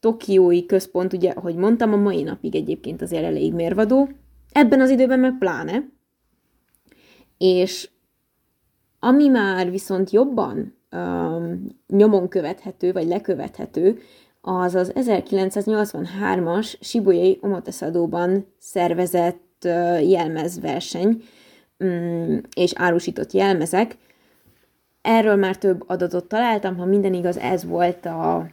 tokiói 0.00 0.66
központ, 0.66 1.12
ugye, 1.12 1.30
ahogy 1.30 1.54
mondtam, 1.54 1.92
a 1.92 1.96
mai 1.96 2.22
napig 2.22 2.54
egyébként 2.54 3.02
azért 3.02 3.24
elég 3.24 3.54
mérvadó, 3.54 4.08
ebben 4.52 4.80
az 4.80 4.90
időben 4.90 5.18
meg 5.18 5.38
pláne, 5.38 5.88
és 7.38 7.90
ami 8.98 9.28
már 9.28 9.70
viszont 9.70 10.10
jobban 10.10 10.76
um, 10.92 11.66
nyomon 11.88 12.28
követhető, 12.28 12.92
vagy 12.92 13.06
lekövethető, 13.06 13.98
az 14.40 14.74
az 14.74 14.92
1983-as 14.94 16.74
Shibuyai 16.80 17.38
Omotesado-ban 17.40 18.46
szervezett 18.58 19.45
jelmezverseny 20.00 21.22
mm, 21.84 22.36
és 22.56 22.72
árusított 22.74 23.32
jelmezek. 23.32 23.96
Erről 25.02 25.36
már 25.36 25.58
több 25.58 25.84
adatot 25.86 26.24
találtam, 26.24 26.76
ha 26.76 26.84
minden 26.84 27.14
igaz, 27.14 27.36
ez 27.36 27.64
volt 27.64 28.06
a 28.06 28.50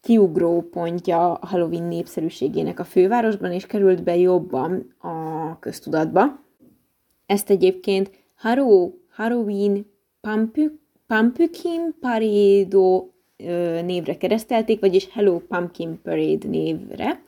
kiugró 0.00 0.62
pontja 0.62 1.32
a 1.32 1.46
Halloween 1.46 1.88
népszerűségének 1.88 2.78
a 2.78 2.84
fővárosban, 2.84 3.52
és 3.52 3.66
került 3.66 4.02
be 4.02 4.16
jobban 4.16 4.94
a 4.98 5.58
köztudatba. 5.58 6.42
Ezt 7.26 7.50
egyébként 7.50 8.10
Haro, 8.34 8.90
Halloween 9.10 9.86
Pumpkin 11.06 11.94
Parade 12.00 13.02
névre 13.82 14.16
keresztelték, 14.16 14.80
vagyis 14.80 15.08
Hello 15.12 15.38
Pumpkin 15.38 16.00
Parade 16.02 16.48
névre. 16.48 17.23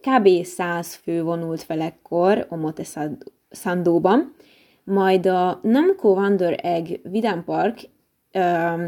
Kb. 0.00 0.44
100 0.44 0.94
fő 0.94 1.22
vonult 1.22 1.62
fel 1.62 1.80
ekkor 1.80 2.46
Omotesandóban, 2.48 4.34
majd 4.84 5.26
a 5.26 5.60
Namco 5.62 6.08
Wonder 6.08 6.58
Egg 6.62 7.00
Vidám 7.02 7.44
Park 7.44 7.78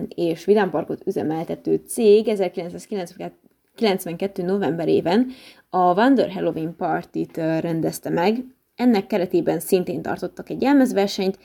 és 0.08 0.44
Vidám 0.44 0.70
Parkot 0.70 1.06
üzemeltető 1.06 1.82
cég 1.86 2.28
1992. 2.28 4.42
novemberében 4.42 5.30
a 5.70 5.94
Wonder 5.94 6.32
Halloween 6.32 6.76
Party-t 6.76 7.36
rendezte 7.36 8.10
meg. 8.10 8.44
Ennek 8.76 9.06
keretében 9.06 9.60
szintén 9.60 10.02
tartottak 10.02 10.50
egy 10.50 10.62
jelmezversenyt, 10.62 11.38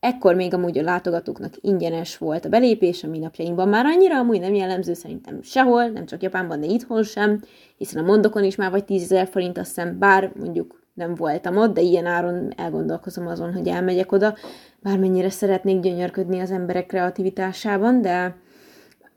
Ekkor 0.00 0.34
még 0.34 0.54
amúgy 0.54 0.78
a 0.78 0.82
látogatóknak 0.82 1.54
ingyenes 1.60 2.18
volt 2.18 2.44
a 2.44 2.48
belépés, 2.48 3.04
ami 3.04 3.18
napjainkban. 3.18 3.68
Már 3.68 3.86
annyira 3.86 4.18
amúgy 4.18 4.40
nem 4.40 4.54
jellemző 4.54 4.94
szerintem 4.94 5.42
sehol, 5.42 5.88
nem 5.88 6.06
csak 6.06 6.22
Japánban, 6.22 6.60
de 6.60 6.66
itthon 6.66 7.02
sem, 7.02 7.42
hiszen 7.76 8.02
a 8.02 8.06
mondokon 8.06 8.44
is 8.44 8.56
már 8.56 8.70
vagy 8.70 8.84
10 8.84 9.02
ezer 9.02 9.26
forint, 9.26 9.58
azt 9.58 9.66
hiszem, 9.66 9.98
bár 9.98 10.32
mondjuk 10.38 10.80
nem 10.94 11.14
voltam 11.14 11.56
ott, 11.56 11.74
de 11.74 11.80
ilyen 11.80 12.06
áron 12.06 12.52
elgondolkozom 12.56 13.26
azon, 13.26 13.52
hogy 13.52 13.68
elmegyek 13.68 14.12
oda, 14.12 14.36
bármennyire 14.82 15.30
szeretnék 15.30 15.80
gyönyörködni 15.80 16.40
az 16.40 16.50
emberek 16.50 16.86
kreativitásában, 16.86 18.02
de 18.02 18.36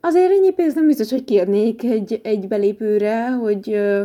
azért 0.01 0.31
ennyi 0.31 0.51
pénzt 0.51 0.75
nem 0.75 0.87
biztos, 0.87 1.09
hogy 1.09 1.23
kiadnék 1.23 1.83
egy, 1.83 2.19
egy 2.23 2.47
belépőre, 2.47 3.29
hogy 3.29 3.71
ö, 3.71 4.03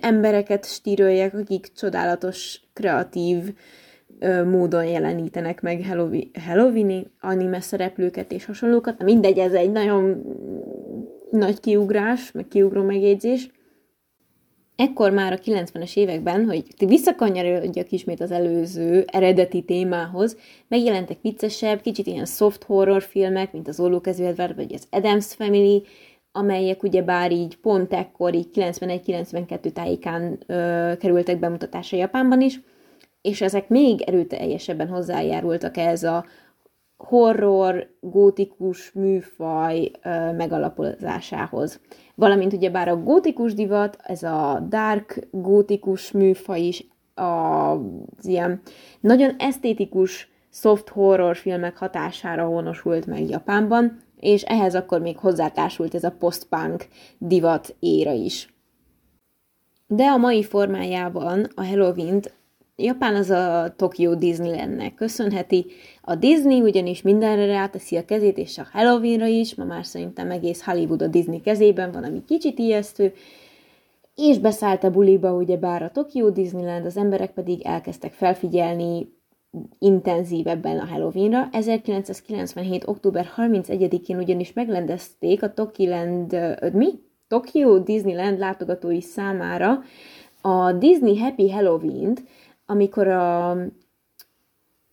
embereket 0.00 0.64
stíröljek, 0.64 1.34
akik 1.34 1.72
csodálatos, 1.76 2.60
kreatív, 2.72 3.54
módon 4.44 4.84
jelenítenek 4.84 5.62
meg 5.62 5.86
Halloween-i 6.46 7.06
anime 7.20 7.60
szereplőket 7.60 8.32
és 8.32 8.44
hasonlókat. 8.44 9.02
Mindegy, 9.02 9.38
ez 9.38 9.52
egy 9.52 9.72
nagyon 9.72 10.22
nagy 11.30 11.60
kiugrás, 11.60 12.32
meg 12.32 12.48
kiugró 12.48 12.82
megjegyzés. 12.82 13.50
Ekkor 14.76 15.10
már 15.10 15.32
a 15.32 15.38
90-es 15.38 15.96
években, 15.96 16.44
hogy 16.44 16.64
visszakanyarodjak 16.86 17.92
ismét 17.92 18.20
az 18.20 18.30
előző 18.30 19.04
eredeti 19.06 19.62
témához, 19.62 20.36
megjelentek 20.68 21.18
viccesebb, 21.22 21.80
kicsit 21.80 22.06
ilyen 22.06 22.24
soft 22.24 22.64
horror 22.64 23.02
filmek, 23.02 23.52
mint 23.52 23.68
az 23.68 23.80
Ollókezű 23.80 24.24
Edward 24.24 24.56
vagy 24.56 24.72
az 24.74 24.86
Adams 24.90 25.34
Family, 25.34 25.82
amelyek 26.32 26.82
ugye 26.82 27.02
bár 27.02 27.32
így 27.32 27.56
pont 27.56 27.92
ekkor, 27.92 28.34
így 28.34 28.48
91-92 28.54 29.72
tájékán 29.72 30.38
ö, 30.46 30.92
kerültek 30.98 31.38
bemutatásra 31.38 31.96
Japánban 31.96 32.40
is, 32.40 32.60
és 33.26 33.40
ezek 33.40 33.68
még 33.68 34.00
erőteljesebben 34.00 34.88
hozzájárultak 34.88 35.76
ez 35.76 36.02
a 36.02 36.24
horror, 36.96 37.90
gótikus 38.00 38.92
műfaj 38.92 39.90
ö, 40.02 40.32
megalapozásához. 40.32 41.80
Valamint 42.14 42.52
ugye 42.52 42.70
bár 42.70 42.88
a 42.88 43.02
gótikus 43.02 43.54
divat, 43.54 43.96
ez 44.02 44.22
a 44.22 44.66
dark 44.68 45.26
gótikus 45.30 46.12
műfaj 46.12 46.60
is 46.60 46.86
az 47.14 48.26
ilyen 48.26 48.60
nagyon 49.00 49.34
esztétikus 49.38 50.30
soft 50.50 50.88
horror 50.88 51.36
filmek 51.36 51.76
hatására 51.76 52.44
honosult 52.44 53.06
meg 53.06 53.28
Japánban, 53.28 54.02
és 54.20 54.42
ehhez 54.42 54.74
akkor 54.74 55.00
még 55.00 55.18
hozzátársult 55.18 55.94
ez 55.94 56.04
a 56.04 56.14
post-punk 56.18 56.86
divat 57.18 57.76
éra 57.80 58.12
is. 58.12 58.54
De 59.86 60.04
a 60.04 60.16
mai 60.16 60.42
formájában 60.42 61.46
a 61.54 61.64
Halloween-t 61.64 62.34
Japán 62.78 63.14
az 63.14 63.30
a 63.30 63.74
Tokyo 63.76 64.14
Disneylandnek 64.14 64.94
köszönheti. 64.94 65.66
A 66.02 66.14
Disney 66.14 66.60
ugyanis 66.60 67.02
mindenre 67.02 67.46
ráteszi 67.46 67.96
a 67.96 68.04
kezét, 68.04 68.38
és 68.38 68.58
a 68.58 68.66
Halloweenra 68.72 69.26
is, 69.26 69.54
ma 69.54 69.64
már 69.64 69.86
szerintem 69.86 70.30
egész 70.30 70.64
Hollywood 70.64 71.02
a 71.02 71.06
Disney 71.06 71.40
kezében 71.40 71.92
van, 71.92 72.04
ami 72.04 72.24
kicsit 72.24 72.58
ijesztő, 72.58 73.12
és 74.14 74.38
beszállt 74.38 74.84
a 74.84 74.90
buliba, 74.90 75.32
ugye 75.32 75.56
bár 75.56 75.82
a 75.82 75.90
Tokyo 75.90 76.30
Disneyland, 76.30 76.86
az 76.86 76.96
emberek 76.96 77.30
pedig 77.30 77.60
elkezdtek 77.62 78.12
felfigyelni 78.12 79.08
intenzívebben 79.78 80.78
a 80.78 80.86
Halloweenra. 80.86 81.48
1997. 81.52 82.86
október 82.86 83.28
31-én 83.36 84.16
ugyanis 84.16 84.52
megrendezték 84.52 85.42
a 85.42 85.52
Tokiland, 85.52 86.36
mi? 86.72 86.88
Tokyo 87.28 87.78
Disneyland 87.78 88.38
látogatói 88.38 89.00
számára 89.00 89.82
a 90.40 90.72
Disney 90.72 91.18
Happy 91.18 91.50
Halloween-t, 91.50 92.22
amikor 92.66 93.08
a, 93.08 93.50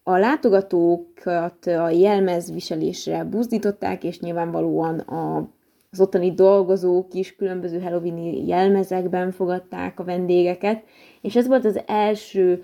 a 0.04 0.18
látogatókat 0.18 1.66
a 1.66 1.90
jelmezviselésre 1.90 3.24
buzdították, 3.24 4.04
és 4.04 4.20
nyilvánvalóan 4.20 5.00
a, 5.00 5.50
az 5.92 6.02
ottani 6.02 6.34
dolgozók 6.34 7.14
is 7.14 7.36
különböző 7.36 7.82
Halloween 7.82 8.48
jelmezekben 8.48 9.32
fogadták 9.32 10.00
a 10.00 10.04
vendégeket, 10.04 10.84
és 11.22 11.36
ez 11.36 11.48
volt 11.48 11.66
az 11.66 11.82
első 11.86 12.64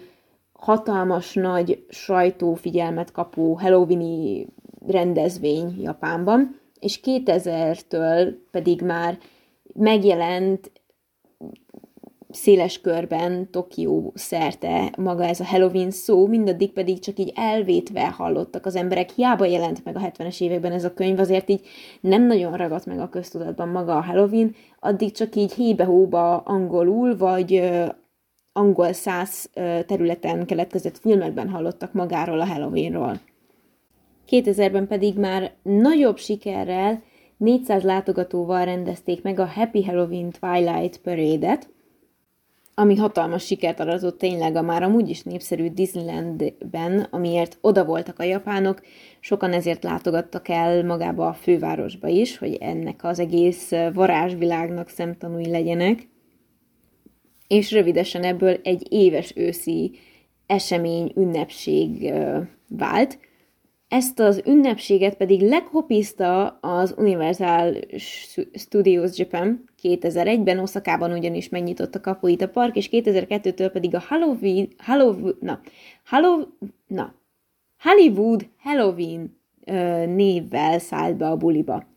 hatalmas 0.51 1.33
nagy 1.33 1.85
sajtófigyelmet 1.89 3.11
kapó 3.11 3.53
Halloween 3.53 4.47
rendezvény 4.87 5.81
Japánban, 5.81 6.59
és 6.79 6.99
2000-től 7.03 8.33
pedig 8.51 8.81
már 8.81 9.17
megjelent 9.73 10.71
széles 12.29 12.81
körben 12.81 13.51
Tokió 13.51 14.11
szerte 14.15 14.93
maga 14.97 15.25
ez 15.25 15.39
a 15.39 15.45
Halloween 15.45 15.91
szó, 15.91 16.27
mindaddig 16.27 16.71
pedig 16.71 16.99
csak 16.99 17.19
így 17.19 17.31
elvétve 17.35 18.07
hallottak 18.07 18.65
az 18.65 18.75
emberek. 18.75 19.09
Hiába 19.09 19.45
jelent 19.45 19.83
meg 19.83 19.95
a 19.95 19.99
70-es 19.99 20.41
években 20.41 20.71
ez 20.71 20.83
a 20.83 20.93
könyv, 20.93 21.19
azért 21.19 21.49
így 21.49 21.61
nem 22.01 22.25
nagyon 22.25 22.57
ragadt 22.57 22.85
meg 22.85 22.99
a 22.99 23.09
köztudatban 23.09 23.67
maga 23.67 23.95
a 23.95 24.03
Halloween, 24.03 24.55
addig 24.79 25.11
csak 25.11 25.35
így 25.35 25.53
hébe-hóba 25.53 26.37
angolul, 26.37 27.17
vagy 27.17 27.69
angol 28.51 28.93
száz 28.93 29.49
területen 29.85 30.45
keletkezett 30.45 30.97
filmekben 30.97 31.49
hallottak 31.49 31.93
magáról 31.93 32.39
a 32.39 32.45
Halloweenról. 32.45 33.19
2000-ben 34.29 34.87
pedig 34.87 35.17
már 35.17 35.51
nagyobb 35.61 36.17
sikerrel 36.17 37.01
400 37.37 37.83
látogatóval 37.83 38.65
rendezték 38.65 39.21
meg 39.21 39.39
a 39.39 39.45
Happy 39.45 39.83
Halloween 39.83 40.31
Twilight 40.39 40.97
Parade-et, 40.97 41.69
ami 42.79 42.95
hatalmas 42.95 43.45
sikert 43.45 43.79
aratott 43.79 44.17
tényleg 44.17 44.55
a 44.55 44.61
már 44.61 44.83
amúgy 44.83 45.09
is 45.09 45.23
népszerű 45.23 45.69
Disneylandben, 45.69 47.07
amiért 47.09 47.57
oda 47.61 47.85
voltak 47.85 48.19
a 48.19 48.23
japánok, 48.23 48.81
sokan 49.19 49.53
ezért 49.53 49.83
látogattak 49.83 50.47
el 50.47 50.83
magába 50.83 51.27
a 51.27 51.33
fővárosba 51.33 52.07
is, 52.07 52.37
hogy 52.37 52.57
ennek 52.59 53.03
az 53.03 53.19
egész 53.19 53.71
varázsvilágnak 53.93 54.89
szemtanúi 54.89 55.49
legyenek 55.49 56.07
és 57.47 57.71
rövidesen 57.71 58.23
ebből 58.23 58.59
egy 58.63 58.87
éves 58.89 59.33
őszi 59.35 59.91
esemény, 60.45 61.11
ünnepség 61.15 62.13
vált. 62.67 63.19
Ezt 63.89 64.19
az 64.19 64.41
ünnepséget 64.45 65.15
pedig 65.15 65.41
leghopizta 65.41 66.47
az 66.47 66.93
Universal 66.97 67.73
Studios 68.53 69.17
Japan 69.17 69.63
2001-ben, 69.83 70.59
Oszakában 70.59 71.11
ugyanis 71.11 71.49
megnyitott 71.49 71.95
a 71.95 72.01
kapuit 72.01 72.41
a 72.41 72.49
park, 72.49 72.75
és 72.75 72.89
2002-től 72.91 73.69
pedig 73.73 73.95
a 73.95 74.03
Halloween, 74.07 74.67
Halloween, 74.77 75.35
na, 75.39 75.59
Halloween, 76.05 76.47
na, 76.87 77.13
Hollywood 77.79 78.49
Halloween 78.57 79.37
névvel 80.15 80.79
szállt 80.79 81.17
be 81.17 81.27
a 81.27 81.37
buliba. 81.37 81.87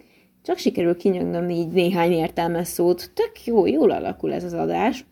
Csak 0.43 0.59
sikerül 0.59 0.97
kinyögnöm 0.97 1.51
így 1.51 1.69
néhány 1.69 2.13
értelmes 2.13 2.69
szót. 2.69 3.11
Tök 3.15 3.45
jó, 3.45 3.67
jól 3.67 3.91
alakul 3.91 4.33
ez 4.33 4.45
az 4.45 4.53
adás 4.53 5.05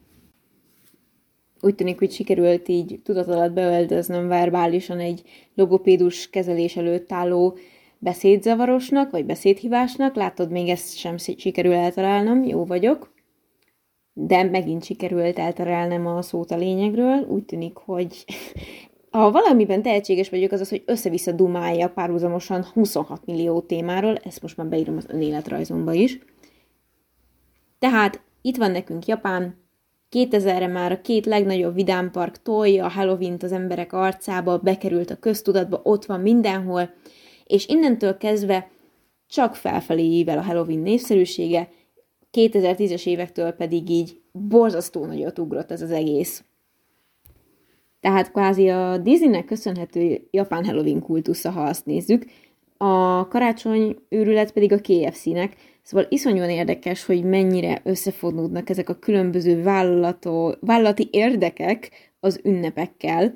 úgy 1.62 1.74
tűnik, 1.74 1.98
hogy 1.98 2.12
sikerült 2.12 2.68
így 2.68 3.00
tudat 3.04 3.28
alatt 3.28 3.52
beöltöznöm 3.52 4.28
verbálisan 4.28 4.98
egy 4.98 5.22
logopédus 5.54 6.30
kezelés 6.30 6.76
előtt 6.76 7.12
álló 7.12 7.56
beszédzavarosnak, 7.98 9.10
vagy 9.10 9.26
beszédhívásnak. 9.26 10.14
Látod, 10.14 10.50
még 10.50 10.68
ezt 10.68 10.96
sem 10.96 11.16
sikerül 11.16 11.72
eltalálnom, 11.72 12.44
jó 12.44 12.64
vagyok. 12.64 13.12
De 14.12 14.42
megint 14.42 14.84
sikerült 14.84 15.38
elterelnem 15.38 16.06
a 16.06 16.22
szót 16.22 16.50
a 16.50 16.56
lényegről. 16.56 17.26
Úgy 17.28 17.44
tűnik, 17.44 17.76
hogy 17.76 18.24
ha 19.10 19.30
valamiben 19.30 19.82
tehetséges 19.82 20.28
vagyok, 20.28 20.52
az 20.52 20.60
az, 20.60 20.68
hogy 20.68 20.82
össze-vissza 20.86 21.32
dumálja 21.32 21.88
párhuzamosan 21.88 22.64
26 22.72 23.26
millió 23.26 23.60
témáról, 23.60 24.16
ezt 24.16 24.42
most 24.42 24.56
már 24.56 24.66
beírom 24.66 24.96
az 24.96 25.06
önéletrajzomba 25.08 25.92
is. 25.92 26.18
Tehát 27.78 28.20
itt 28.42 28.56
van 28.56 28.70
nekünk 28.70 29.06
Japán, 29.06 29.58
2000-re 30.10 30.66
már 30.66 30.92
a 30.92 31.00
két 31.00 31.26
legnagyobb 31.26 31.74
vidámpark 31.74 32.42
tolja 32.42 32.84
a 32.84 32.88
halloween 32.88 33.36
az 33.40 33.52
emberek 33.52 33.92
arcába, 33.92 34.58
bekerült 34.58 35.10
a 35.10 35.16
köztudatba, 35.16 35.80
ott 35.82 36.04
van 36.04 36.20
mindenhol, 36.20 36.90
és 37.44 37.66
innentől 37.68 38.16
kezdve 38.16 38.70
csak 39.28 39.54
felfelé 39.54 40.02
ível 40.02 40.38
a 40.38 40.42
Halloween 40.42 40.78
népszerűsége, 40.78 41.68
2010-es 42.32 43.06
évektől 43.06 43.50
pedig 43.50 43.90
így 43.90 44.20
borzasztó 44.32 45.04
nagyot 45.04 45.38
ugrott 45.38 45.70
ez 45.70 45.82
az 45.82 45.90
egész. 45.90 46.44
Tehát 48.00 48.32
kvázi 48.32 48.68
a 48.68 48.98
Disneynek 48.98 49.44
köszönhető 49.44 50.28
japán 50.30 50.64
Halloween 50.64 51.00
kultusza, 51.00 51.50
ha 51.50 51.62
azt 51.62 51.86
nézzük, 51.86 52.24
a 52.76 53.28
karácsony 53.28 53.96
őrület 54.08 54.52
pedig 54.52 54.72
a 54.72 54.80
KFC-nek, 54.80 55.56
Szóval 55.82 56.06
iszonyúan 56.08 56.50
érdekes, 56.50 57.04
hogy 57.04 57.24
mennyire 57.24 57.80
összefonódnak 57.84 58.70
ezek 58.70 58.88
a 58.88 58.98
különböző 58.98 59.62
vállalati 60.60 61.08
érdekek 61.10 61.90
az 62.20 62.40
ünnepekkel. 62.44 63.34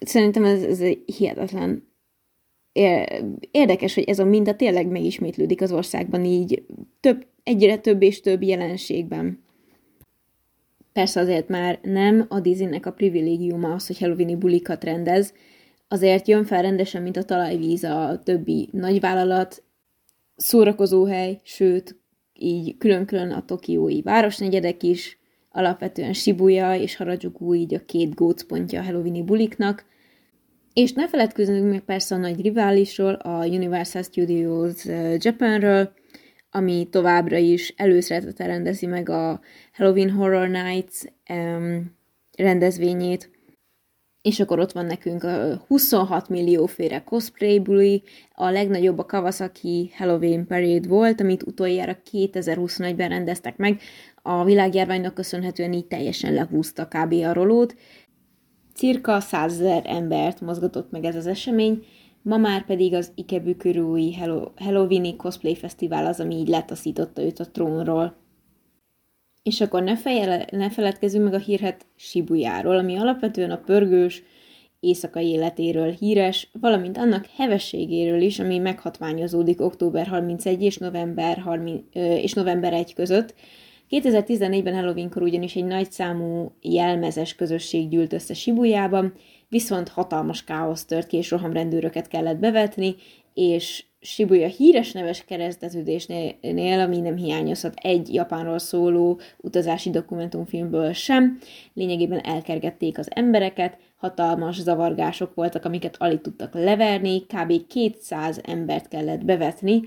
Szerintem 0.00 0.44
ez, 0.44 0.62
ez 0.62 0.82
hihetetlen 1.16 1.86
érdekes, 3.50 3.94
hogy 3.94 4.04
ez 4.04 4.18
a 4.18 4.24
minta 4.24 4.54
tényleg 4.54 4.86
megismétlődik 4.86 5.62
az 5.62 5.72
országban 5.72 6.24
így 6.24 6.62
több, 7.00 7.26
egyre 7.42 7.78
több 7.78 8.02
és 8.02 8.20
több 8.20 8.42
jelenségben. 8.42 9.42
Persze 10.92 11.20
azért 11.20 11.48
már 11.48 11.78
nem 11.82 12.26
a 12.28 12.40
Disneynek 12.40 12.86
a 12.86 12.92
privilégiuma 12.92 13.72
az, 13.72 13.86
hogy 13.86 13.98
Halloweeni 13.98 14.36
bulikat 14.36 14.84
rendez, 14.84 15.34
azért 15.88 16.28
jön 16.28 16.44
fel 16.44 16.62
rendesen, 16.62 17.02
mint 17.02 17.16
a 17.16 17.22
talajvíz 17.22 17.84
a 17.84 18.20
többi 18.24 18.68
nagyvállalat, 18.72 19.62
szórakozóhely, 20.38 21.40
sőt, 21.42 21.96
így 22.32 22.76
külön-külön 22.78 23.30
a 23.30 23.44
tokiói 23.44 24.02
városnegyedek 24.02 24.82
is, 24.82 25.18
alapvetően 25.50 26.12
Shibuya 26.12 26.74
és 26.74 26.96
Harajuku 26.96 27.54
így 27.54 27.74
a 27.74 27.84
két 27.84 28.14
gócpontja 28.14 28.80
a 28.80 28.84
Halloweeni 28.84 29.22
buliknak, 29.22 29.84
és 30.72 30.92
ne 30.92 31.08
feledkezzünk 31.08 31.70
meg 31.70 31.80
persze 31.80 32.14
a 32.14 32.18
nagy 32.18 32.40
riválisról, 32.40 33.12
a 33.12 33.46
Universal 33.46 34.02
Studios 34.02 34.84
Japanről, 35.18 35.92
ami 36.50 36.88
továbbra 36.90 37.36
is 37.36 37.74
előszeretettel 37.76 38.46
rendezi 38.46 38.86
meg 38.86 39.08
a 39.08 39.40
Halloween 39.72 40.10
Horror 40.10 40.48
Nights 40.48 41.02
um, 41.30 41.96
rendezvényét, 42.36 43.37
és 44.22 44.40
akkor 44.40 44.58
ott 44.58 44.72
van 44.72 44.86
nekünk 44.86 45.24
a 45.24 45.64
26 45.66 46.28
millió 46.28 46.66
féle 46.66 47.04
cosplay 47.04 47.58
buli, 47.58 48.02
a 48.34 48.50
legnagyobb 48.50 48.98
a 48.98 49.06
Kawasaki 49.06 49.90
Halloween 49.96 50.46
Parade 50.46 50.88
volt, 50.88 51.20
amit 51.20 51.42
utoljára 51.42 51.96
2021-ben 52.12 53.08
rendeztek 53.08 53.56
meg, 53.56 53.80
a 54.22 54.44
világjárványnak 54.44 55.14
köszönhetően 55.14 55.72
így 55.72 55.86
teljesen 55.86 56.34
lehúzta 56.34 56.88
kb. 56.88 57.12
a 57.12 57.32
rolót. 57.32 57.74
Cirka 58.74 59.20
100 59.20 59.52
ezer 59.52 59.82
embert 59.86 60.40
mozgatott 60.40 60.90
meg 60.90 61.04
ez 61.04 61.16
az 61.16 61.26
esemény, 61.26 61.84
ma 62.22 62.36
már 62.36 62.64
pedig 62.64 62.94
az 62.94 63.12
Ikebukuri 63.14 64.16
Halloweeni 64.56 65.16
Cosplay 65.16 65.54
Fesztivál 65.54 66.06
az, 66.06 66.20
ami 66.20 66.34
így 66.34 66.48
letaszította 66.48 67.22
őt 67.22 67.38
a 67.38 67.50
trónról. 67.50 68.16
És 69.48 69.60
akkor 69.60 69.82
ne, 69.82 69.96
fejele, 69.96 70.46
ne 70.50 70.70
feledkezzünk 70.70 71.24
meg 71.24 71.34
a 71.34 71.38
hírhet 71.38 71.86
Sibujáról, 71.96 72.78
ami 72.78 72.96
alapvetően 72.96 73.50
a 73.50 73.56
pörgős, 73.56 74.22
éjszakai 74.80 75.28
életéről 75.28 75.90
híres, 75.90 76.48
valamint 76.60 76.98
annak 76.98 77.26
hevességéről 77.36 78.20
is, 78.20 78.38
ami 78.38 78.58
meghatványozódik 78.58 79.60
október 79.60 80.06
31 80.06 80.62
és 80.62 80.76
november, 80.76 81.38
30, 81.38 81.82
és 81.94 82.32
november 82.32 82.72
1 82.72 82.94
között. 82.94 83.34
2014-ben 83.90 84.74
Halloweenkor 84.74 85.22
ugyanis 85.22 85.56
egy 85.56 85.64
nagy 85.64 85.90
számú 85.92 86.52
jelmezes 86.60 87.34
közösség 87.34 87.88
gyűlt 87.88 88.12
össze 88.12 88.34
Sibujában, 88.34 89.12
viszont 89.48 89.88
hatalmas 89.88 90.44
káosz 90.44 90.84
tört 90.84 91.06
ki, 91.06 91.16
és 91.16 91.30
rohamrendőröket 91.30 92.08
kellett 92.08 92.38
bevetni, 92.38 92.94
és 93.34 93.84
Shibuya 94.00 94.46
híres 94.46 94.92
neves 94.92 95.24
kereszteződésnél, 95.24 96.80
ami 96.80 97.00
nem 97.00 97.16
hiányozhat 97.16 97.74
egy 97.76 98.14
Japánról 98.14 98.58
szóló 98.58 99.20
utazási 99.36 99.90
dokumentumfilmből 99.90 100.92
sem, 100.92 101.38
lényegében 101.74 102.20
elkergették 102.24 102.98
az 102.98 103.08
embereket, 103.10 103.78
hatalmas 103.96 104.60
zavargások 104.60 105.34
voltak, 105.34 105.64
amiket 105.64 105.96
alig 105.98 106.20
tudtak 106.20 106.54
leverni, 106.54 107.26
kb. 107.26 107.66
200 107.66 108.40
embert 108.42 108.88
kellett 108.88 109.24
bevetni, 109.24 109.80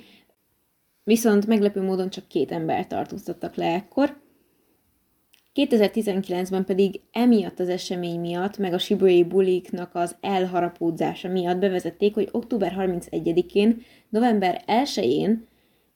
viszont 1.04 1.48
meglepő 1.48 1.82
módon 1.82 2.10
csak 2.10 2.28
két 2.28 2.52
embert 2.52 2.88
tartóztattak 2.88 3.56
le 3.56 3.74
ekkor, 3.74 4.22
2019-ben 5.56 6.66
pedig 6.66 7.02
emiatt 7.12 7.60
az 7.60 7.70
esemény 7.70 8.20
miatt, 8.20 8.58
meg 8.58 8.74
a 8.74 8.78
Shibui 8.78 9.24
buliknak 9.24 9.96
az 9.96 10.16
elharapódzása 10.22 11.28
miatt 11.28 11.58
bevezették, 11.58 12.14
hogy 12.14 12.30
október 12.32 12.76
31-én, 12.78 13.82
november 14.10 14.64
1-én, 14.68 15.48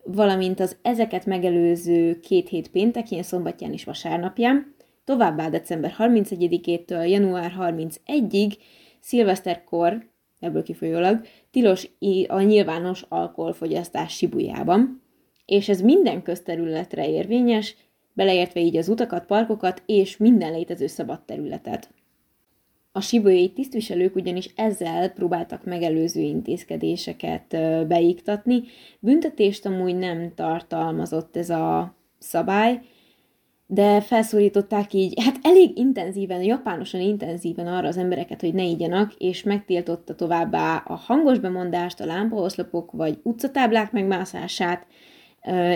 valamint 0.04 0.60
az 0.60 0.78
ezeket 0.82 1.26
megelőző 1.26 2.20
két 2.20 2.50
hét 2.50 2.72
péntekén, 2.72 3.24
szombatján 3.24 3.74
és 3.74 3.84
vasárnapján, 3.84 4.76
továbbá 5.04 5.50
december 5.50 5.96
31-től 5.98 7.10
január 7.10 7.54
31-ig, 7.60 8.54
szilveszterkor, 9.00 10.10
ebből 10.40 10.64
kifolyólag, 10.64 11.22
tilos 11.52 11.90
a 12.28 12.42
nyilvános 12.42 13.06
alkoholfogyasztás 13.10 14.16
Sibujában, 14.16 15.02
és 15.46 15.70
ez 15.70 15.82
minden 15.82 16.22
közterületre 16.22 17.10
érvényes, 17.10 17.76
beleértve 18.16 18.60
így 18.60 18.78
az 18.78 18.90
utakat, 18.90 19.26
parkokat 19.26 19.84
és 19.86 20.18
minden 20.18 20.52
létező 20.52 20.88
szabad 20.88 21.22
területet. 21.22 21.90
A 22.92 23.02
sibójai 23.02 23.52
tisztviselők 23.52 24.16
ugyanis 24.16 24.50
ezzel 24.56 25.10
próbáltak 25.10 25.66
megelőző 25.66 26.22
intézkedéseket 26.22 27.58
beiktatni. 27.88 28.64
Büntetést 29.00 29.66
amúgy 29.66 29.96
nem 29.96 30.32
tartalmazott 30.36 31.38
ez 31.38 31.50
a 31.50 31.96
szabály, 32.18 32.82
de 33.68 34.02
felszólították 34.02 34.94
így, 34.94 35.24
hát 35.24 35.40
elég 35.42 35.78
intenzíven, 35.78 36.44
japánosan 36.44 37.02
intenzíven 37.02 37.68
arra 37.68 37.88
az 37.88 37.98
embereket, 37.98 38.42
hogy 38.42 38.54
ne 38.54 38.64
igyanak, 38.64 39.14
és 39.18 39.44
megtiltotta 39.44 40.16
továbbá 40.16 40.84
a 40.88 40.96
hangos 40.96 41.40
bemondást, 41.40 42.00
a 42.00 42.06
lámpaoszlopok 42.06 42.92
vagy 42.92 43.20
utcatáblák 43.24 43.92
megmászását, 43.92 44.88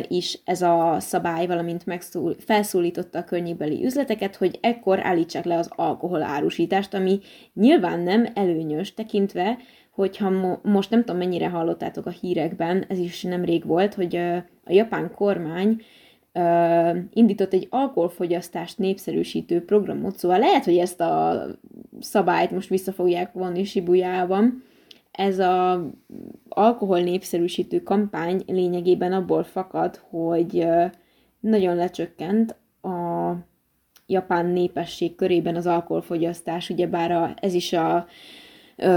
is 0.07 0.39
ez 0.45 0.61
a 0.61 0.95
szabály, 0.99 1.47
valamint 1.47 1.85
megszól, 1.85 2.35
felszólította 2.39 3.19
a 3.19 3.23
környékbeli 3.23 3.85
üzleteket, 3.85 4.35
hogy 4.35 4.57
ekkor 4.61 5.05
állítsák 5.05 5.45
le 5.45 5.57
az 5.57 5.69
alkohol 5.75 6.21
árusítást, 6.21 6.93
ami 6.93 7.19
nyilván 7.53 7.99
nem 7.99 8.27
előnyös, 8.33 8.93
tekintve, 8.93 9.57
hogyha 9.91 10.29
mo- 10.29 10.63
most 10.63 10.89
nem 10.89 10.99
tudom 10.99 11.17
mennyire 11.17 11.49
hallottátok 11.49 12.05
a 12.05 12.09
hírekben, 12.21 12.85
ez 12.87 12.97
is 12.97 13.23
nemrég 13.23 13.65
volt, 13.65 13.93
hogy 13.93 14.15
a 14.65 14.71
japán 14.71 15.11
kormány 15.15 15.81
indított 17.13 17.53
egy 17.53 17.67
alkoholfogyasztást 17.69 18.77
népszerűsítő 18.77 19.65
programot, 19.65 20.17
szóval 20.17 20.39
lehet, 20.39 20.65
hogy 20.65 20.77
ezt 20.77 21.01
a 21.01 21.45
szabályt 21.99 22.51
most 22.51 22.69
vissza 22.69 22.91
fogják 22.91 23.33
vonni 23.33 23.63
Sibujában, 23.63 24.63
ez 25.11 25.39
a 25.39 25.85
alkohol 26.49 26.99
népszerűsítő 26.99 27.83
kampány 27.83 28.43
lényegében 28.47 29.13
abból 29.13 29.43
fakad, 29.43 30.01
hogy 30.09 30.67
nagyon 31.39 31.75
lecsökkent 31.75 32.55
a 32.81 33.33
japán 34.05 34.45
népesség 34.45 35.15
körében 35.15 35.55
az 35.55 35.67
alkoholfogyasztás, 35.67 36.69
ugyebár 36.69 37.33
ez 37.41 37.53
is 37.53 37.73
a 37.73 38.07
ö, 38.75 38.87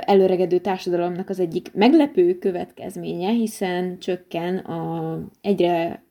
előregedő 0.00 0.58
társadalomnak 0.58 1.28
az 1.28 1.40
egyik 1.40 1.74
meglepő 1.74 2.38
következménye, 2.38 3.30
hiszen 3.30 3.98
csökken 3.98 4.56
a, 4.56 5.18
egyre 5.40 6.04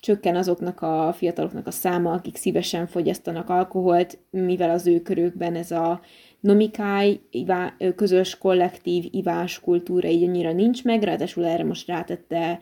csökken 0.00 0.36
azoknak 0.36 0.80
a 0.80 1.12
fiataloknak 1.16 1.66
a 1.66 1.70
száma, 1.70 2.12
akik 2.12 2.36
szívesen 2.36 2.86
fogyasztanak 2.86 3.50
alkoholt, 3.50 4.18
mivel 4.30 4.70
az 4.70 4.86
ő 4.86 5.00
körükben 5.00 5.54
ez 5.54 5.70
a 5.70 6.00
nomikáj, 6.44 7.20
ivá, 7.30 7.76
közös 7.96 8.38
kollektív 8.38 9.04
ivás 9.10 9.60
kultúra 9.60 10.08
így 10.08 10.22
annyira 10.22 10.52
nincs 10.52 10.84
meg, 10.84 11.02
ráadásul 11.02 11.44
erre 11.44 11.64
most 11.64 11.86
rátette 11.86 12.60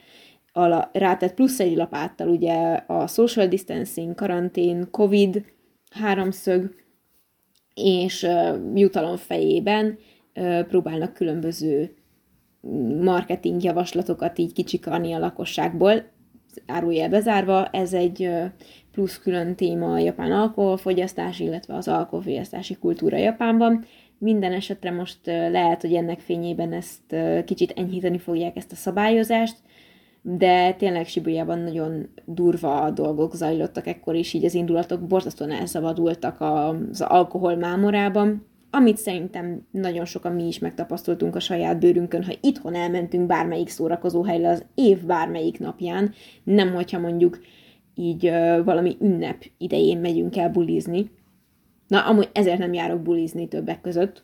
ala, 0.53 0.91
rátett 0.93 1.35
plusz 1.35 1.61
egy 1.61 1.77
lapáttal 1.77 2.29
ugye 2.29 2.55
a 2.75 3.07
social 3.07 3.47
distancing, 3.47 4.15
karantén, 4.15 4.91
covid 4.91 5.45
háromszög, 5.91 6.75
és 7.75 8.23
uh, 8.23 8.59
jutalom 8.75 9.17
fejében 9.17 9.99
uh, 10.35 10.63
próbálnak 10.63 11.13
különböző 11.13 11.95
marketing 13.01 13.63
javaslatokat 13.63 14.39
így 14.39 14.53
kicsikarni 14.53 15.13
a 15.13 15.19
lakosságból, 15.19 16.05
árulja 16.67 17.09
bezárva, 17.09 17.67
ez 17.67 17.93
egy 17.93 18.29
plusz 18.93 19.19
külön 19.19 19.55
téma 19.55 19.93
a 19.93 19.99
japán 19.99 20.33
alkoholfogyasztás, 20.33 21.41
illetve 21.41 21.75
az 21.75 21.89
alkoholfogyasztási 21.89 22.75
kultúra 22.75 23.17
Japánban. 23.17 23.85
Minden 24.19 24.53
esetre 24.53 24.91
most 24.91 25.19
lehet, 25.27 25.81
hogy 25.81 25.95
ennek 25.95 26.21
fényében 26.21 26.73
ezt 26.73 27.17
kicsit 27.45 27.73
enyhíteni 27.77 28.19
fogják 28.19 28.57
ezt 28.57 28.73
a 28.73 28.77
szabályozást, 28.77 29.57
de 30.23 30.73
tényleg 30.73 31.07
Sibujában 31.07 31.59
nagyon 31.59 32.09
durva 32.25 32.91
dolgok 32.91 33.35
zajlottak 33.35 33.87
ekkor 33.87 34.15
is, 34.15 34.33
így 34.33 34.45
az 34.45 34.55
indulatok 34.55 35.07
borzasztóan 35.07 35.51
elszabadultak 35.51 36.41
az 36.41 37.01
alkohol 37.01 37.57
mámorában, 37.57 38.47
amit 38.71 38.97
szerintem 38.97 39.67
nagyon 39.71 40.05
sokan 40.05 40.33
mi 40.33 40.47
is 40.47 40.59
megtapasztaltunk 40.59 41.37
a 41.37 41.41
saját 41.41 41.79
bőrünkön, 41.79 42.25
ha 42.25 42.33
itthon 42.41 42.75
elmentünk 42.75 43.27
bármelyik 43.27 43.69
szórakozó 43.69 44.23
helyre 44.23 44.49
az 44.49 44.65
év 44.75 45.05
bármelyik 45.05 45.59
napján, 45.59 46.13
nem 46.45 46.75
hogyha 46.75 46.99
mondjuk 46.99 47.39
így 47.95 48.27
uh, 48.27 48.65
valami 48.65 48.97
ünnep 49.01 49.45
idején 49.59 49.99
megyünk 49.99 50.37
el 50.37 50.51
bulizni. 50.51 51.11
Na, 51.89 52.01
amúgy 52.01 52.29
ezért 52.33 52.59
nem 52.59 52.73
járok 52.73 53.01
bulizni 53.01 53.49
többek 53.49 53.81
között. 53.81 54.23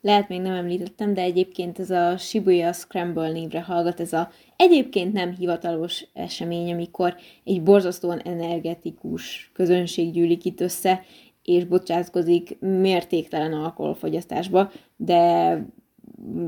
Lehet 0.00 0.28
még 0.28 0.40
nem 0.40 0.52
említettem, 0.52 1.14
de 1.14 1.20
egyébként 1.20 1.78
ez 1.78 1.90
a 1.90 2.16
Shibuya 2.16 2.72
Scramble 2.72 3.32
névre 3.32 3.60
hallgat, 3.62 4.00
ez 4.00 4.12
a 4.12 4.30
egyébként 4.56 5.12
nem 5.12 5.34
hivatalos 5.34 6.06
esemény, 6.12 6.72
amikor 6.72 7.16
egy 7.44 7.62
borzasztóan 7.62 8.18
energetikus 8.18 9.50
közönség 9.54 10.12
gyűlik 10.12 10.44
itt 10.44 10.60
össze, 10.60 11.02
és 11.42 11.64
bocsátkozik 11.64 12.58
mértéktelen 12.60 13.52
alkoholfogyasztásba, 13.52 14.70
de 14.96 15.60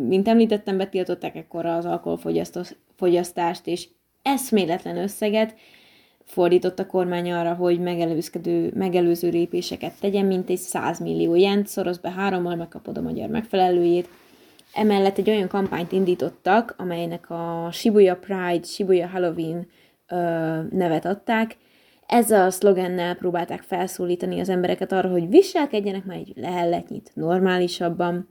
mint 0.08 0.28
említettem, 0.28 0.76
betiltották 0.76 1.36
ekkor 1.36 1.66
az 1.66 1.84
alkoholfogyasztást, 1.84 3.66
és 3.66 3.88
eszméletlen 4.22 4.96
összeget 4.96 5.54
fordított 6.28 6.78
a 6.78 6.86
kormány 6.86 7.32
arra, 7.32 7.54
hogy 7.54 7.80
megelőzkedő, 7.80 8.72
megelőző 8.74 9.28
lépéseket 9.28 9.92
tegyen, 10.00 10.24
mint 10.24 10.50
egy 10.50 10.58
100 10.58 11.00
millió 11.00 11.34
jent, 11.34 11.66
szoroz 11.66 11.98
be 11.98 12.10
hárommal, 12.10 12.56
megkapod 12.56 12.96
a 12.96 13.02
magyar 13.02 13.28
megfelelőjét. 13.28 14.08
Emellett 14.74 15.18
egy 15.18 15.30
olyan 15.30 15.48
kampányt 15.48 15.92
indítottak, 15.92 16.74
amelynek 16.78 17.30
a 17.30 17.68
Shibuya 17.72 18.16
Pride, 18.16 18.66
Shibuya 18.66 19.08
Halloween 19.08 19.66
ö, 20.08 20.16
nevet 20.70 21.04
adták, 21.04 21.56
ezzel 22.06 22.46
a 22.46 22.50
szlogennel 22.50 23.14
próbálták 23.14 23.62
felszólítani 23.62 24.40
az 24.40 24.48
embereket 24.48 24.92
arra, 24.92 25.08
hogy 25.08 25.28
viselkedjenek 25.28 26.04
már 26.04 26.16
egy 26.16 26.32
lehelletnyit 26.36 27.10
normálisabban. 27.14 28.28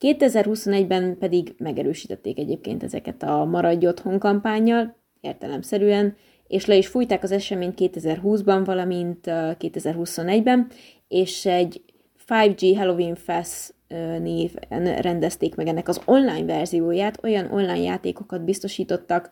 2021-ben 0.00 1.18
pedig 1.18 1.54
megerősítették 1.58 2.38
egyébként 2.38 2.82
ezeket 2.82 3.22
a 3.22 3.44
Maradj 3.44 3.86
Otthon 3.86 4.18
kampányjal, 4.18 4.96
értelemszerűen, 5.20 6.16
és 6.52 6.66
le 6.66 6.76
is 6.76 6.86
fújták 6.86 7.22
az 7.22 7.32
eseményt 7.32 7.78
2020-ban, 7.80 8.62
valamint 8.64 9.18
2021-ben, 9.26 10.66
és 11.08 11.46
egy 11.46 11.82
5G 12.28 12.74
Halloween 12.76 13.14
Fest 13.14 13.74
néven 14.20 15.00
rendezték 15.00 15.54
meg 15.54 15.66
ennek 15.66 15.88
az 15.88 16.00
online 16.04 16.44
verzióját, 16.44 17.18
olyan 17.22 17.50
online 17.50 17.78
játékokat 17.78 18.44
biztosítottak 18.44 19.30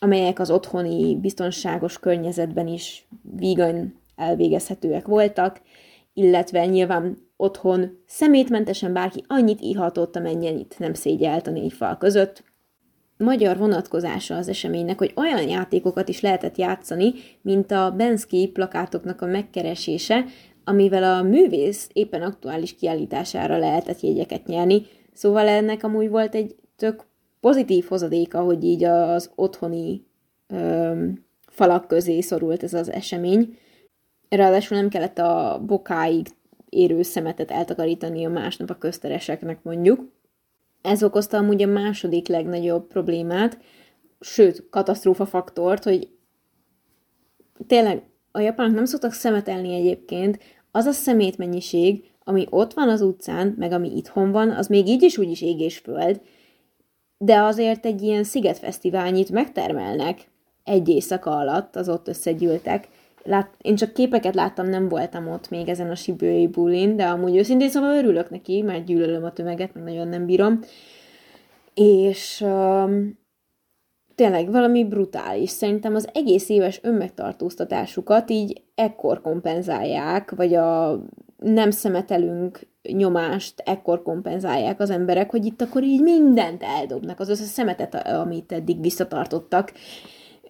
amelyek 0.00 0.38
az 0.38 0.50
otthoni 0.50 1.16
biztonságos 1.16 1.98
környezetben 1.98 2.66
is 2.66 3.08
vígan 3.36 4.00
elvégezhetőek 4.16 5.06
voltak, 5.06 5.60
illetve 6.12 6.66
nyilván 6.66 7.18
otthon 7.36 7.98
szemétmentesen 8.06 8.92
bárki 8.92 9.24
annyit 9.26 9.60
ihatott, 9.60 10.16
amennyit 10.16 10.78
nem 10.78 10.94
szégyelt 10.94 11.46
a 11.46 11.50
négy 11.50 11.72
fal 11.72 11.96
között. 11.96 12.51
Magyar 13.22 13.58
vonatkozása 13.58 14.36
az 14.36 14.48
eseménynek, 14.48 14.98
hogy 14.98 15.12
olyan 15.16 15.48
játékokat 15.48 16.08
is 16.08 16.20
lehetett 16.20 16.56
játszani, 16.56 17.12
mint 17.42 17.70
a 17.70 17.94
Bensky 17.96 18.48
plakátoknak 18.48 19.20
a 19.20 19.26
megkeresése, 19.26 20.24
amivel 20.64 21.02
a 21.02 21.22
művész 21.22 21.88
éppen 21.92 22.22
aktuális 22.22 22.74
kiállítására 22.74 23.58
lehetett 23.58 24.00
jegyeket 24.00 24.46
nyerni, 24.46 24.82
szóval 25.12 25.48
ennek 25.48 25.84
amúgy 25.84 26.08
volt 26.08 26.34
egy 26.34 26.54
tök 26.76 27.04
pozitív 27.40 27.84
hozadéka, 27.84 28.40
hogy 28.40 28.64
így 28.64 28.84
az 28.84 29.30
otthoni 29.34 30.06
ö, 30.46 31.04
falak 31.46 31.88
közé 31.88 32.20
szorult 32.20 32.62
ez 32.62 32.74
az 32.74 32.90
esemény. 32.90 33.56
Ráadásul 34.28 34.76
nem 34.76 34.88
kellett 34.88 35.18
a 35.18 35.62
bokáig 35.66 36.26
érő 36.68 37.02
szemetet 37.02 37.50
eltakarítani 37.50 38.24
a 38.24 38.28
másnap 38.30 38.70
a 38.70 38.74
köztereseknek 38.74 39.62
mondjuk. 39.62 40.10
Ez 40.82 41.02
okozta 41.02 41.36
amúgy 41.36 41.62
a 41.62 41.66
második 41.66 42.28
legnagyobb 42.28 42.86
problémát, 42.86 43.58
sőt, 44.20 44.68
katasztrófa 44.70 45.26
faktort, 45.26 45.84
hogy 45.84 46.08
tényleg 47.66 48.02
a 48.30 48.40
japánok 48.40 48.74
nem 48.74 48.84
szoktak 48.84 49.12
szemetelni 49.12 49.74
egyébként, 49.74 50.38
az 50.70 50.84
a 50.84 50.92
szemétmennyiség, 50.92 52.10
ami 52.24 52.46
ott 52.50 52.72
van 52.72 52.88
az 52.88 53.00
utcán, 53.00 53.54
meg 53.58 53.72
ami 53.72 53.96
itthon 53.96 54.32
van, 54.32 54.50
az 54.50 54.66
még 54.66 54.88
így 54.88 55.02
is 55.02 55.18
úgyis 55.18 55.42
ég 55.42 55.60
és 55.60 55.82
de 57.18 57.40
azért 57.40 57.86
egy 57.86 58.02
ilyen 58.02 58.24
szigetfesztiválnyit 58.24 59.30
megtermelnek 59.30 60.30
egy 60.64 60.88
éjszaka 60.88 61.30
alatt, 61.30 61.76
az 61.76 61.88
ott 61.88 62.08
összegyűltek. 62.08 62.88
Lát, 63.24 63.54
én 63.60 63.74
csak 63.74 63.92
képeket 63.92 64.34
láttam, 64.34 64.68
nem 64.68 64.88
voltam 64.88 65.28
ott 65.28 65.50
még 65.50 65.68
ezen 65.68 65.90
a 65.90 65.94
Sibői 65.94 66.46
bulin, 66.46 66.96
de 66.96 67.04
amúgy 67.04 67.36
őszintén 67.36 67.68
szóval 67.68 67.96
örülök 67.96 68.30
neki, 68.30 68.62
mert 68.62 68.84
gyűlölöm 68.84 69.24
a 69.24 69.32
tömeget, 69.32 69.74
meg 69.74 69.84
nagyon 69.84 70.08
nem 70.08 70.26
bírom. 70.26 70.60
És 71.74 72.40
um, 72.40 73.18
tényleg 74.14 74.50
valami 74.50 74.84
brutális. 74.84 75.50
Szerintem 75.50 75.94
az 75.94 76.08
egész 76.12 76.48
éves 76.48 76.80
önmegtartóztatásukat 76.82 78.30
így 78.30 78.62
ekkor 78.74 79.20
kompenzálják, 79.20 80.30
vagy 80.30 80.54
a 80.54 81.00
nem 81.36 81.70
szemetelünk 81.70 82.60
nyomást 82.82 83.62
ekkor 83.64 84.02
kompenzálják 84.02 84.80
az 84.80 84.90
emberek, 84.90 85.30
hogy 85.30 85.44
itt 85.44 85.60
akkor 85.60 85.82
így 85.82 86.00
mindent 86.00 86.62
eldobnak, 86.62 87.20
az 87.20 87.28
összes 87.28 87.46
szemetet, 87.46 87.94
amit 87.94 88.52
eddig 88.52 88.80
visszatartottak, 88.80 89.72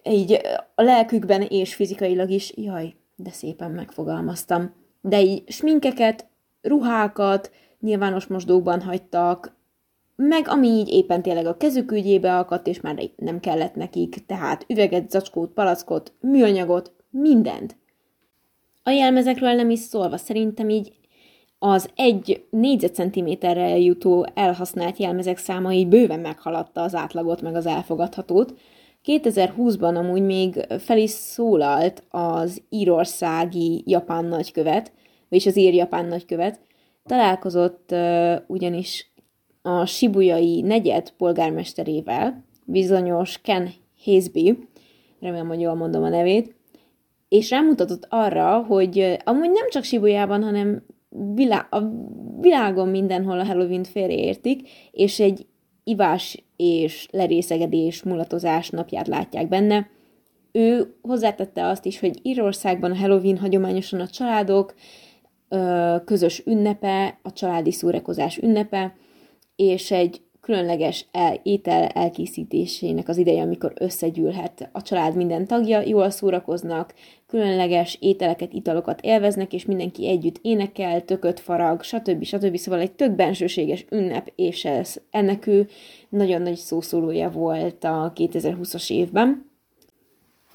így 0.09 0.39
a 0.75 0.81
lelkükben 0.81 1.41
és 1.41 1.75
fizikailag 1.75 2.29
is, 2.29 2.53
jaj, 2.55 2.93
de 3.15 3.29
szépen 3.31 3.71
megfogalmaztam. 3.71 4.73
De 5.01 5.21
így 5.21 5.51
sminkeket, 5.51 6.27
ruhákat 6.61 7.51
nyilvános 7.79 8.27
mosdókban 8.27 8.81
hagytak, 8.81 9.55
meg 10.15 10.47
ami 10.47 10.67
így 10.67 10.89
éppen 10.89 11.21
tényleg 11.21 11.45
a 11.45 11.57
kezük 11.57 11.91
ügyébe 11.91 12.37
akadt, 12.37 12.67
és 12.67 12.81
már 12.81 13.09
nem 13.15 13.39
kellett 13.39 13.75
nekik, 13.75 14.25
tehát 14.25 14.65
üveget, 14.67 15.09
zacskót, 15.09 15.51
palackot, 15.51 16.13
műanyagot, 16.19 16.91
mindent. 17.09 17.75
A 18.83 18.89
jelmezekről 18.89 19.53
nem 19.53 19.69
is 19.69 19.79
szólva, 19.79 20.17
szerintem 20.17 20.69
így 20.69 20.93
az 21.59 21.89
egy 21.95 22.45
négyzetcentiméterre 22.49 23.77
jutó 23.77 24.27
elhasznált 24.33 24.97
jelmezek 24.97 25.37
száma 25.37 25.73
így 25.73 25.87
bőven 25.87 26.19
meghaladta 26.19 26.81
az 26.81 26.95
átlagot, 26.95 27.41
meg 27.41 27.55
az 27.55 27.65
elfogadhatót. 27.65 28.53
2020-ban 29.05 29.95
amúgy 29.95 30.21
még 30.21 30.65
fel 30.79 30.97
is 30.97 31.09
szólalt 31.09 32.03
az 32.09 32.61
írországi 32.69 33.83
japán 33.85 34.25
nagykövet, 34.25 34.91
vagyis 35.29 35.45
az 35.45 35.57
ír-japán 35.57 36.05
nagykövet, 36.05 36.59
találkozott 37.05 37.89
uh, 37.91 38.35
ugyanis 38.47 39.11
a 39.61 39.85
Sibujai 39.85 40.61
negyed 40.61 41.11
polgármesterével, 41.17 42.43
bizonyos 42.65 43.41
Ken 43.41 43.69
Hazeby, 44.03 44.57
remélem, 45.19 45.47
hogy 45.47 45.59
jól 45.59 45.75
mondom 45.75 46.03
a 46.03 46.09
nevét, 46.09 46.55
és 47.29 47.49
rámutatott 47.49 48.07
arra, 48.09 48.57
hogy 48.57 49.17
amúgy 49.23 49.51
nem 49.51 49.69
csak 49.69 49.83
Sibujában, 49.83 50.43
hanem 50.43 50.83
vilá- 51.33 51.73
a 51.73 51.91
világon 52.39 52.87
mindenhol 52.87 53.39
a 53.39 53.45
Halloween 53.45 53.83
félreértik, 53.83 54.69
és 54.91 55.19
egy 55.19 55.45
ivás 55.83 56.43
és 56.55 57.07
lerészegedés, 57.11 58.03
mulatozás 58.03 58.69
napját 58.69 59.07
látják 59.07 59.47
benne. 59.47 59.89
Ő 60.51 60.95
hozzátette 61.01 61.67
azt 61.67 61.85
is, 61.85 61.99
hogy 61.99 62.19
Írországban 62.21 62.97
Halloween 62.97 63.37
hagyományosan 63.37 63.99
a 63.99 64.07
családok 64.07 64.73
közös 66.05 66.43
ünnepe, 66.45 67.19
a 67.21 67.33
családi 67.33 67.71
szórakozás 67.71 68.37
ünnepe, 68.37 68.95
és 69.55 69.91
egy 69.91 70.21
különleges 70.43 71.05
el, 71.11 71.39
étel 71.43 71.87
elkészítésének 71.87 73.07
az 73.07 73.17
ideje, 73.17 73.41
amikor 73.41 73.73
összegyűlhet 73.75 74.69
a 74.71 74.81
család 74.81 75.15
minden 75.15 75.47
tagja, 75.47 75.81
jól 75.81 76.09
szórakoznak, 76.09 76.93
különleges 77.27 77.97
ételeket, 78.01 78.53
italokat 78.53 79.01
élveznek, 79.01 79.53
és 79.53 79.65
mindenki 79.65 80.07
együtt 80.07 80.39
énekel, 80.41 81.05
tököt 81.05 81.39
farag, 81.39 81.83
stb. 81.83 82.23
stb. 82.23 82.55
Szóval 82.55 82.79
egy 82.79 82.91
tök 82.91 83.11
bensőséges 83.11 83.85
ünnep, 83.89 84.31
és 84.35 84.65
ez, 84.65 84.95
ennek 85.11 85.47
ő 85.47 85.67
nagyon 86.09 86.41
nagy 86.41 86.55
szószólója 86.55 87.29
volt 87.29 87.83
a 87.83 88.13
2020-as 88.15 88.91
évben. 88.91 89.49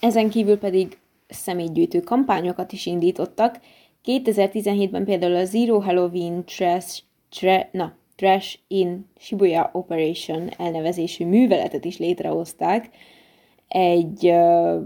Ezen 0.01 0.31
kívül 0.31 0.59
pedig 0.59 0.99
személygyűjtő 1.29 2.01
kampányokat 2.01 2.73
is 2.73 2.87
indítottak. 2.87 3.61
2017-ben 4.05 5.05
például 5.05 5.35
a 5.35 5.45
Zero 5.45 5.79
Halloween 5.79 6.45
Trash, 6.45 7.03
tra, 7.31 7.69
na, 7.73 7.97
Trash 8.19 8.59
in 8.69 9.11
Shibuya 9.19 9.71
Operation 9.73 10.49
elnevezésű 10.57 11.27
műveletet 11.27 11.85
is 11.85 11.99
létrehozták. 11.99 12.91
Egy 13.69 14.27
uh, 14.27 14.83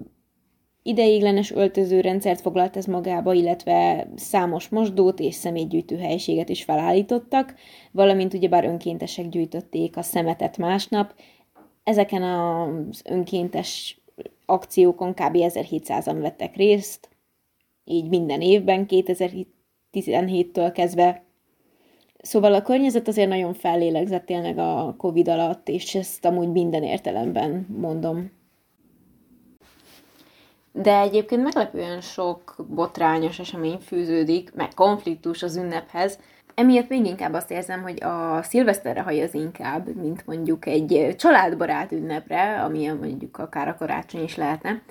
ideiglenes 0.83 1.51
öltözőrendszert 1.51 2.41
foglalt 2.41 2.77
ez 2.77 2.85
magába, 2.85 3.33
illetve 3.33 4.09
számos 4.17 4.69
mosdót 4.69 5.21
és 5.21 5.35
szemétgyűjtő 5.35 5.99
helyiséget 5.99 6.49
is 6.49 6.65
felállítottak, 6.65 7.55
valamint 7.91 8.35
ugyebár 8.35 8.65
önkéntesek 8.65 9.29
gyűjtötték 9.29 9.97
a 9.97 10.03
szemetet 10.03 10.59
másnap. 10.59 11.15
Ezeken 11.83 12.23
az 12.23 13.03
önkéntes 13.05 14.01
akciókon 14.47 15.13
kb. 15.13 15.37
1700-an 15.37 16.17
vettek 16.21 16.57
részt, 16.57 17.09
így 17.85 18.09
minden 18.09 18.41
évben 18.41 18.87
2017-től 18.89 20.71
kezdve 20.75 21.25
Szóval 22.23 22.55
a 22.55 22.63
környezet 22.63 23.09
azért 23.09 23.29
nagyon 23.29 23.55
fellélegzett 23.55 24.27
tényleg 24.27 24.59
a 24.59 24.95
Covid 24.99 25.29
alatt, 25.29 25.69
és 25.69 25.95
ezt 25.95 26.25
amúgy 26.25 26.49
minden 26.49 26.83
értelemben 26.83 27.67
mondom. 27.79 28.31
De 30.73 30.99
egyébként 30.99 31.43
meglepően 31.43 32.01
sok 32.01 32.55
botrányos 32.69 33.39
esemény 33.39 33.79
fűződik, 33.79 34.55
meg 34.55 34.75
konfliktus 34.75 35.43
az 35.43 35.57
ünnephez. 35.57 36.19
Emiatt 36.55 36.89
még 36.89 37.05
inkább 37.05 37.33
azt 37.33 37.51
érzem, 37.51 37.83
hogy 37.83 38.03
a 38.03 38.43
szilveszterre 38.43 39.01
hajaz 39.01 39.35
inkább, 39.35 39.97
mint 39.97 40.27
mondjuk 40.27 40.67
egy 40.67 41.15
családbarát 41.19 41.93
ünnepre, 41.93 42.63
amilyen 42.63 42.97
mondjuk 42.97 43.39
akár 43.39 43.69
a 43.69 43.75
karácsony 43.75 44.23
is 44.23 44.37
lehetne. 44.37 44.83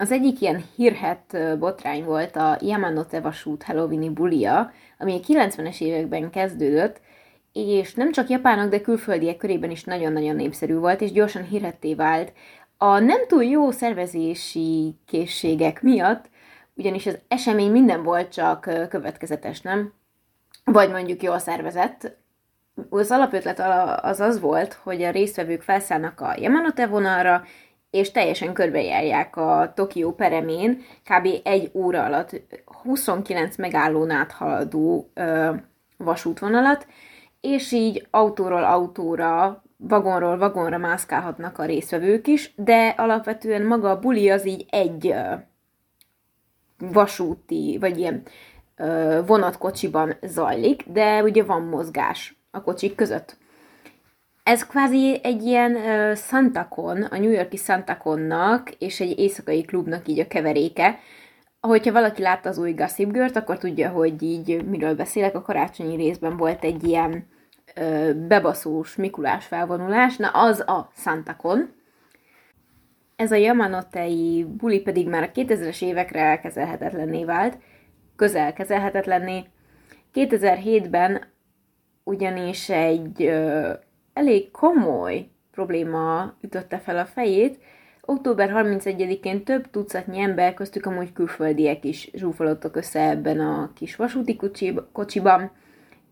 Az 0.00 0.12
egyik 0.12 0.40
ilyen 0.40 0.64
hírhet 0.76 1.58
botrány 1.58 2.04
volt 2.04 2.36
a 2.36 2.58
Yamanote 2.60 3.20
vasút 3.20 3.62
Halloweeni 3.62 4.08
bulia, 4.08 4.72
ami 4.98 5.14
a 5.14 5.26
90-es 5.26 5.80
években 5.80 6.30
kezdődött, 6.30 7.00
és 7.52 7.94
nem 7.94 8.12
csak 8.12 8.28
japánok, 8.28 8.70
de 8.70 8.80
külföldiek 8.80 9.36
körében 9.36 9.70
is 9.70 9.84
nagyon-nagyon 9.84 10.36
népszerű 10.36 10.74
volt, 10.74 11.00
és 11.00 11.12
gyorsan 11.12 11.42
hírhetté 11.42 11.94
vált 11.94 12.32
a 12.76 12.98
nem 12.98 13.26
túl 13.26 13.44
jó 13.44 13.70
szervezési 13.70 14.94
készségek 15.06 15.82
miatt, 15.82 16.28
ugyanis 16.74 17.06
az 17.06 17.18
esemény 17.28 17.70
minden 17.70 18.02
volt 18.02 18.32
csak 18.32 18.60
következetes, 18.88 19.60
nem? 19.60 19.92
Vagy 20.64 20.90
mondjuk 20.90 21.22
jól 21.22 21.38
szervezett. 21.38 22.16
Az 22.90 23.10
alapötlet 23.10 23.60
az 24.02 24.20
az 24.20 24.40
volt, 24.40 24.72
hogy 24.72 25.02
a 25.02 25.10
résztvevők 25.10 25.62
felszállnak 25.62 26.20
a 26.20 26.34
Yamanote 26.36 26.86
vonalra, 26.86 27.44
és 27.90 28.10
teljesen 28.10 28.52
körbejárják 28.52 29.36
a 29.36 29.72
Tokió 29.74 30.12
peremén, 30.12 30.82
kb. 31.04 31.28
egy 31.42 31.70
óra 31.72 32.04
alatt 32.04 32.40
29 32.82 33.56
megállón 33.56 34.10
át 34.10 34.32
haladó 34.32 35.10
ö, 35.14 35.50
vasútvonalat, 35.96 36.86
és 37.40 37.72
így 37.72 38.06
autóról 38.10 38.64
autóra, 38.64 39.62
vagonról 39.76 40.38
vagonra 40.38 40.78
mászkálhatnak 40.78 41.58
a 41.58 41.64
résztvevők 41.64 42.26
is, 42.26 42.52
de 42.56 42.94
alapvetően 42.96 43.62
maga 43.62 43.90
a 43.90 43.98
buli 43.98 44.30
az 44.30 44.46
így 44.46 44.66
egy 44.70 45.06
ö, 45.06 45.34
vasúti, 46.78 47.76
vagy 47.80 47.98
ilyen 47.98 48.22
ö, 48.76 49.20
vonatkocsiban 49.26 50.16
zajlik, 50.22 50.84
de 50.88 51.22
ugye 51.22 51.44
van 51.44 51.62
mozgás 51.62 52.36
a 52.50 52.62
kocsik 52.62 52.94
között. 52.94 53.36
Ez 54.48 54.66
kvázi 54.66 55.20
egy 55.22 55.42
ilyen 55.42 55.74
uh, 55.74 56.16
Santacon, 56.16 57.02
a 57.02 57.18
New 57.18 57.30
Yorki 57.30 57.56
Santaconnak 57.56 58.70
és 58.70 59.00
egy 59.00 59.18
éjszakai 59.18 59.62
klubnak 59.62 60.08
így 60.08 60.18
a 60.18 60.26
keveréke. 60.26 60.98
Ahogyha 61.60 61.92
valaki 61.92 62.22
látta 62.22 62.48
az 62.48 62.58
új 62.58 62.72
Gossip 62.72 63.12
Girl-t, 63.12 63.36
akkor 63.36 63.58
tudja, 63.58 63.88
hogy 63.88 64.22
így 64.22 64.64
miről 64.64 64.94
beszélek. 64.94 65.34
A 65.34 65.42
karácsonyi 65.42 65.96
részben 65.96 66.36
volt 66.36 66.64
egy 66.64 66.84
ilyen 66.84 67.26
uh, 67.80 68.12
bebaszós 68.14 68.96
Mikulás 68.96 69.46
felvonulás, 69.46 70.16
na 70.16 70.28
az 70.28 70.60
a 70.60 70.90
Santacon. 70.96 71.70
Ez 73.16 73.32
a 73.32 73.36
Yamanotei 73.36 74.46
buli 74.56 74.80
pedig 74.80 75.08
már 75.08 75.22
a 75.22 75.30
2000-es 75.40 75.82
évekre 75.82 76.20
elkezelhetetlenné 76.20 77.24
vált, 77.24 77.58
közel 78.16 78.52
kezelhetetlenné. 78.52 79.44
2007-ben 80.14 81.24
ugyanis 82.04 82.68
egy 82.68 83.22
uh, 83.22 83.72
elég 84.18 84.50
komoly 84.50 85.28
probléma 85.50 86.34
ütötte 86.40 86.78
fel 86.78 86.98
a 86.98 87.04
fejét. 87.04 87.58
Október 88.00 88.50
31-én 88.54 89.44
több 89.44 89.70
tucatnyi 89.70 90.20
ember, 90.20 90.54
köztük 90.54 90.86
amúgy 90.86 91.12
külföldiek 91.12 91.84
is 91.84 92.10
zsúfolottak 92.12 92.76
össze 92.76 93.00
ebben 93.08 93.40
a 93.40 93.70
kis 93.74 93.96
vasúti 93.96 94.38
kocsiban, 94.92 95.50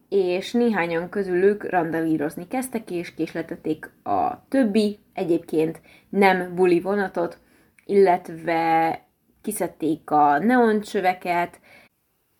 és 0.08 0.52
néhányan 0.52 1.08
közülük 1.08 1.70
randalírozni 1.70 2.48
kezdtek, 2.48 2.90
és 2.90 3.14
késletették 3.14 3.90
a 4.02 4.46
többi, 4.48 4.98
egyébként 5.12 5.80
nem 6.08 6.54
buli 6.54 6.80
vonatot, 6.80 7.38
illetve 7.84 9.00
kiszedték 9.42 10.10
a 10.10 10.38
neoncsöveket, 10.38 11.60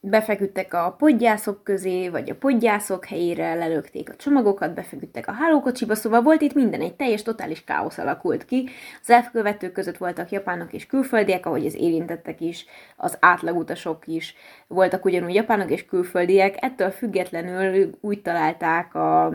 befeküdtek 0.09 0.75
a 0.75 0.95
podgyászok 0.99 1.65
közé, 1.65 2.09
vagy 2.09 2.31
a 2.31 2.35
podgyászok 2.35 3.05
helyére, 3.05 3.55
lelökték 3.55 4.11
a 4.11 4.17
csomagokat, 4.17 4.75
befeküdtek 4.75 5.27
a 5.27 5.33
hálókocsiba, 5.33 5.95
szóval 5.95 6.23
volt 6.23 6.41
itt 6.41 6.55
minden, 6.55 6.81
egy 6.81 6.95
teljes, 6.95 7.23
totális 7.23 7.65
káosz 7.65 7.99
alakult 7.99 8.45
ki. 8.45 8.69
Az 9.03 9.11
elkövetők 9.11 9.73
között 9.73 9.97
voltak 9.97 10.31
japánok 10.31 10.73
és 10.73 10.87
külföldiek, 10.87 11.47
ahogy 11.47 11.67
az 11.67 11.75
érintettek 11.75 12.41
is, 12.41 12.67
az 12.97 13.17
átlagutasok 13.21 14.07
is 14.07 14.35
voltak 14.67 15.05
ugyanúgy 15.05 15.35
japánok 15.35 15.71
és 15.71 15.87
külföldiek, 15.87 16.65
ettől 16.65 16.91
függetlenül 16.91 17.91
úgy 18.01 18.23
találták 18.23 18.95
a 18.95 19.35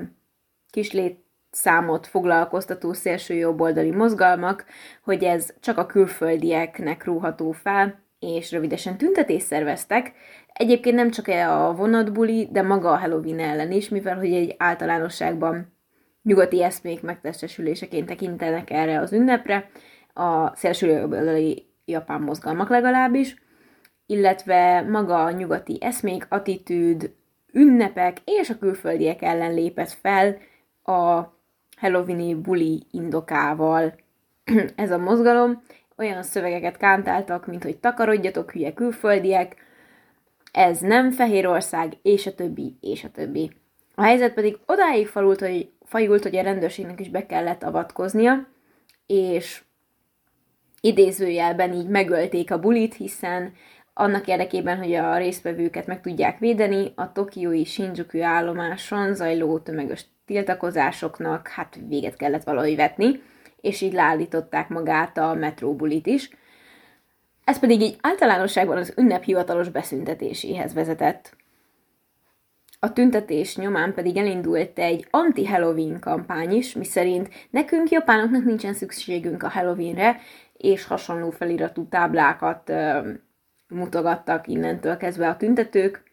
kislét 0.69 1.19
számot 1.51 2.07
foglalkoztató 2.07 2.93
szélső 2.93 3.33
jobboldali 3.33 3.91
mozgalmak, 3.91 4.65
hogy 5.03 5.23
ez 5.23 5.53
csak 5.59 5.77
a 5.77 5.85
külföldieknek 5.85 7.05
rúható 7.05 7.51
fel, 7.51 8.00
és 8.21 8.51
rövidesen 8.51 8.97
tüntetést 8.97 9.45
szerveztek, 9.45 10.13
Egyébként 10.53 10.95
nem 10.95 11.11
csak 11.11 11.27
a 11.27 11.73
vonatbuli, 11.75 12.47
de 12.51 12.61
maga 12.61 12.91
a 12.91 12.97
Halloween 12.97 13.39
ellen 13.39 13.71
is, 13.71 13.89
mivel 13.89 14.17
hogy 14.17 14.33
egy 14.33 14.55
általánosságban 14.57 15.73
nyugati 16.23 16.63
eszmék 16.63 17.01
megtestesüléseként 17.01 18.07
tekintenek 18.07 18.69
erre 18.69 18.99
az 18.99 19.13
ünnepre, 19.13 19.69
a 20.13 20.55
szélsőjobboldali 20.55 21.65
japán 21.85 22.21
mozgalmak 22.21 22.69
legalábbis, 22.69 23.35
illetve 24.05 24.81
maga 24.81 25.23
a 25.23 25.31
nyugati 25.31 25.77
eszmék, 25.81 26.25
attitűd, 26.29 27.11
ünnepek 27.53 28.17
és 28.25 28.49
a 28.49 28.57
külföldiek 28.57 29.21
ellen 29.21 29.53
lépett 29.53 29.91
fel 30.01 30.37
a 30.83 31.21
Halloweeni 31.77 32.35
buli 32.35 32.83
indokával. 32.91 33.93
Ez 34.75 34.91
a 34.91 34.97
mozgalom 34.97 35.61
olyan 36.01 36.23
szövegeket 36.23 36.77
kántáltak, 36.77 37.47
mint 37.47 37.63
hogy 37.63 37.77
takarodjatok, 37.77 38.51
hülye 38.51 38.73
külföldiek, 38.73 39.55
ez 40.51 40.79
nem 40.79 41.11
Fehérország, 41.11 41.93
és 42.01 42.27
a 42.27 42.35
többi, 42.35 42.77
és 42.81 43.03
a 43.03 43.09
többi. 43.09 43.51
A 43.95 44.03
helyzet 44.03 44.33
pedig 44.33 44.57
odáig 44.65 45.07
falult, 45.07 45.39
hogy, 45.39 45.71
fajult, 45.85 46.23
hogy 46.23 46.35
a 46.35 46.41
rendőrségnek 46.41 46.99
is 46.99 47.09
be 47.09 47.25
kellett 47.25 47.63
avatkoznia, 47.63 48.47
és 49.07 49.61
idézőjelben 50.81 51.73
így 51.73 51.87
megölték 51.87 52.51
a 52.51 52.59
bulit, 52.59 52.93
hiszen 52.93 53.53
annak 53.93 54.27
érdekében, 54.27 54.77
hogy 54.77 54.93
a 54.93 55.17
résztvevőket 55.17 55.85
meg 55.85 56.01
tudják 56.01 56.39
védeni, 56.39 56.91
a 56.95 57.11
tokiói 57.11 57.63
Shinjuku 57.63 58.21
állomáson 58.21 59.13
zajló 59.15 59.59
tömeges 59.59 60.05
tiltakozásoknak 60.25 61.47
hát 61.47 61.79
véget 61.87 62.15
kellett 62.15 62.43
valahogy 62.43 62.75
vetni, 62.75 63.21
és 63.61 63.81
így 63.81 63.93
leállították 63.93 64.69
magát 64.69 65.17
a 65.17 65.33
metróbulit 65.33 66.07
is, 66.07 66.29
ez 67.43 67.59
pedig 67.59 67.81
így 67.81 67.97
általánosságban 68.01 68.77
az 68.77 68.93
ünnep 68.97 69.23
hivatalos 69.23 69.69
beszüntetéséhez 69.69 70.73
vezetett. 70.73 71.35
A 72.79 72.93
tüntetés 72.93 73.55
nyomán 73.55 73.93
pedig 73.93 74.17
elindult 74.17 74.79
egy 74.79 75.07
anti-Halloween 75.09 75.99
kampány 75.99 76.51
is, 76.51 76.73
miszerint 76.73 77.29
nekünk 77.49 77.89
japánoknak 77.89 78.43
nincsen 78.43 78.73
szükségünk 78.73 79.43
a 79.43 79.49
Halloweenre, 79.49 80.19
és 80.53 80.85
hasonló 80.85 81.29
feliratú 81.29 81.87
táblákat 81.87 82.69
ö, 82.69 83.11
mutogattak 83.67 84.47
innentől 84.47 84.97
kezdve 84.97 85.29
a 85.29 85.37
tüntetők, 85.37 86.03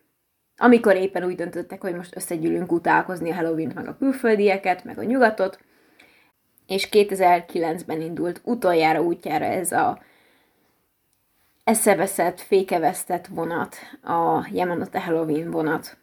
amikor 0.57 0.97
éppen 0.97 1.25
úgy 1.25 1.35
döntöttek, 1.35 1.81
hogy 1.81 1.95
most 1.95 2.17
összegyűlünk 2.17 2.73
utálkozni 2.73 3.31
a 3.31 3.35
Halloween-t, 3.35 3.75
meg 3.75 3.89
a 3.89 3.97
külföldieket, 3.97 4.85
meg 4.85 4.99
a 4.99 5.03
nyugatot, 5.03 5.59
és 6.69 6.89
2009-ben 6.91 8.01
indult 8.01 8.41
utoljára 8.45 9.03
útjára 9.03 9.45
ez 9.45 9.73
a 9.73 10.03
eszeveszett, 11.65 12.41
fékevesztett 12.41 13.27
vonat, 13.27 13.77
a 14.03 14.49
Yamanote 14.53 15.01
Halloween 15.01 15.51
vonat. 15.51 15.97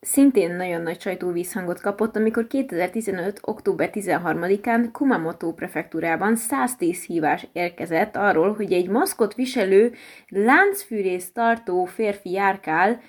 Szintén 0.00 0.54
nagyon 0.54 0.82
nagy 0.82 1.00
sajtóvízhangot 1.00 1.80
kapott, 1.80 2.16
amikor 2.16 2.46
2015. 2.46 3.40
október 3.42 3.90
13-án 3.92 4.88
Kumamoto 4.92 5.52
prefektúrában 5.52 6.36
110 6.36 7.04
hívás 7.04 7.46
érkezett 7.52 8.16
arról, 8.16 8.54
hogy 8.54 8.72
egy 8.72 8.88
maszkot 8.88 9.34
viselő, 9.34 9.94
láncfűrész 10.28 11.32
tartó 11.32 11.84
férfi 11.84 12.30
járkál 12.30 13.00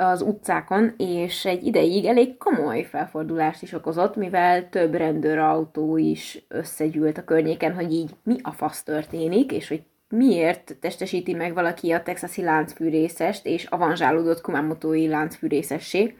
az 0.00 0.22
utcákon, 0.22 0.94
és 0.96 1.44
egy 1.44 1.66
ideig 1.66 2.04
elég 2.04 2.36
komoly 2.36 2.82
felfordulást 2.82 3.62
is 3.62 3.72
okozott, 3.72 4.16
mivel 4.16 4.68
több 4.68 4.94
rendőrautó 4.94 5.96
is 5.96 6.44
összegyűlt 6.48 7.18
a 7.18 7.24
környéken, 7.24 7.74
hogy 7.74 7.92
így 7.92 8.10
mi 8.22 8.36
a 8.42 8.52
fasz 8.52 8.82
történik, 8.82 9.52
és 9.52 9.68
hogy 9.68 9.82
miért 10.08 10.76
testesíti 10.80 11.34
meg 11.34 11.54
valaki 11.54 11.92
a 11.92 12.02
texasi 12.02 12.42
láncfűrészest 12.42 13.46
és 13.46 13.64
avanzsálódott 13.64 14.40
kumamotói 14.40 15.08
láncfűrészessé. 15.08 16.14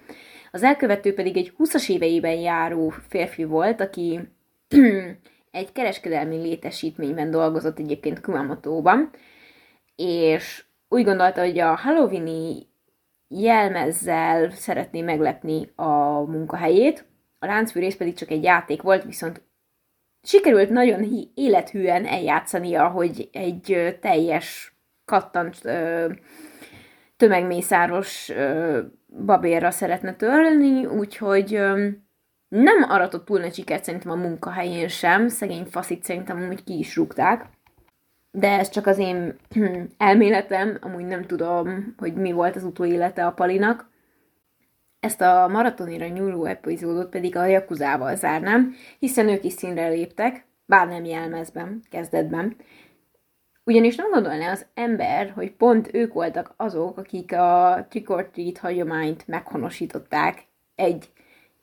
Az 0.52 0.62
elkövető 0.62 1.14
pedig 1.14 1.36
egy 1.36 1.52
20-as 1.58 1.90
éveiben 1.90 2.38
járó 2.38 2.92
férfi 3.08 3.44
volt, 3.44 3.80
aki 3.80 4.20
egy 5.50 5.72
kereskedelmi 5.72 6.36
létesítményben 6.36 7.30
dolgozott 7.30 7.78
egyébként 7.78 8.20
Kumamotóban, 8.20 9.10
és 9.96 10.64
úgy 10.88 11.04
gondolta, 11.04 11.40
hogy 11.40 11.58
a 11.58 11.74
Halloweeni 11.74 12.68
jelmezzel 13.34 14.50
szeretné 14.50 15.02
meglepni 15.02 15.72
a 15.74 16.20
munkahelyét, 16.20 17.04
a 17.38 17.46
láncfűrész 17.46 17.96
pedig 17.96 18.14
csak 18.14 18.30
egy 18.30 18.42
játék 18.42 18.82
volt, 18.82 19.04
viszont 19.04 19.42
sikerült 20.22 20.70
nagyon 20.70 21.30
élethűen 21.34 22.06
eljátszania, 22.06 22.88
hogy 22.88 23.28
egy 23.32 23.96
teljes 24.00 24.74
kattant 25.04 25.62
tömegmészáros 27.16 28.32
babérra 29.24 29.70
szeretne 29.70 30.14
törni, 30.14 30.86
úgyhogy 30.86 31.60
nem 32.48 32.82
aratott 32.88 33.24
túl 33.24 33.40
nagy 33.40 33.54
sikert 33.54 33.84
szerintem 33.84 34.10
a 34.10 34.14
munkahelyén 34.14 34.88
sem, 34.88 35.28
szegény 35.28 35.64
faszit 35.64 36.04
szerintem 36.04 36.36
amúgy 36.36 36.64
ki 36.64 36.78
is 36.78 36.96
rúgták. 36.96 37.46
De 38.30 38.58
ez 38.58 38.68
csak 38.68 38.86
az 38.86 38.98
én 38.98 39.36
elméletem, 39.98 40.78
amúgy 40.80 41.04
nem 41.04 41.26
tudom, 41.26 41.94
hogy 41.98 42.14
mi 42.14 42.32
volt 42.32 42.56
az 42.56 42.64
utóélete 42.64 43.26
a 43.26 43.32
Palinak. 43.32 43.90
Ezt 45.00 45.20
a 45.20 45.48
maratonira 45.48 46.06
nyúló 46.06 46.44
epizódot 46.44 47.08
pedig 47.08 47.36
a 47.36 47.44
Jakuzával 47.44 48.16
zárnám, 48.16 48.74
hiszen 48.98 49.28
ők 49.28 49.44
is 49.44 49.52
színre 49.52 49.88
léptek, 49.88 50.44
bár 50.66 50.88
nem 50.88 51.04
jelmezben, 51.04 51.82
kezdetben. 51.90 52.56
Ugyanis 53.64 53.96
nem 53.96 54.10
gondolná 54.10 54.50
az 54.50 54.66
ember, 54.74 55.30
hogy 55.30 55.52
pont 55.52 55.94
ők 55.94 56.12
voltak 56.12 56.54
azok, 56.56 56.98
akik 56.98 57.32
a 57.32 57.86
trick 57.88 58.10
or 58.10 58.28
treat 58.28 58.58
hagyományt 58.58 59.26
meghonosították 59.26 60.46
egy 60.74 61.10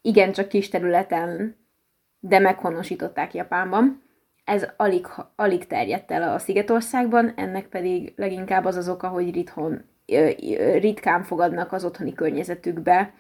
igencsak 0.02 0.48
kis 0.48 0.70
területen, 0.70 1.56
de 2.20 2.40
meghonosították 2.40 3.34
Japánban. 3.34 4.02
Ez 4.48 4.68
alig, 4.78 5.08
alig 5.36 5.68
terjedt 5.68 6.12
el 6.12 6.34
a 6.34 6.40
Szigetországban, 6.40 7.34
ennek 7.36 7.68
pedig 7.68 8.14
leginkább 8.16 8.66
az 8.66 8.76
az 8.76 8.90
oka, 8.90 9.08
hogy 9.08 9.34
ritthon 9.34 9.82
ritkán 10.80 11.24
fogadnak 11.24 11.72
az 11.72 11.86
otthoni 11.86 12.14
környezetükbe 12.14 13.14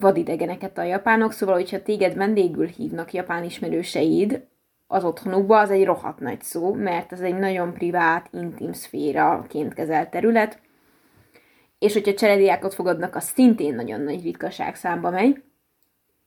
vadidegeneket 0.00 0.78
a 0.78 0.82
japánok, 0.82 1.32
szóval, 1.32 1.54
hogyha 1.54 1.82
téged 1.82 2.14
vendégül 2.14 2.66
hívnak 2.66 3.12
japán 3.12 3.44
ismerőseid 3.44 4.46
az 4.86 5.04
otthonukba, 5.04 5.58
az 5.58 5.70
egy 5.70 5.84
rohadt 5.84 6.20
nagy 6.20 6.42
szó, 6.42 6.72
mert 6.74 7.12
ez 7.12 7.20
egy 7.20 7.38
nagyon 7.38 7.72
privát, 7.72 8.28
intim 8.32 8.72
szféraként 8.72 9.74
kezelt 9.74 10.10
terület, 10.10 10.60
és 11.78 11.92
hogyha 11.92 12.14
cserediákot 12.14 12.74
fogadnak, 12.74 13.16
az 13.16 13.24
szintén 13.24 13.74
nagyon 13.74 14.00
nagy 14.00 14.22
ritkaság 14.22 14.74
számba 14.74 15.10
megy. 15.10 15.42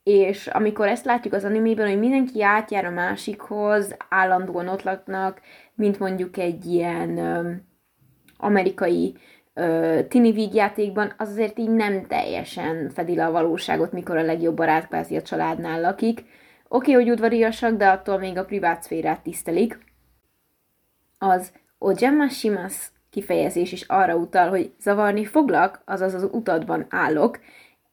És 0.04 0.48
amikor 0.48 0.88
ezt 0.88 1.06
látjuk 1.06 1.34
az 1.34 1.44
animében, 1.44 1.88
hogy 1.88 2.00
mindenki 2.00 2.44
átjár 2.44 2.86
a 2.86 2.90
másikhoz, 2.90 3.96
állandóan 4.10 4.68
ott 4.68 4.84
laknak, 4.84 5.42
mint 5.76 6.00
mondjuk 6.00 6.38
egy 6.38 6.66
ilyen 6.66 7.20
amerikai 8.38 9.16
ö, 9.54 10.00
tini 10.08 10.32
vígjátékban, 10.32 11.14
az 11.18 11.30
azért 11.30 11.60
így 11.60 11.70
nem 11.70 12.06
teljesen 12.06 12.90
fedi 12.90 13.16
le 13.16 13.26
a 13.26 13.32
valóságot, 13.32 13.92
mikor 13.92 14.18
a 14.18 14.22
legjobb 14.22 14.56
barát 14.56 14.88
kvázi 14.88 15.16
a 15.16 15.22
családnál 15.22 15.82
lakik. 15.82 16.20
Oké, 16.20 16.28
okay, 16.68 16.94
hogy 16.94 17.12
udvariasak, 17.12 17.78
de 17.78 17.88
attól 17.88 18.18
még 18.18 18.38
a 18.38 18.46
privát 18.46 18.84
szférát 18.84 19.22
tisztelik. 19.24 19.80
Az 21.18 21.52
ojama 21.78 22.30
shimas 22.30 22.92
kifejezés 23.10 23.72
is 23.72 23.82
arra 23.82 24.16
utal, 24.16 24.50
hogy 24.50 24.74
zavarni 24.80 25.26
foglak, 25.26 25.82
azaz 25.86 26.14
az 26.14 26.28
utadban 26.32 26.86
állok. 26.90 27.40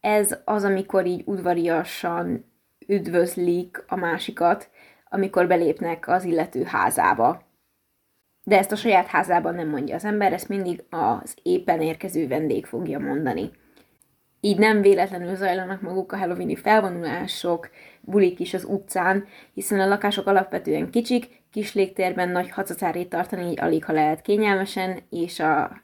Ez 0.09 0.38
az, 0.44 0.64
amikor 0.64 1.06
így 1.06 1.22
udvariasan 1.24 2.44
üdvözlik 2.86 3.84
a 3.86 3.96
másikat, 3.96 4.70
amikor 5.09 5.46
belépnek 5.46 6.09
az 6.09 6.24
illető 6.24 6.62
házába 6.62 7.46
de 8.48 8.59
ezt 8.59 8.72
a 8.72 8.76
saját 8.76 9.06
házában 9.06 9.54
nem 9.54 9.68
mondja 9.68 9.94
az 9.94 10.04
ember, 10.04 10.32
ezt 10.32 10.48
mindig 10.48 10.84
az 10.90 11.34
éppen 11.42 11.80
érkező 11.80 12.28
vendég 12.28 12.66
fogja 12.66 12.98
mondani. 12.98 13.50
így 14.40 14.59
nem 14.59 14.80
véletlenül 14.80 15.34
zajlanak 15.34 15.80
maguk 15.80 16.12
a 16.12 16.16
halloweeni 16.16 16.56
felvonulások, 16.56 17.70
bulik 18.00 18.40
is 18.40 18.54
az 18.54 18.64
utcán, 18.64 19.24
hiszen 19.54 19.80
a 19.80 19.88
lakások 19.88 20.26
alapvetően 20.26 20.90
kicsik, 20.90 21.42
kis 21.50 21.74
légtérben 21.74 22.28
nagy 22.28 22.50
hacacárét 22.50 23.09
tartani 23.09 23.50
így 23.50 23.61
alig, 23.61 23.84
ha 23.84 23.92
lehet 23.92 24.22
kényelmesen, 24.22 24.98
és 25.11 25.40
a, 25.40 25.80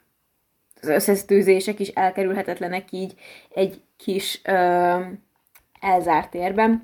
az 0.84 0.90
összesztőzések 0.94 1.80
is 1.80 1.88
elkerülhetetlenek 1.88 2.92
így 2.92 3.14
egy 3.54 3.82
kis 3.96 4.40
ö, 4.44 5.00
elzárt 5.80 6.30
térben. 6.30 6.82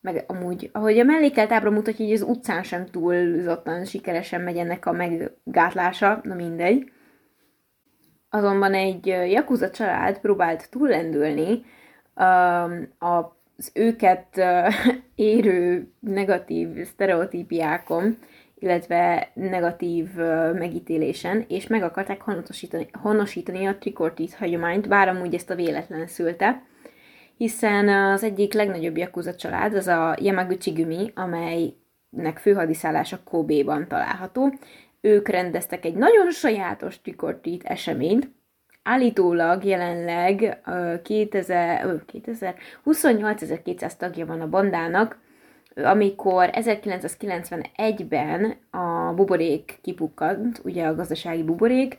Meg 0.00 0.24
amúgy, 0.26 0.70
ahogy 0.72 0.98
a 0.98 1.04
mellékelt 1.04 1.52
ábra 1.52 1.70
mutatja, 1.70 2.04
hogy 2.04 2.14
az 2.14 2.22
utcán 2.22 2.62
sem 2.62 2.86
túlzottan 2.86 3.84
sikeresen 3.84 4.40
megy 4.40 4.56
ennek 4.56 4.86
a 4.86 4.92
meggátlása, 4.92 6.20
na 6.22 6.34
mindegy. 6.34 6.92
Azonban 8.30 8.74
egy 8.74 9.06
Yakuza 9.06 9.70
család 9.70 10.18
próbált 10.18 10.70
túllendülni 10.70 11.64
az 12.98 13.70
őket 13.74 14.42
érő 15.14 15.92
negatív 16.00 16.86
sztereotípiákon, 16.86 18.18
illetve 18.64 19.30
negatív 19.34 20.14
megítélésen, 20.54 21.44
és 21.48 21.66
meg 21.66 21.82
akarták 21.82 22.20
honosítani, 22.20 22.86
honosítani 22.92 23.66
a 23.66 23.78
trikortit 23.78 24.34
hagyományt, 24.34 24.88
bár 24.88 25.08
amúgy 25.08 25.34
ezt 25.34 25.50
a 25.50 25.54
véletlen 25.54 26.06
szülte, 26.06 26.62
hiszen 27.36 27.88
az 27.88 28.22
egyik 28.22 28.52
legnagyobb 28.52 28.96
Yakuza 28.96 29.34
család, 29.34 29.74
az 29.74 29.86
a 29.86 30.16
Yamaguchi 30.20 30.70
Gumi, 30.70 31.12
amelynek 31.14 32.38
főhadiszállása 32.40 33.20
Kobe-ban 33.24 33.88
található, 33.88 34.52
ők 35.00 35.28
rendeztek 35.28 35.84
egy 35.84 35.94
nagyon 35.94 36.30
sajátos 36.30 37.00
trikortít 37.00 37.64
eseményt, 37.64 38.30
állítólag 38.82 39.64
jelenleg 39.64 40.60
2000, 41.02 42.04
2000, 42.06 42.54
28.200 42.84 43.92
tagja 43.96 44.26
van 44.26 44.40
a 44.40 44.48
bandának, 44.48 45.18
amikor 45.74 46.50
1991-ben 46.52 48.56
a 48.70 49.12
buborék 49.14 49.78
kipukkant, 49.82 50.60
ugye 50.64 50.86
a 50.86 50.94
gazdasági 50.94 51.42
buborék, 51.42 51.98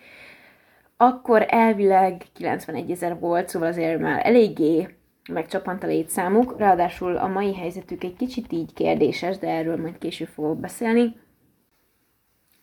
akkor 0.97 1.45
elvileg 1.47 2.25
91 2.33 2.91
ezer 2.91 3.19
volt, 3.19 3.49
szóval 3.49 3.67
azért 3.67 3.99
már 3.99 4.25
eléggé 4.25 4.95
megcsapant 5.31 5.83
a 5.83 5.87
létszámuk, 5.87 6.57
ráadásul 6.57 7.17
a 7.17 7.27
mai 7.27 7.55
helyzetük 7.55 8.03
egy 8.03 8.15
kicsit 8.15 8.51
így 8.51 8.73
kérdéses, 8.73 9.37
de 9.37 9.49
erről 9.49 9.77
majd 9.77 9.97
később 9.97 10.27
fogok 10.27 10.59
beszélni. 10.59 11.15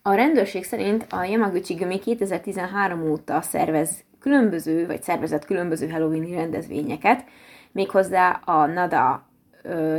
A 0.01 0.13
rendőrség 0.13 0.63
szerint 0.63 1.05
a 1.09 1.23
Yamaguchi 1.23 1.73
Gumi 1.73 1.99
2013 1.99 3.11
óta 3.11 3.41
szervez 3.41 4.03
különböző, 4.19 4.85
vagy 4.85 5.03
szervezett 5.03 5.45
különböző 5.45 5.89
Halloweeni 5.89 6.33
rendezvényeket, 6.33 7.25
méghozzá 7.71 8.41
a 8.45 8.65
Nada 8.65 9.32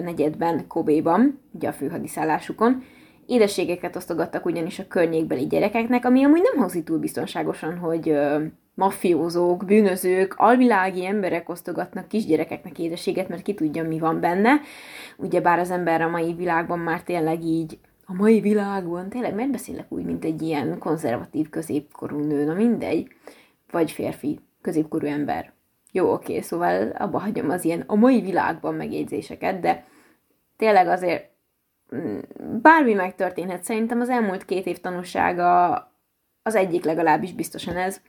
negyedben, 0.02 0.66
Kobe-ban, 0.66 1.40
ugye 1.52 1.68
a 1.68 1.72
főhadiszállásukon. 1.72 2.82
Édességeket 3.26 3.96
osztogattak 3.96 4.44
ugyanis 4.44 4.78
a 4.78 4.86
környékbeli 4.88 5.46
gyerekeknek, 5.46 6.04
ami 6.04 6.24
amúgy 6.24 6.42
nem 6.42 6.56
hangzik 6.60 6.84
túl 6.84 6.98
biztonságosan, 6.98 7.78
hogy 7.78 8.08
ö, 8.08 8.44
mafiózók, 8.74 9.64
bűnözők, 9.64 10.34
alvilági 10.36 11.06
emberek 11.06 11.48
osztogatnak 11.48 12.08
kisgyerekeknek 12.08 12.78
édességet, 12.78 13.28
mert 13.28 13.42
ki 13.42 13.54
tudja, 13.54 13.88
mi 13.88 13.98
van 13.98 14.20
benne. 14.20 14.60
Ugyebár 15.16 15.58
az 15.58 15.70
ember 15.70 16.02
a 16.02 16.08
mai 16.08 16.34
világban 16.34 16.78
már 16.78 17.02
tényleg 17.02 17.42
így 17.42 17.78
a 18.06 18.14
mai 18.14 18.40
világban, 18.40 19.08
tényleg 19.08 19.34
miért 19.34 19.50
beszélek 19.50 19.92
úgy, 19.92 20.04
mint 20.04 20.24
egy 20.24 20.42
ilyen 20.42 20.78
konzervatív 20.78 21.48
középkorú 21.48 22.18
nő, 22.18 22.44
na 22.44 22.54
mindegy, 22.54 23.08
vagy 23.70 23.90
férfi, 23.90 24.40
középkorú 24.60 25.06
ember. 25.06 25.53
Jó, 25.96 26.12
oké, 26.12 26.40
szóval 26.40 26.90
abba 26.90 27.18
hagyom 27.18 27.50
az 27.50 27.64
ilyen 27.64 27.84
a 27.86 27.94
mai 27.94 28.20
világban 28.20 28.74
megjegyzéseket, 28.74 29.60
de 29.60 29.84
tényleg 30.56 30.86
azért 30.86 31.30
mm, 31.94 32.18
bármi 32.62 32.92
megtörténhet, 32.92 33.64
szerintem 33.64 34.00
az 34.00 34.08
elmúlt 34.08 34.44
két 34.44 34.66
év 34.66 34.78
tanúsága 34.80 35.72
az 36.42 36.54
egyik 36.54 36.84
legalábbis 36.84 37.32
biztosan 37.32 37.76
ez, 37.76 38.00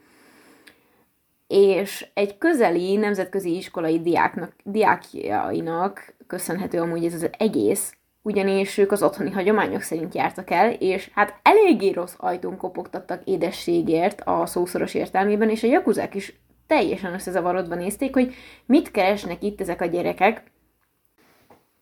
és 1.48 2.08
egy 2.14 2.38
közeli 2.38 2.96
nemzetközi 2.96 3.56
iskolai 3.56 4.02
diáknak, 4.02 4.52
diákjainak 4.64 6.14
köszönhető 6.28 6.80
amúgy 6.80 7.06
ez 7.06 7.14
az 7.14 7.30
egész, 7.38 7.98
ugyanis 8.22 8.78
ők 8.78 8.92
az 8.92 9.04
otthoni 9.04 9.32
hagyományok 9.32 9.82
szerint 9.82 10.16
jártak 10.16 10.50
el, 10.50 10.72
és 10.72 11.12
hát 11.14 11.40
eléggé 11.42 11.90
rossz 11.90 12.16
ajtón 12.18 12.58
kopogtattak 12.58 13.22
édességért 13.24 14.22
a 14.22 14.46
szószoros 14.46 14.94
értelmében, 14.94 15.50
és 15.50 15.64
a 15.64 15.68
jakuzák 15.68 16.16
is 16.16 16.44
teljesen 16.68 17.14
összezavarodva 17.14 17.76
nézték, 17.76 18.14
hogy 18.14 18.34
mit 18.66 18.92
keresnek 18.92 19.44
itt 19.44 19.62
ezek 19.62 19.82
a 19.82 19.86
gyerekek, 19.86 20.44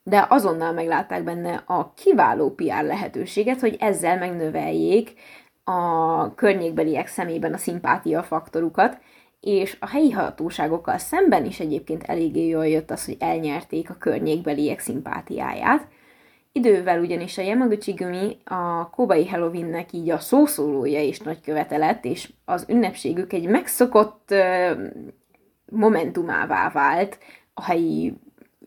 de 0.04 0.26
azonnal 0.30 0.72
meglátták 0.72 1.24
benne 1.24 1.64
a 1.66 1.94
kiváló 1.94 2.50
PR 2.50 2.84
lehetőséget, 2.84 3.60
hogy 3.60 3.76
ezzel 3.80 4.18
megnöveljék 4.18 5.14
a 5.64 6.36
környékbeliek 6.36 7.08
szemében 7.08 7.54
a 7.54 7.58
szimpátia 7.58 8.24
faktorukat, 8.24 8.98
és 9.40 9.78
a 9.80 9.88
helyi 9.88 10.12
hatóságokkal 10.12 10.98
szemben 10.98 11.46
is 11.46 11.60
egyébként 11.60 12.04
eléggé 12.04 12.48
jól 12.48 12.68
jött 12.68 12.92
az, 12.92 13.06
hogy 13.06 13.16
elnyerték 13.20 13.90
a 13.90 13.98
környékbeliek 14.00 14.80
szimpátiáját. 14.80 15.88
Idővel 16.56 17.00
ugyanis 17.00 17.38
a 17.38 17.42
Yamaguchi 17.42 17.92
Gumi 17.92 18.38
a 18.44 18.90
kobai 18.90 19.28
Halloweennek 19.28 19.94
így 19.94 20.10
a 20.10 20.20
szószólója 20.20 21.02
is 21.02 21.20
nagy 21.20 21.42
követelet, 21.42 22.06
és 22.06 22.32
az 22.46 22.66
ünnepségük 22.70 23.34
egy 23.34 23.48
megszokott 23.48 24.34
momentumává 25.66 26.70
vált 26.70 27.18
a 27.54 27.64
helyi 27.64 28.14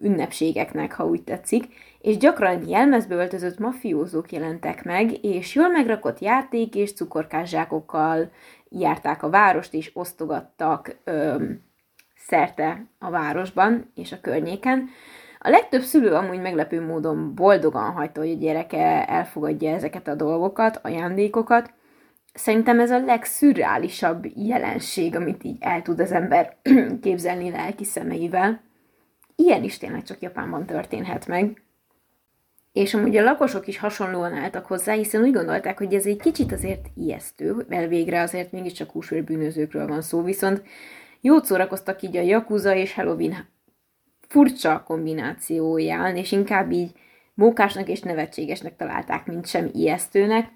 ünnepségeknek, 0.00 0.92
ha 0.92 1.06
úgy 1.06 1.22
tetszik, 1.22 1.64
és 2.00 2.16
gyakran 2.16 2.68
jelmezbe 2.68 3.14
öltözött 3.14 3.58
mafiózók 3.58 4.32
jelentek 4.32 4.84
meg, 4.84 5.24
és 5.24 5.54
jól 5.54 5.68
megrakott 5.68 6.18
játék 6.18 6.74
és 6.74 6.94
cukorkászsákokkal 6.94 8.30
járták 8.68 9.22
a 9.22 9.30
várost, 9.30 9.74
és 9.74 9.90
osztogattak 9.94 10.96
ö, 11.04 11.44
szerte 12.16 12.86
a 12.98 13.10
városban 13.10 13.92
és 13.94 14.12
a 14.12 14.20
környéken. 14.20 14.88
A 15.46 15.50
legtöbb 15.50 15.82
szülő 15.82 16.12
amúgy 16.12 16.40
meglepő 16.40 16.80
módon 16.80 17.34
boldogan 17.34 17.92
hagyta, 17.92 18.20
hogy 18.20 18.30
a 18.30 18.34
gyereke 18.34 19.06
elfogadja 19.06 19.70
ezeket 19.70 20.08
a 20.08 20.14
dolgokat, 20.14 20.80
ajándékokat. 20.82 21.70
Szerintem 22.34 22.80
ez 22.80 22.90
a 22.90 23.04
legszürreálisabb 23.04 24.26
jelenség, 24.34 25.16
amit 25.16 25.44
így 25.44 25.56
el 25.60 25.82
tud 25.82 26.00
az 26.00 26.12
ember 26.12 26.56
képzelni 27.02 27.50
lelki 27.50 27.84
szemeivel. 27.84 28.60
Ilyen 29.36 29.62
is 29.62 29.78
tényleg 29.78 30.02
csak 30.02 30.20
Japánban 30.20 30.66
történhet 30.66 31.26
meg. 31.26 31.62
És 32.72 32.94
amúgy 32.94 33.16
a 33.16 33.22
lakosok 33.22 33.66
is 33.66 33.78
hasonlóan 33.78 34.32
álltak 34.32 34.66
hozzá, 34.66 34.92
hiszen 34.92 35.22
úgy 35.22 35.32
gondolták, 35.32 35.78
hogy 35.78 35.94
ez 35.94 36.06
egy 36.06 36.20
kicsit 36.20 36.52
azért 36.52 36.86
ijesztő, 36.94 37.64
mert 37.68 37.88
végre 37.88 38.20
azért 38.20 38.52
mégiscsak 38.52 38.92
bűnözőkről 39.24 39.86
van 39.86 40.02
szó, 40.02 40.22
viszont 40.22 40.62
jót 41.20 41.44
szórakoztak 41.44 42.02
így 42.02 42.16
a 42.16 42.20
Yakuza 42.20 42.74
és 42.74 42.94
Halloween 42.94 43.54
furcsa 44.28 44.82
kombinációján, 44.86 46.16
és 46.16 46.32
inkább 46.32 46.70
így 46.70 46.92
mókásnak 47.34 47.88
és 47.88 48.00
nevetségesnek 48.00 48.76
találták, 48.76 49.26
mint 49.26 49.46
sem 49.46 49.68
ijesztőnek, 49.72 50.48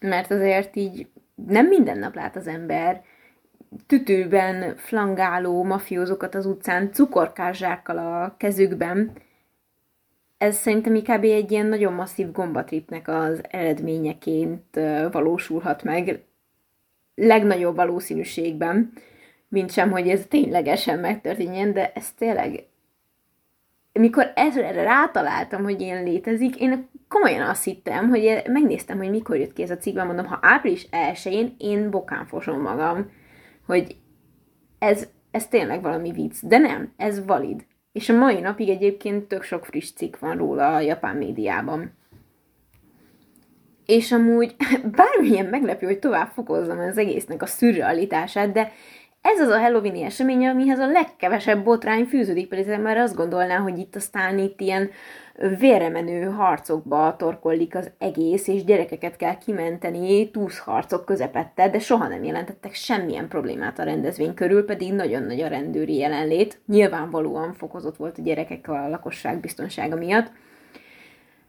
mert 0.00 0.30
azért 0.30 0.76
így 0.76 1.06
nem 1.46 1.66
minden 1.66 1.98
nap 1.98 2.14
lát 2.14 2.36
az 2.36 2.46
ember 2.46 3.02
tütőben 3.86 4.76
flangáló 4.76 5.64
mafiózokat 5.64 6.34
az 6.34 6.46
utcán 6.46 6.92
cukorkázsákkal 6.92 7.98
a 7.98 8.34
kezükben, 8.36 9.12
ez 10.38 10.56
szerintem 10.56 10.94
inkább 10.94 11.24
egy 11.24 11.50
ilyen 11.50 11.66
nagyon 11.66 11.92
masszív 11.92 12.32
gombatripnek 12.32 13.08
az 13.08 13.40
eredményeként 13.50 14.80
valósulhat 15.10 15.82
meg 15.82 16.22
legnagyobb 17.14 17.76
valószínűségben, 17.76 18.92
mint 19.48 19.70
sem, 19.70 19.90
hogy 19.90 20.08
ez 20.08 20.26
ténylegesen 20.28 20.98
megtörténjen, 20.98 21.72
de 21.72 21.92
ez 21.94 22.12
tényleg 22.12 22.64
mikor 23.98 24.32
ezre 24.34 24.70
rátaláltam, 24.70 25.62
hogy 25.62 25.80
ilyen 25.80 26.04
létezik, 26.04 26.60
én 26.60 26.88
komolyan 27.08 27.48
azt 27.48 27.64
hittem, 27.64 28.08
hogy 28.08 28.42
megnéztem, 28.46 28.96
hogy 28.98 29.10
mikor 29.10 29.36
jött 29.36 29.52
ki 29.52 29.62
ez 29.62 29.70
a 29.70 29.76
cikk, 29.76 29.96
mondom, 29.96 30.26
ha 30.26 30.38
április 30.42 30.88
1-én 30.90 31.54
én 31.58 31.90
bokán 31.90 32.26
fosom 32.26 32.60
magam, 32.60 33.10
hogy 33.66 33.96
ez, 34.78 35.08
ez 35.30 35.48
tényleg 35.48 35.82
valami 35.82 36.12
vicc. 36.12 36.36
De 36.42 36.58
nem, 36.58 36.92
ez 36.96 37.24
valid. 37.26 37.64
És 37.92 38.08
a 38.08 38.16
mai 38.18 38.40
napig 38.40 38.68
egyébként 38.68 39.28
tök 39.28 39.42
sok 39.42 39.64
friss 39.64 39.92
cikk 39.92 40.18
van 40.18 40.36
róla 40.36 40.74
a 40.74 40.80
japán 40.80 41.16
médiában. 41.16 41.92
És 43.86 44.12
amúgy 44.12 44.56
bármilyen 44.96 45.46
meglepő, 45.46 45.86
hogy 45.86 45.98
tovább 45.98 46.28
fokozzam 46.28 46.78
az 46.78 46.98
egésznek 46.98 47.42
a 47.42 47.46
szürrealitását, 47.46 48.52
de 48.52 48.72
ez 49.34 49.40
az 49.40 49.48
a 49.48 49.58
Halloweeni 49.58 50.02
esemény, 50.02 50.46
amihez 50.46 50.78
a 50.78 50.90
legkevesebb 50.90 51.64
botrány 51.64 52.04
fűződik, 52.04 52.48
pedig 52.48 52.78
már 52.78 52.96
azt 52.96 53.14
gondolná, 53.14 53.56
hogy 53.56 53.78
itt 53.78 53.96
aztán 53.96 54.38
itt 54.38 54.60
ilyen 54.60 54.90
vérremenő 55.58 56.24
harcokba 56.24 57.14
torkollik 57.18 57.74
az 57.74 57.90
egész, 57.98 58.48
és 58.48 58.64
gyerekeket 58.64 59.16
kell 59.16 59.38
kimenteni 59.38 60.30
túszharcok 60.30 61.04
közepette, 61.04 61.68
de 61.68 61.78
soha 61.78 62.08
nem 62.08 62.24
jelentettek 62.24 62.74
semmilyen 62.74 63.28
problémát 63.28 63.78
a 63.78 63.82
rendezvény 63.82 64.34
körül, 64.34 64.64
pedig 64.64 64.92
nagyon 64.92 65.22
nagy 65.22 65.40
a 65.40 65.48
rendőri 65.48 65.96
jelenlét. 65.96 66.58
Nyilvánvalóan 66.66 67.52
fokozott 67.52 67.96
volt 67.96 68.18
a 68.18 68.22
gyerekek 68.22 68.68
a 68.68 68.88
lakosság 68.88 69.40
biztonsága 69.40 69.96
miatt. 69.96 70.30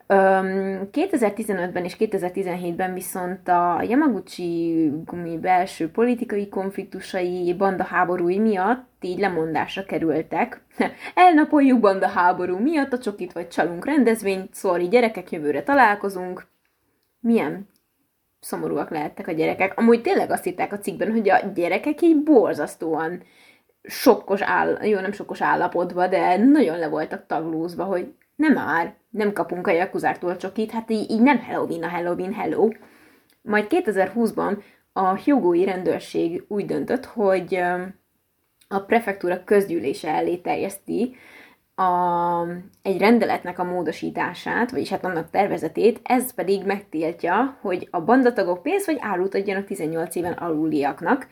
2015-ben 0.08 1.84
és 1.84 1.96
2017-ben 2.00 2.94
viszont 2.94 3.48
a 3.48 3.82
Yamaguchi 3.88 4.92
gumi 5.06 5.38
belső 5.38 5.92
politikai 5.92 6.50
konfliktusai, 6.50 7.54
bandaháborúi 7.54 8.40
miatt 8.40 8.88
így 9.02 9.20
lemondásra 9.20 9.84
kerültek. 9.84 10.62
Elnapoljuk 11.16 11.80
bandaháború 11.80 12.58
miatt 12.58 12.94
a 12.94 13.00
csokit 13.00 13.34
vagy 13.34 13.48
csalunk 13.48 13.86
rendezvényt, 13.86 14.54
szóri 14.54 14.88
gyerekek, 14.88 15.32
jövőre 15.32 15.64
találkozunk. 15.64 16.48
Milyen 17.20 17.68
szomorúak 18.40 18.90
lehettek 18.90 19.28
a 19.28 19.32
gyerekek. 19.32 19.78
Amúgy 19.78 20.02
tényleg 20.02 20.32
azt 20.32 20.44
hitták 20.44 20.74
a 20.74 20.80
cikkben, 20.80 21.12
hogy 21.12 21.30
a 21.30 21.40
gyerekek 21.54 22.02
így 22.02 22.24
borzasztóan 22.24 23.24
sokkos 23.84 24.42
áll, 24.42 24.86
jó, 24.86 25.00
nem 25.00 25.12
sokkos 25.12 25.42
állapotban, 25.42 26.10
de 26.10 26.38
nagyon 26.38 26.80
le 26.80 26.88
voltak 26.88 27.26
taglózva, 27.26 27.84
hogy 27.84 28.14
nem 28.38 28.54
már, 28.54 28.96
nem 29.10 29.34
kapunk 29.34 29.68
a 29.68 29.72
Jakuzártól 29.72 30.38
csokit, 30.38 30.72
hát 30.72 30.92
így, 30.92 31.12
így 31.12 31.22
nem 31.22 31.40
Halloween 31.40 31.84
a 31.84 31.90
Halloween, 31.90 32.34
hello. 32.34 32.68
Majd 33.42 33.66
2020-ban 33.70 34.64
a 34.94 35.14
Hyogói 35.14 35.66
rendőrség 35.66 36.44
úgy 36.48 36.66
döntött, 36.66 37.06
hogy 37.06 37.64
a 38.68 38.80
prefektúra 38.80 39.44
közgyűlése 39.44 40.10
elé 40.10 40.36
terjeszti 40.36 41.16
a, 41.76 42.48
egy 42.82 42.98
rendeletnek 42.98 43.60
a 43.60 43.64
módosítását, 43.64 44.72
vagyis 44.72 44.90
hát 44.90 45.06
annak 45.06 45.30
tervezetét, 45.30 46.00
ez 46.04 46.34
pedig 46.34 46.66
megtiltja, 46.66 47.58
hogy 47.62 47.88
a 47.92 48.02
bandatagok 48.02 48.62
pénzt 48.62 48.86
vagy 48.86 48.98
árut 49.00 49.36
adjanak 49.36 49.66
18 49.66 50.16
éven 50.16 50.34
aluliaknak, 50.34 51.28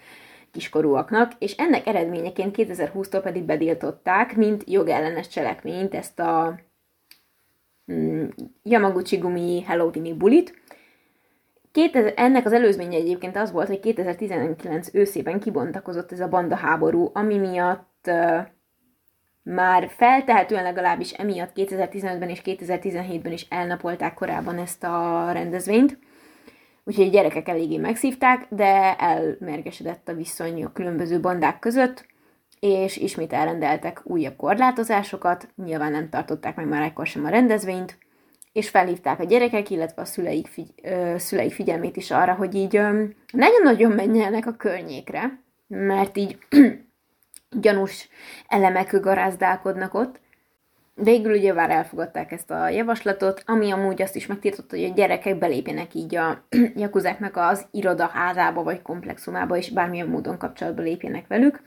kiskorúaknak, 0.51 1.31
és 1.39 1.55
ennek 1.55 1.87
eredményeként 1.87 2.55
2020-tól 2.57 3.19
pedig 3.23 3.43
bediltották, 3.43 4.35
mint 4.35 4.63
jogellenes 4.69 5.27
cselekményt 5.27 5.95
ezt 5.95 6.19
a 6.19 6.59
Yamaguchi 8.63 9.17
gumi 9.17 9.63
Halloweeni 9.63 10.13
bulit. 10.13 10.61
2000, 11.71 12.13
ennek 12.15 12.45
az 12.45 12.53
előzménye 12.53 12.97
egyébként 12.97 13.35
az 13.35 13.51
volt, 13.51 13.67
hogy 13.67 13.79
2019 13.79 14.89
őszében 14.93 15.39
kibontakozott 15.39 16.11
ez 16.11 16.19
a 16.19 16.27
banda 16.27 16.55
háború, 16.55 17.09
ami 17.13 17.37
miatt 17.37 18.11
már 19.43 19.89
feltehetően 19.89 20.63
legalábbis 20.63 21.11
emiatt 21.11 21.51
2015-ben 21.55 22.29
és 22.29 22.41
2017-ben 22.45 23.31
is 23.31 23.47
elnapolták 23.49 24.13
korábban 24.13 24.57
ezt 24.57 24.83
a 24.83 25.29
rendezvényt. 25.31 25.97
Úgyhogy 26.83 27.07
a 27.07 27.11
gyerekek 27.11 27.47
eléggé 27.47 27.77
megszívták, 27.77 28.45
de 28.49 28.95
elmergesedett 28.95 30.09
a 30.09 30.13
viszony 30.13 30.63
a 30.63 30.71
különböző 30.71 31.19
bandák 31.19 31.59
között 31.59 32.05
és 32.59 32.97
ismét 32.97 33.33
elrendeltek 33.33 34.01
újabb 34.03 34.35
korlátozásokat, 34.35 35.47
nyilván 35.55 35.91
nem 35.91 36.09
tartották 36.09 36.55
meg 36.55 36.67
már 36.67 36.81
ekkor 36.81 37.07
sem 37.07 37.25
a 37.25 37.29
rendezvényt, 37.29 37.97
és 38.51 38.69
felhívták 38.69 39.19
a 39.19 39.23
gyerekek, 39.23 39.69
illetve 39.69 40.01
a 40.01 40.05
szüleik, 40.05 40.47
figy- 40.47 40.81
ö, 40.83 41.15
szüleik 41.17 41.53
figyelmét 41.53 41.97
is 41.97 42.11
arra, 42.11 42.33
hogy 42.33 42.55
így 42.55 42.81
nagyon-nagyon 43.31 43.91
menjenek 43.91 44.45
a 44.45 44.51
környékre, 44.51 45.39
mert 45.67 46.17
így 46.17 46.37
gyanús 47.61 48.09
elemek 48.47 48.99
garázdálkodnak 48.99 49.93
ott. 49.93 50.19
Végül 50.93 51.33
ugye 51.33 51.53
már 51.53 51.69
elfogadták 51.69 52.31
ezt 52.31 52.51
a 52.51 52.69
javaslatot, 52.69 53.43
ami 53.45 53.71
amúgy 53.71 54.01
azt 54.01 54.15
is 54.15 54.25
megtiltotta, 54.25 54.75
hogy 54.75 54.85
a 54.85 54.93
gyerekek 54.93 55.37
belépjenek 55.37 55.93
így 55.93 56.15
a 56.15 56.45
jakuzáknak 56.75 57.37
az 57.37 57.65
irodaházába 57.71 58.63
vagy 58.63 58.81
komplexumába, 58.81 59.57
és 59.57 59.69
bármilyen 59.69 60.07
módon 60.07 60.37
kapcsolatba 60.37 60.81
lépjenek 60.81 61.27
velük 61.27 61.61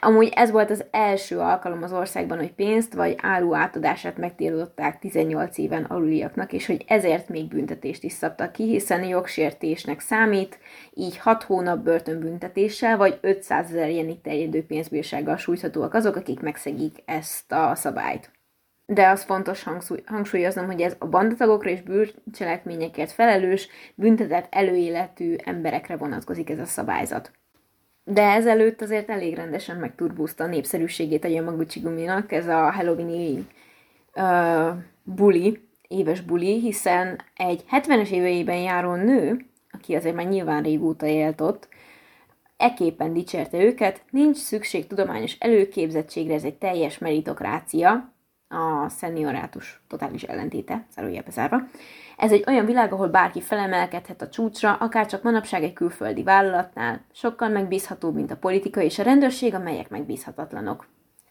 Amúgy 0.00 0.32
ez 0.34 0.50
volt 0.50 0.70
az 0.70 0.84
első 0.90 1.38
alkalom 1.38 1.82
az 1.82 1.92
országban, 1.92 2.38
hogy 2.38 2.52
pénzt 2.52 2.94
vagy 2.94 3.18
áru 3.22 3.54
átadását 3.54 4.16
megtiltották 4.16 4.98
18 4.98 5.58
éven 5.58 5.84
aluliaknak, 5.84 6.52
és 6.52 6.66
hogy 6.66 6.84
ezért 6.88 7.28
még 7.28 7.48
büntetést 7.48 8.02
is 8.02 8.12
szabtak 8.12 8.52
ki, 8.52 8.64
hiszen 8.64 9.04
jogsértésnek 9.04 10.00
számít, 10.00 10.58
így 10.94 11.18
6 11.18 11.42
hónap 11.42 11.78
börtönbüntetéssel 11.78 12.96
vagy 12.96 13.18
500 13.20 13.70
ezer 13.70 13.90
jenig 13.90 14.20
terjedő 14.20 14.66
pénzbírsággal 14.66 15.36
sújthatóak 15.36 15.94
azok, 15.94 16.16
akik 16.16 16.40
megszegik 16.40 16.96
ezt 17.04 17.52
a 17.52 17.74
szabályt. 17.74 18.30
De 18.86 19.08
az 19.08 19.22
fontos 19.22 19.66
hangsúlyoznom, 20.06 20.66
hogy 20.66 20.80
ez 20.80 20.96
a 20.98 21.06
bandatagokra 21.06 21.70
és 21.70 21.82
bűncselekményekért 21.82 23.12
felelős, 23.12 23.68
büntetett 23.94 24.46
előéletű 24.50 25.36
emberekre 25.44 25.96
vonatkozik 25.96 26.50
ez 26.50 26.58
a 26.58 26.64
szabályzat. 26.64 27.32
De 28.04 28.22
ezelőtt 28.22 28.80
azért 28.80 29.10
elég 29.10 29.34
rendesen 29.34 29.76
megturbúzta 29.76 30.44
a 30.44 30.46
népszerűségét 30.46 31.24
a 31.24 31.28
Yamaguchi 31.28 31.80
guminak, 31.80 32.32
ez 32.32 32.46
a 32.46 32.72
Halloween 32.72 33.48
uh, 34.14 34.78
buli, 35.02 35.68
éves 35.88 36.20
buli, 36.20 36.60
hiszen 36.60 37.20
egy 37.36 37.64
70-es 37.70 38.10
éveiben 38.10 38.56
járó 38.56 38.94
nő, 38.94 39.46
aki 39.70 39.94
azért 39.94 40.14
már 40.14 40.26
nyilván 40.26 40.62
régóta 40.62 41.06
élt 41.06 41.40
ott, 41.40 41.68
eképpen 42.56 43.12
dicsérte 43.12 43.58
őket, 43.58 44.02
nincs 44.10 44.36
szükség 44.36 44.86
tudományos 44.86 45.36
előképzettségre, 45.38 46.34
ez 46.34 46.44
egy 46.44 46.54
teljes 46.54 46.98
meritokrácia, 46.98 48.13
a 48.54 48.88
szeniorátus 48.88 49.82
totális 49.88 50.22
ellentéte, 50.22 50.86
zárójelbe 50.94 51.30
zárva. 51.30 51.60
Ez 52.16 52.32
egy 52.32 52.44
olyan 52.46 52.64
világ, 52.64 52.92
ahol 52.92 53.08
bárki 53.08 53.40
felemelkedhet 53.40 54.22
a 54.22 54.28
csúcsra, 54.28 54.72
akár 54.72 55.06
csak 55.06 55.22
manapság 55.22 55.62
egy 55.62 55.72
külföldi 55.72 56.22
vállalatnál, 56.22 57.00
sokkal 57.12 57.48
megbízhatóbb, 57.48 58.14
mint 58.14 58.30
a 58.30 58.36
politika 58.36 58.80
és 58.80 58.98
a 58.98 59.02
rendőrség, 59.02 59.54
amelyek 59.54 59.88
megbízhatatlanok. 59.88 60.86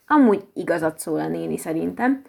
Amúgy 0.08 0.48
igazat 0.54 1.00
szól 1.00 1.20
a 1.20 1.28
néni 1.28 1.58
szerintem. 1.58 2.22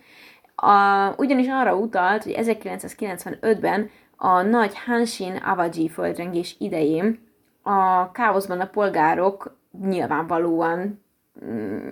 A, 0.55 1.09
ugyanis 1.17 1.47
arra 1.49 1.77
utalt, 1.77 2.23
hogy 2.23 2.35
1995-ben 2.37 3.91
a 4.17 4.43
nagy 4.43 4.79
Hanshin 4.87 5.37
Avaji 5.37 5.89
földrengés 5.89 6.57
idején 6.59 7.33
a 7.63 8.11
káoszban 8.11 8.61
a 8.61 8.67
polgárok 8.67 9.57
nyilvánvalóan 9.81 11.05
mm, 11.45 11.91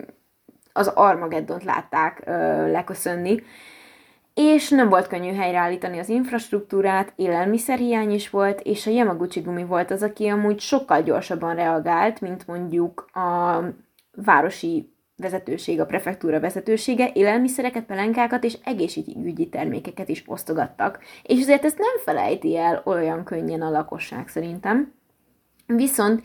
az 0.73 0.87
Armageddont 0.87 1.63
látták 1.63 2.21
ö, 2.25 2.71
leköszönni, 2.71 3.43
és 4.33 4.69
nem 4.69 4.89
volt 4.89 5.07
könnyű 5.07 5.33
helyreállítani 5.33 5.99
az 5.99 6.09
infrastruktúrát, 6.09 7.13
élelmiszerhiány 7.15 8.11
is 8.11 8.29
volt, 8.29 8.61
és 8.61 8.87
a 8.87 8.91
Yamaguchi 8.91 9.39
gumi 9.39 9.63
volt 9.63 9.91
az, 9.91 10.03
aki 10.03 10.27
amúgy 10.27 10.59
sokkal 10.59 11.01
gyorsabban 11.01 11.55
reagált, 11.55 12.21
mint 12.21 12.47
mondjuk 12.47 13.09
a 13.13 13.59
városi 14.15 14.93
vezetőség, 15.15 15.79
a 15.79 15.85
prefektúra 15.85 16.39
vezetősége, 16.39 17.11
élelmiszereket, 17.13 17.83
pelenkákat 17.83 18.43
és 18.43 18.57
egészségügyi 18.63 19.49
termékeket 19.49 20.09
is 20.09 20.23
osztogattak. 20.25 20.99
És 21.23 21.39
azért 21.39 21.65
ezt 21.65 21.77
nem 21.77 21.97
felejti 22.03 22.57
el 22.57 22.81
olyan 22.85 23.23
könnyen 23.23 23.61
a 23.61 23.69
lakosság 23.69 24.27
szerintem. 24.27 24.93
Viszont 25.65 26.23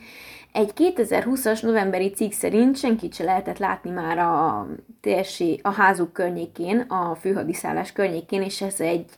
egy 0.52 0.72
2020-as 0.76 1.62
novemberi 1.62 2.10
cikk 2.10 2.32
szerint 2.32 2.76
senkit 2.76 3.14
se 3.14 3.24
lehetett 3.24 3.58
látni 3.58 3.90
már 3.90 4.18
a 4.18 4.66
térsé, 5.00 5.58
a 5.62 5.70
házuk 5.70 6.12
környékén, 6.12 6.80
a 6.80 7.14
főhadiszállás 7.14 7.92
környékén, 7.92 8.42
és 8.42 8.62
ez 8.62 8.80
egy 8.80 9.10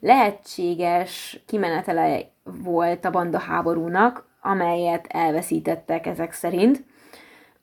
lehetséges 0.00 1.42
kimenetele 1.46 2.30
volt 2.42 3.04
a 3.04 3.10
banda 3.10 3.38
háborúnak, 3.38 4.28
amelyet 4.40 5.06
elveszítettek 5.08 6.06
ezek 6.06 6.32
szerint. 6.32 6.84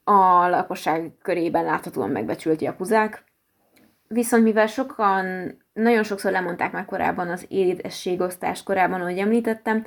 A 0.04 0.48
lakosság 0.48 1.12
körében 1.22 1.64
láthatóan 1.64 2.10
megbecsült 2.10 2.62
jakuzák. 2.62 3.24
Viszont 4.08 4.44
mivel 4.44 4.68
sokan, 4.68 5.26
nagyon 5.74 6.04
sokszor 6.04 6.32
lemondták 6.32 6.72
már 6.72 6.86
korábban 6.86 7.30
az 7.30 7.46
édességosztás 7.48 8.64
korábban, 8.64 9.02
ahogy 9.02 9.18
említettem, 9.18 9.86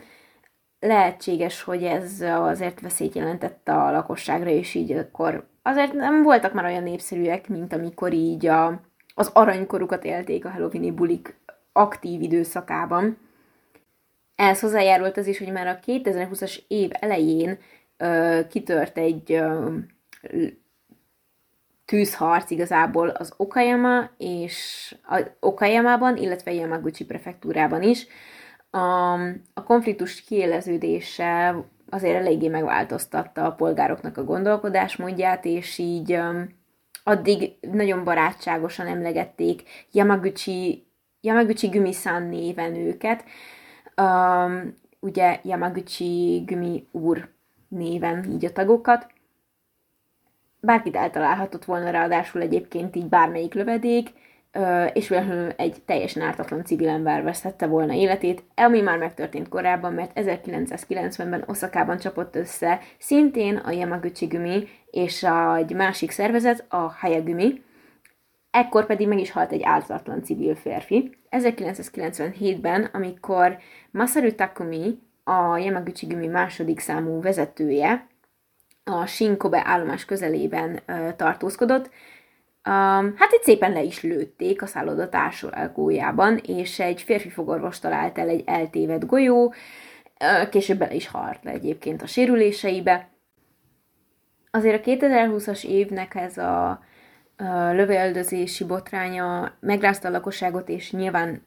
lehetséges, 0.87 1.63
hogy 1.63 1.85
ez 1.85 2.21
azért 2.21 2.81
veszélyt 2.81 3.15
jelentett 3.15 3.69
a 3.69 3.91
lakosságra, 3.91 4.51
és 4.51 4.75
így 4.75 4.93
akkor 4.93 5.49
azért 5.63 5.93
nem 5.93 6.23
voltak 6.23 6.53
már 6.53 6.65
olyan 6.65 6.83
népszerűek, 6.83 7.49
mint 7.49 7.73
amikor 7.73 8.13
így 8.13 8.47
a, 8.47 8.81
az 9.15 9.31
aranykorukat 9.33 10.05
élték 10.05 10.45
a 10.45 10.51
Halloweeni 10.51 10.91
bulik 10.91 11.37
aktív 11.73 12.23
időszakában. 12.23 13.19
Ehhez 14.35 14.61
hozzájárult 14.61 15.17
az 15.17 15.27
is, 15.27 15.39
hogy 15.39 15.53
már 15.53 15.67
a 15.67 15.79
2020-as 15.87 16.59
év 16.69 16.91
elején 16.93 17.59
ö, 17.97 18.41
kitört 18.49 18.99
egy 18.99 19.33
ö, 19.33 19.75
tűzharc 21.85 22.51
igazából 22.51 23.09
az 23.09 23.33
Okayama 23.37 24.11
és 24.19 24.95
a 25.09 25.23
Okayama-ban, 25.41 26.17
illetve 26.17 26.53
Yamaguchi 26.53 27.05
prefektúrában 27.05 27.83
is, 27.83 28.07
a, 28.77 29.12
a 29.55 29.62
konfliktus 29.65 30.24
kiéleződése 30.24 31.57
azért 31.90 32.16
eléggé 32.16 32.48
megváltoztatta 32.48 33.44
a 33.44 33.53
polgároknak 33.53 34.16
a 34.16 34.24
gondolkodásmódját, 34.24 35.44
és 35.44 35.78
így 35.78 36.19
addig 37.05 37.53
nagyon 37.61 38.05
barátságosan 38.05 38.86
emlegették 38.86 39.62
Yamaguchi, 39.93 40.86
Yamaguchi 41.20 41.69
Gumi-san 41.69 42.23
néven 42.23 42.74
őket. 42.74 43.24
Um, 43.97 44.74
ugye 45.01 45.40
Yamaguchi 45.43 46.43
Gumi 46.47 46.86
úr 46.90 47.28
néven 47.69 48.31
így 48.31 48.44
a 48.44 48.53
tagokat. 48.53 49.07
Bárkit 50.61 50.97
eltalálhatott 50.97 51.65
volna 51.65 51.90
ráadásul 51.90 52.40
egyébként 52.40 52.97
így 52.97 53.09
bármelyik 53.09 53.55
lövedék, 53.55 54.12
és 54.93 55.09
véletlenül 55.09 55.51
egy 55.56 55.82
teljesen 55.86 56.23
ártatlan 56.23 56.64
civil 56.64 56.89
ember 56.89 57.23
vesztette 57.23 57.66
volna 57.66 57.93
életét, 57.93 58.43
ami 58.55 58.81
már 58.81 58.98
megtörtént 58.98 59.48
korábban, 59.48 59.93
mert 59.93 60.10
1990-ben 60.14 61.44
Oszakában 61.47 61.98
csapott 61.98 62.36
össze 62.36 62.81
szintén 62.98 63.56
a 63.56 63.70
Yamaguchi 63.70 64.27
Gumi 64.27 64.68
és 64.90 65.27
egy 65.56 65.74
másik 65.74 66.10
szervezet, 66.10 66.64
a 66.68 66.77
Hayagumi, 66.77 67.62
ekkor 68.51 68.86
pedig 68.86 69.09
meg 69.09 69.18
is 69.18 69.31
halt 69.31 69.52
egy 69.52 69.62
ártatlan 69.62 70.23
civil 70.23 70.55
férfi. 70.55 71.16
1997-ben, 71.31 72.89
amikor 72.93 73.59
Masaru 73.90 74.35
Takumi, 74.35 74.98
a 75.24 75.56
Yamaguchi 75.56 76.06
Gumi 76.06 76.27
második 76.27 76.81
számú 76.81 77.20
vezetője, 77.20 78.06
a 78.85 79.06
Shinkobe 79.06 79.62
állomás 79.64 80.05
közelében 80.05 80.81
tartózkodott, 81.16 81.90
Um, 82.66 83.14
hát 83.16 83.32
itt 83.32 83.43
szépen 83.43 83.72
le 83.72 83.82
is 83.82 84.02
lőtték 84.02 84.62
a 84.62 84.66
szálloda 84.66 85.09
társalgójában, 85.09 86.36
és 86.36 86.80
egy 86.80 87.02
férfi 87.02 87.28
fogorvos 87.28 87.78
talált 87.78 88.18
el 88.18 88.28
egy 88.28 88.43
eltévedt 88.47 89.06
golyó, 89.06 89.55
később 90.51 90.78
bele 90.78 90.94
is 90.94 91.09
halt 91.09 91.38
le 91.43 91.51
egyébként 91.51 92.02
a 92.02 92.06
sérüléseibe. 92.06 93.09
Azért 94.51 94.86
a 94.86 94.90
2020-as 94.90 95.64
évnek 95.64 96.14
ez 96.14 96.38
a, 96.38 96.80
lövéldözési 97.72 98.64
botránya 98.64 99.52
megrázta 99.60 100.09
a 100.09 100.10
lakosságot, 100.10 100.68
és 100.68 100.93
nyilván 100.93 101.43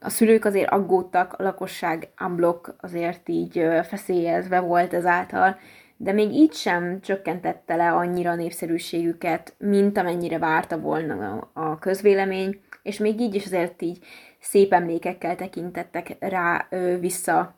a 0.00 0.08
szülők 0.08 0.44
azért 0.44 0.70
aggódtak, 0.70 1.34
a 1.38 1.42
lakosság 1.42 2.08
unblock 2.20 2.74
azért 2.80 3.28
így 3.28 3.68
feszélyezve 3.88 4.60
volt 4.60 4.94
ezáltal, 4.94 5.58
de 6.02 6.12
még 6.12 6.32
így 6.32 6.52
sem 6.52 7.00
csökkentette 7.00 7.76
le 7.76 7.92
annyira 7.92 8.30
a 8.30 8.34
népszerűségüket, 8.34 9.54
mint 9.58 9.98
amennyire 9.98 10.38
várta 10.38 10.78
volna 10.78 11.50
a 11.52 11.78
közvélemény, 11.78 12.60
és 12.82 12.98
még 12.98 13.20
így 13.20 13.34
is 13.34 13.44
azért 13.44 13.82
így 13.82 13.98
szép 14.40 14.72
emlékekkel 14.72 15.36
tekintettek 15.36 16.16
rá 16.20 16.68
vissza 17.00 17.54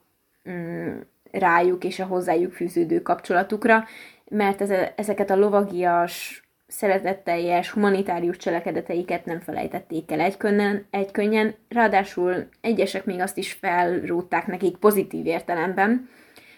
mm, 0.51 0.99
rájuk 1.31 1.85
és 1.85 2.01
a 2.01 2.07
hozzájuk 2.07 2.53
fűződő 2.53 3.03
kapcsolatukra, 3.03 3.85
mert 4.31 4.61
ez, 4.61 4.71
ezeket 4.97 5.31
a 5.31 5.37
lovagias, 5.37 6.43
szeretetteljes, 6.67 7.71
humanitárius 7.71 8.37
cselekedeteiket 8.37 9.25
nem 9.25 9.41
felejtették 9.41 10.13
el 10.13 10.21
egykönnyen, 10.21 10.87
egykönnyen, 10.91 11.55
ráadásul 11.69 12.49
egyesek 12.61 13.05
még 13.05 13.21
azt 13.21 13.37
is 13.37 13.53
felrótták 13.53 14.47
nekik 14.47 14.77
pozitív 14.77 15.27
értelemben, 15.27 16.09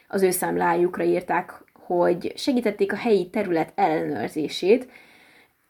az 0.09 0.23
ő 0.23 0.31
számlájukra 0.31 1.05
írták, 1.05 1.65
hogy 1.87 2.33
segítették 2.37 2.93
a 2.93 2.97
helyi 2.97 3.31
terület 3.31 3.73
ellenőrzését, 3.75 4.89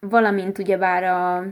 valamint 0.00 0.58
ugyebár 0.58 1.04
a, 1.04 1.46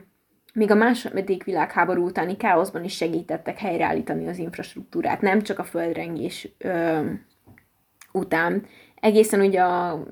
még 0.55 0.71
a 0.71 0.75
második 0.75 1.45
világháború 1.45 2.05
utáni 2.05 2.37
káoszban 2.37 2.85
is 2.85 2.97
segítettek 2.97 3.59
helyreállítani 3.59 4.29
az 4.29 4.39
infrastruktúrát, 4.39 5.21
nem 5.21 5.43
csak 5.43 5.59
a 5.59 5.65
földrengés 5.65 6.49
ö, 6.59 7.01
után, 8.13 8.67
egészen 9.01 9.41
ugye 9.41 9.63
a 9.63 10.03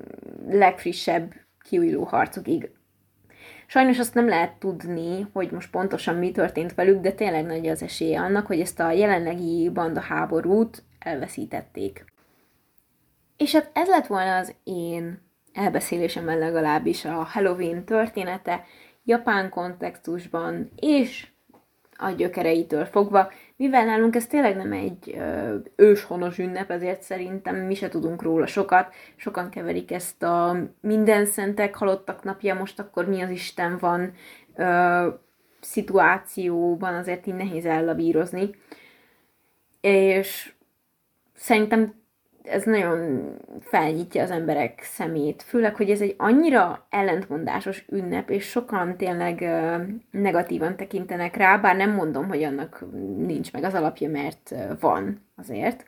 legfrissebb 0.47 1.33
kiújuló 1.61 2.03
harcokig. 2.03 2.69
Sajnos 3.67 3.99
azt 3.99 4.13
nem 4.13 4.27
lehet 4.27 4.53
tudni, 4.53 5.27
hogy 5.33 5.51
most 5.51 5.69
pontosan 5.69 6.15
mi 6.15 6.31
történt 6.31 6.75
velük, 6.75 7.01
de 7.01 7.11
tényleg 7.11 7.45
nagy 7.45 7.67
az 7.67 7.81
esélye 7.81 8.19
annak, 8.19 8.45
hogy 8.45 8.59
ezt 8.59 8.79
a 8.79 8.91
jelenlegi 8.91 9.69
banda 9.69 9.99
háborút 9.99 10.83
elveszítették. 10.99 12.05
És 13.37 13.53
hát 13.53 13.69
ez 13.73 13.87
lett 13.87 14.07
volna 14.07 14.37
az 14.37 14.55
én 14.63 15.21
elbeszélésemmel 15.53 16.37
legalábbis 16.37 17.05
a 17.05 17.27
Halloween 17.31 17.85
története, 17.85 18.63
japán 19.03 19.49
kontextusban, 19.49 20.71
és 20.75 21.27
a 21.97 22.09
gyökereitől 22.09 22.85
fogva, 22.85 23.31
mivel 23.55 23.85
nálunk 23.85 24.15
ez 24.15 24.27
tényleg 24.27 24.55
nem 24.55 24.71
egy 24.71 25.13
ö, 25.17 25.55
őshonos 25.75 26.37
ünnep, 26.37 26.71
ezért 26.71 27.01
szerintem 27.01 27.55
mi 27.55 27.75
se 27.75 27.89
tudunk 27.89 28.21
róla 28.21 28.45
sokat. 28.45 28.93
Sokan 29.15 29.49
keverik 29.49 29.91
ezt 29.91 30.23
a 30.23 30.57
minden 30.81 31.25
szentek 31.25 31.75
halottak 31.75 32.23
napja, 32.23 32.55
most 32.55 32.79
akkor 32.79 33.07
mi 33.07 33.21
az 33.21 33.29
Isten 33.29 33.77
van 33.77 34.13
ö, 34.55 35.07
szituációban, 35.61 36.93
azért 36.93 37.27
így 37.27 37.35
nehéz 37.35 37.65
ellavírozni. 37.65 38.49
És 39.81 40.53
szerintem 41.35 42.02
ez 42.43 42.63
nagyon 42.63 43.33
felnyitja 43.61 44.23
az 44.23 44.31
emberek 44.31 44.81
szemét, 44.83 45.43
főleg, 45.43 45.75
hogy 45.75 45.89
ez 45.89 46.01
egy 46.01 46.15
annyira 46.17 46.85
ellentmondásos 46.89 47.85
ünnep, 47.89 48.29
és 48.29 48.45
sokan 48.45 48.97
tényleg 48.97 49.49
negatívan 50.11 50.75
tekintenek 50.75 51.35
rá, 51.35 51.57
bár 51.57 51.75
nem 51.75 51.91
mondom, 51.91 52.27
hogy 52.27 52.43
annak 52.43 52.85
nincs 53.17 53.51
meg 53.51 53.63
az 53.63 53.73
alapja, 53.73 54.09
mert 54.09 54.55
van 54.79 55.25
azért. 55.35 55.85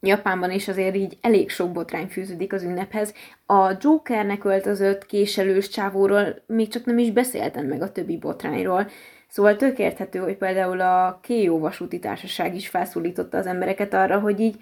Japánban 0.00 0.50
is 0.50 0.68
azért 0.68 0.94
így 0.94 1.18
elég 1.20 1.50
sok 1.50 1.72
botrány 1.72 2.06
fűződik 2.06 2.52
az 2.52 2.62
ünnephez. 2.62 3.14
A 3.46 3.76
Jokernek 3.80 4.44
öltözött 4.44 5.06
késelős 5.06 5.68
csávóról 5.68 6.42
még 6.46 6.68
csak 6.68 6.84
nem 6.84 6.98
is 6.98 7.10
beszéltem 7.10 7.66
meg 7.66 7.82
a 7.82 7.92
többi 7.92 8.16
botrányról. 8.16 8.86
Szóval 9.28 9.56
tök 9.56 9.78
érthető, 9.78 10.18
hogy 10.18 10.36
például 10.36 10.80
a 10.80 11.18
Kéjó 11.22 11.58
vasúti 11.58 11.98
társaság 11.98 12.54
is 12.54 12.68
felszólította 12.68 13.38
az 13.38 13.46
embereket 13.46 13.94
arra, 13.94 14.18
hogy 14.18 14.40
így 14.40 14.56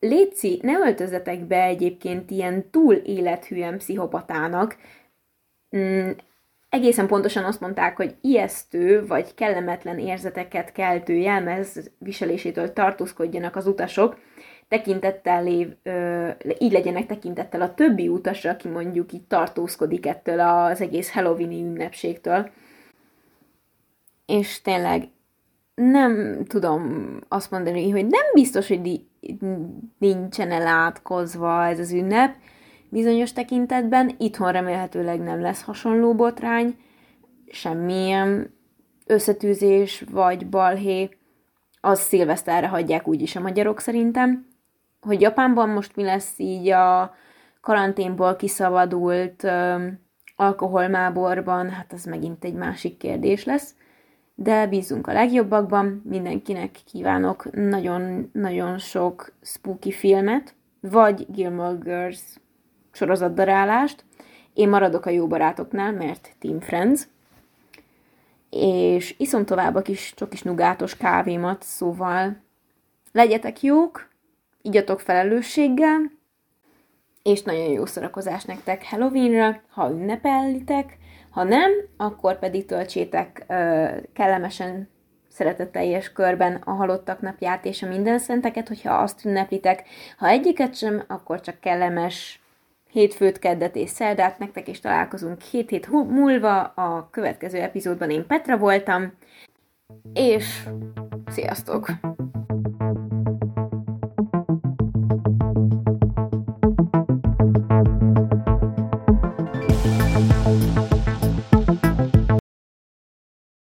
Léci, 0.00 0.58
ne 0.62 0.72
öltözetek 0.72 1.44
be 1.44 1.62
egyébként 1.62 2.30
ilyen 2.30 2.70
túl 2.70 2.94
élethűen 2.94 3.78
pszichopatának. 3.78 4.76
Mm, 5.76 6.10
egészen 6.68 7.06
pontosan 7.06 7.44
azt 7.44 7.60
mondták, 7.60 7.96
hogy 7.96 8.16
ijesztő 8.20 9.06
vagy 9.06 9.34
kellemetlen 9.34 9.98
érzeteket 9.98 10.72
keltő 10.72 11.12
jelmez 11.12 11.90
viselésétől 11.98 12.72
tartózkodjanak 12.72 13.56
az 13.56 13.66
utasok, 13.66 14.18
tekintettel 14.68 15.42
lév, 15.42 15.68
ö, 15.82 16.28
így 16.58 16.72
legyenek 16.72 17.06
tekintettel 17.06 17.60
a 17.60 17.74
többi 17.74 18.08
utasra, 18.08 18.50
aki 18.50 18.68
mondjuk 18.68 19.12
így 19.12 19.24
tartózkodik 19.24 20.06
ettől 20.06 20.40
az 20.40 20.80
egész 20.80 21.12
Halloweeni 21.12 21.60
ünnepségtől. 21.62 22.50
És 24.26 24.62
tényleg 24.62 25.08
nem 25.74 26.44
tudom 26.44 27.12
azt 27.28 27.50
mondani, 27.50 27.90
hogy 27.90 28.06
nem 28.06 28.24
biztos, 28.34 28.68
hogy 28.68 28.80
nincsen 29.98 30.50
elátkozva 30.50 31.66
ez 31.66 31.78
az 31.78 31.92
ünnep 31.92 32.34
bizonyos 32.88 33.32
tekintetben. 33.32 34.14
Itthon 34.18 34.52
remélhetőleg 34.52 35.20
nem 35.20 35.40
lesz 35.40 35.62
hasonló 35.62 36.14
botrány, 36.14 36.76
semmilyen 37.50 38.54
összetűzés 39.06 40.04
vagy 40.10 40.48
balhé. 40.48 41.08
Az 41.80 42.00
szilveszterre 42.00 42.68
hagyják 42.68 43.08
úgyis 43.08 43.36
a 43.36 43.40
magyarok 43.40 43.80
szerintem. 43.80 44.46
Hogy 45.00 45.20
Japánban 45.20 45.68
most 45.68 45.96
mi 45.96 46.02
lesz 46.02 46.32
így 46.36 46.68
a 46.68 47.14
karanténból 47.60 48.36
kiszabadult 48.36 49.44
ö, 49.44 49.86
alkoholmáborban, 50.36 51.70
hát 51.70 51.92
az 51.92 52.04
megint 52.04 52.44
egy 52.44 52.54
másik 52.54 52.96
kérdés 52.96 53.44
lesz 53.44 53.74
de 54.40 54.66
bízunk 54.66 55.06
a 55.06 55.12
legjobbakban, 55.12 56.02
mindenkinek 56.04 56.70
kívánok 56.84 57.50
nagyon-nagyon 57.52 58.78
sok 58.78 59.32
spooky 59.42 59.92
filmet, 59.92 60.54
vagy 60.80 61.26
Gilmore 61.30 61.78
Girls 61.82 62.20
sorozatdarálást. 62.92 64.04
Én 64.54 64.68
maradok 64.68 65.06
a 65.06 65.10
jó 65.10 65.26
barátoknál, 65.26 65.92
mert 65.92 66.34
Team 66.38 66.60
Friends, 66.60 67.08
és 68.50 69.14
iszom 69.18 69.44
tovább 69.44 69.74
a 69.74 69.82
kis 69.82 70.12
csokis 70.16 70.42
nugátos 70.42 70.96
kávémat, 70.96 71.62
szóval 71.62 72.36
legyetek 73.12 73.62
jók, 73.62 74.08
igyatok 74.62 75.00
felelősséggel, 75.00 76.10
és 77.22 77.42
nagyon 77.42 77.70
jó 77.70 77.86
szórakozás 77.86 78.44
nektek 78.44 78.84
Halloweenra, 78.84 79.60
ha 79.68 79.90
ünnepellitek, 79.90 80.97
ha 81.30 81.42
nem, 81.42 81.70
akkor 81.96 82.38
pedig 82.38 82.66
töltsétek 82.66 83.46
kellemesen 84.12 84.88
szeretetteljes 85.28 86.12
körben 86.12 86.54
a 86.64 86.70
halottak 86.70 87.20
napját 87.20 87.64
és 87.64 87.82
a 87.82 87.88
minden 87.88 88.18
szenteket, 88.18 88.68
hogyha 88.68 88.94
azt 88.94 89.24
ünneplitek. 89.24 89.84
Ha 90.18 90.28
egyiket 90.28 90.74
sem, 90.74 91.04
akkor 91.06 91.40
csak 91.40 91.60
kellemes 91.60 92.40
hétfőt, 92.90 93.38
keddet 93.38 93.76
és 93.76 93.90
szerdát 93.90 94.38
nektek, 94.38 94.68
és 94.68 94.80
találkozunk 94.80 95.40
hét 95.40 95.70
hét 95.70 95.88
múlva. 95.90 96.62
A 96.62 97.08
következő 97.10 97.58
epizódban 97.58 98.10
én 98.10 98.26
Petra 98.26 98.56
voltam, 98.56 99.12
és 100.12 100.62
sziasztok! 101.26 101.90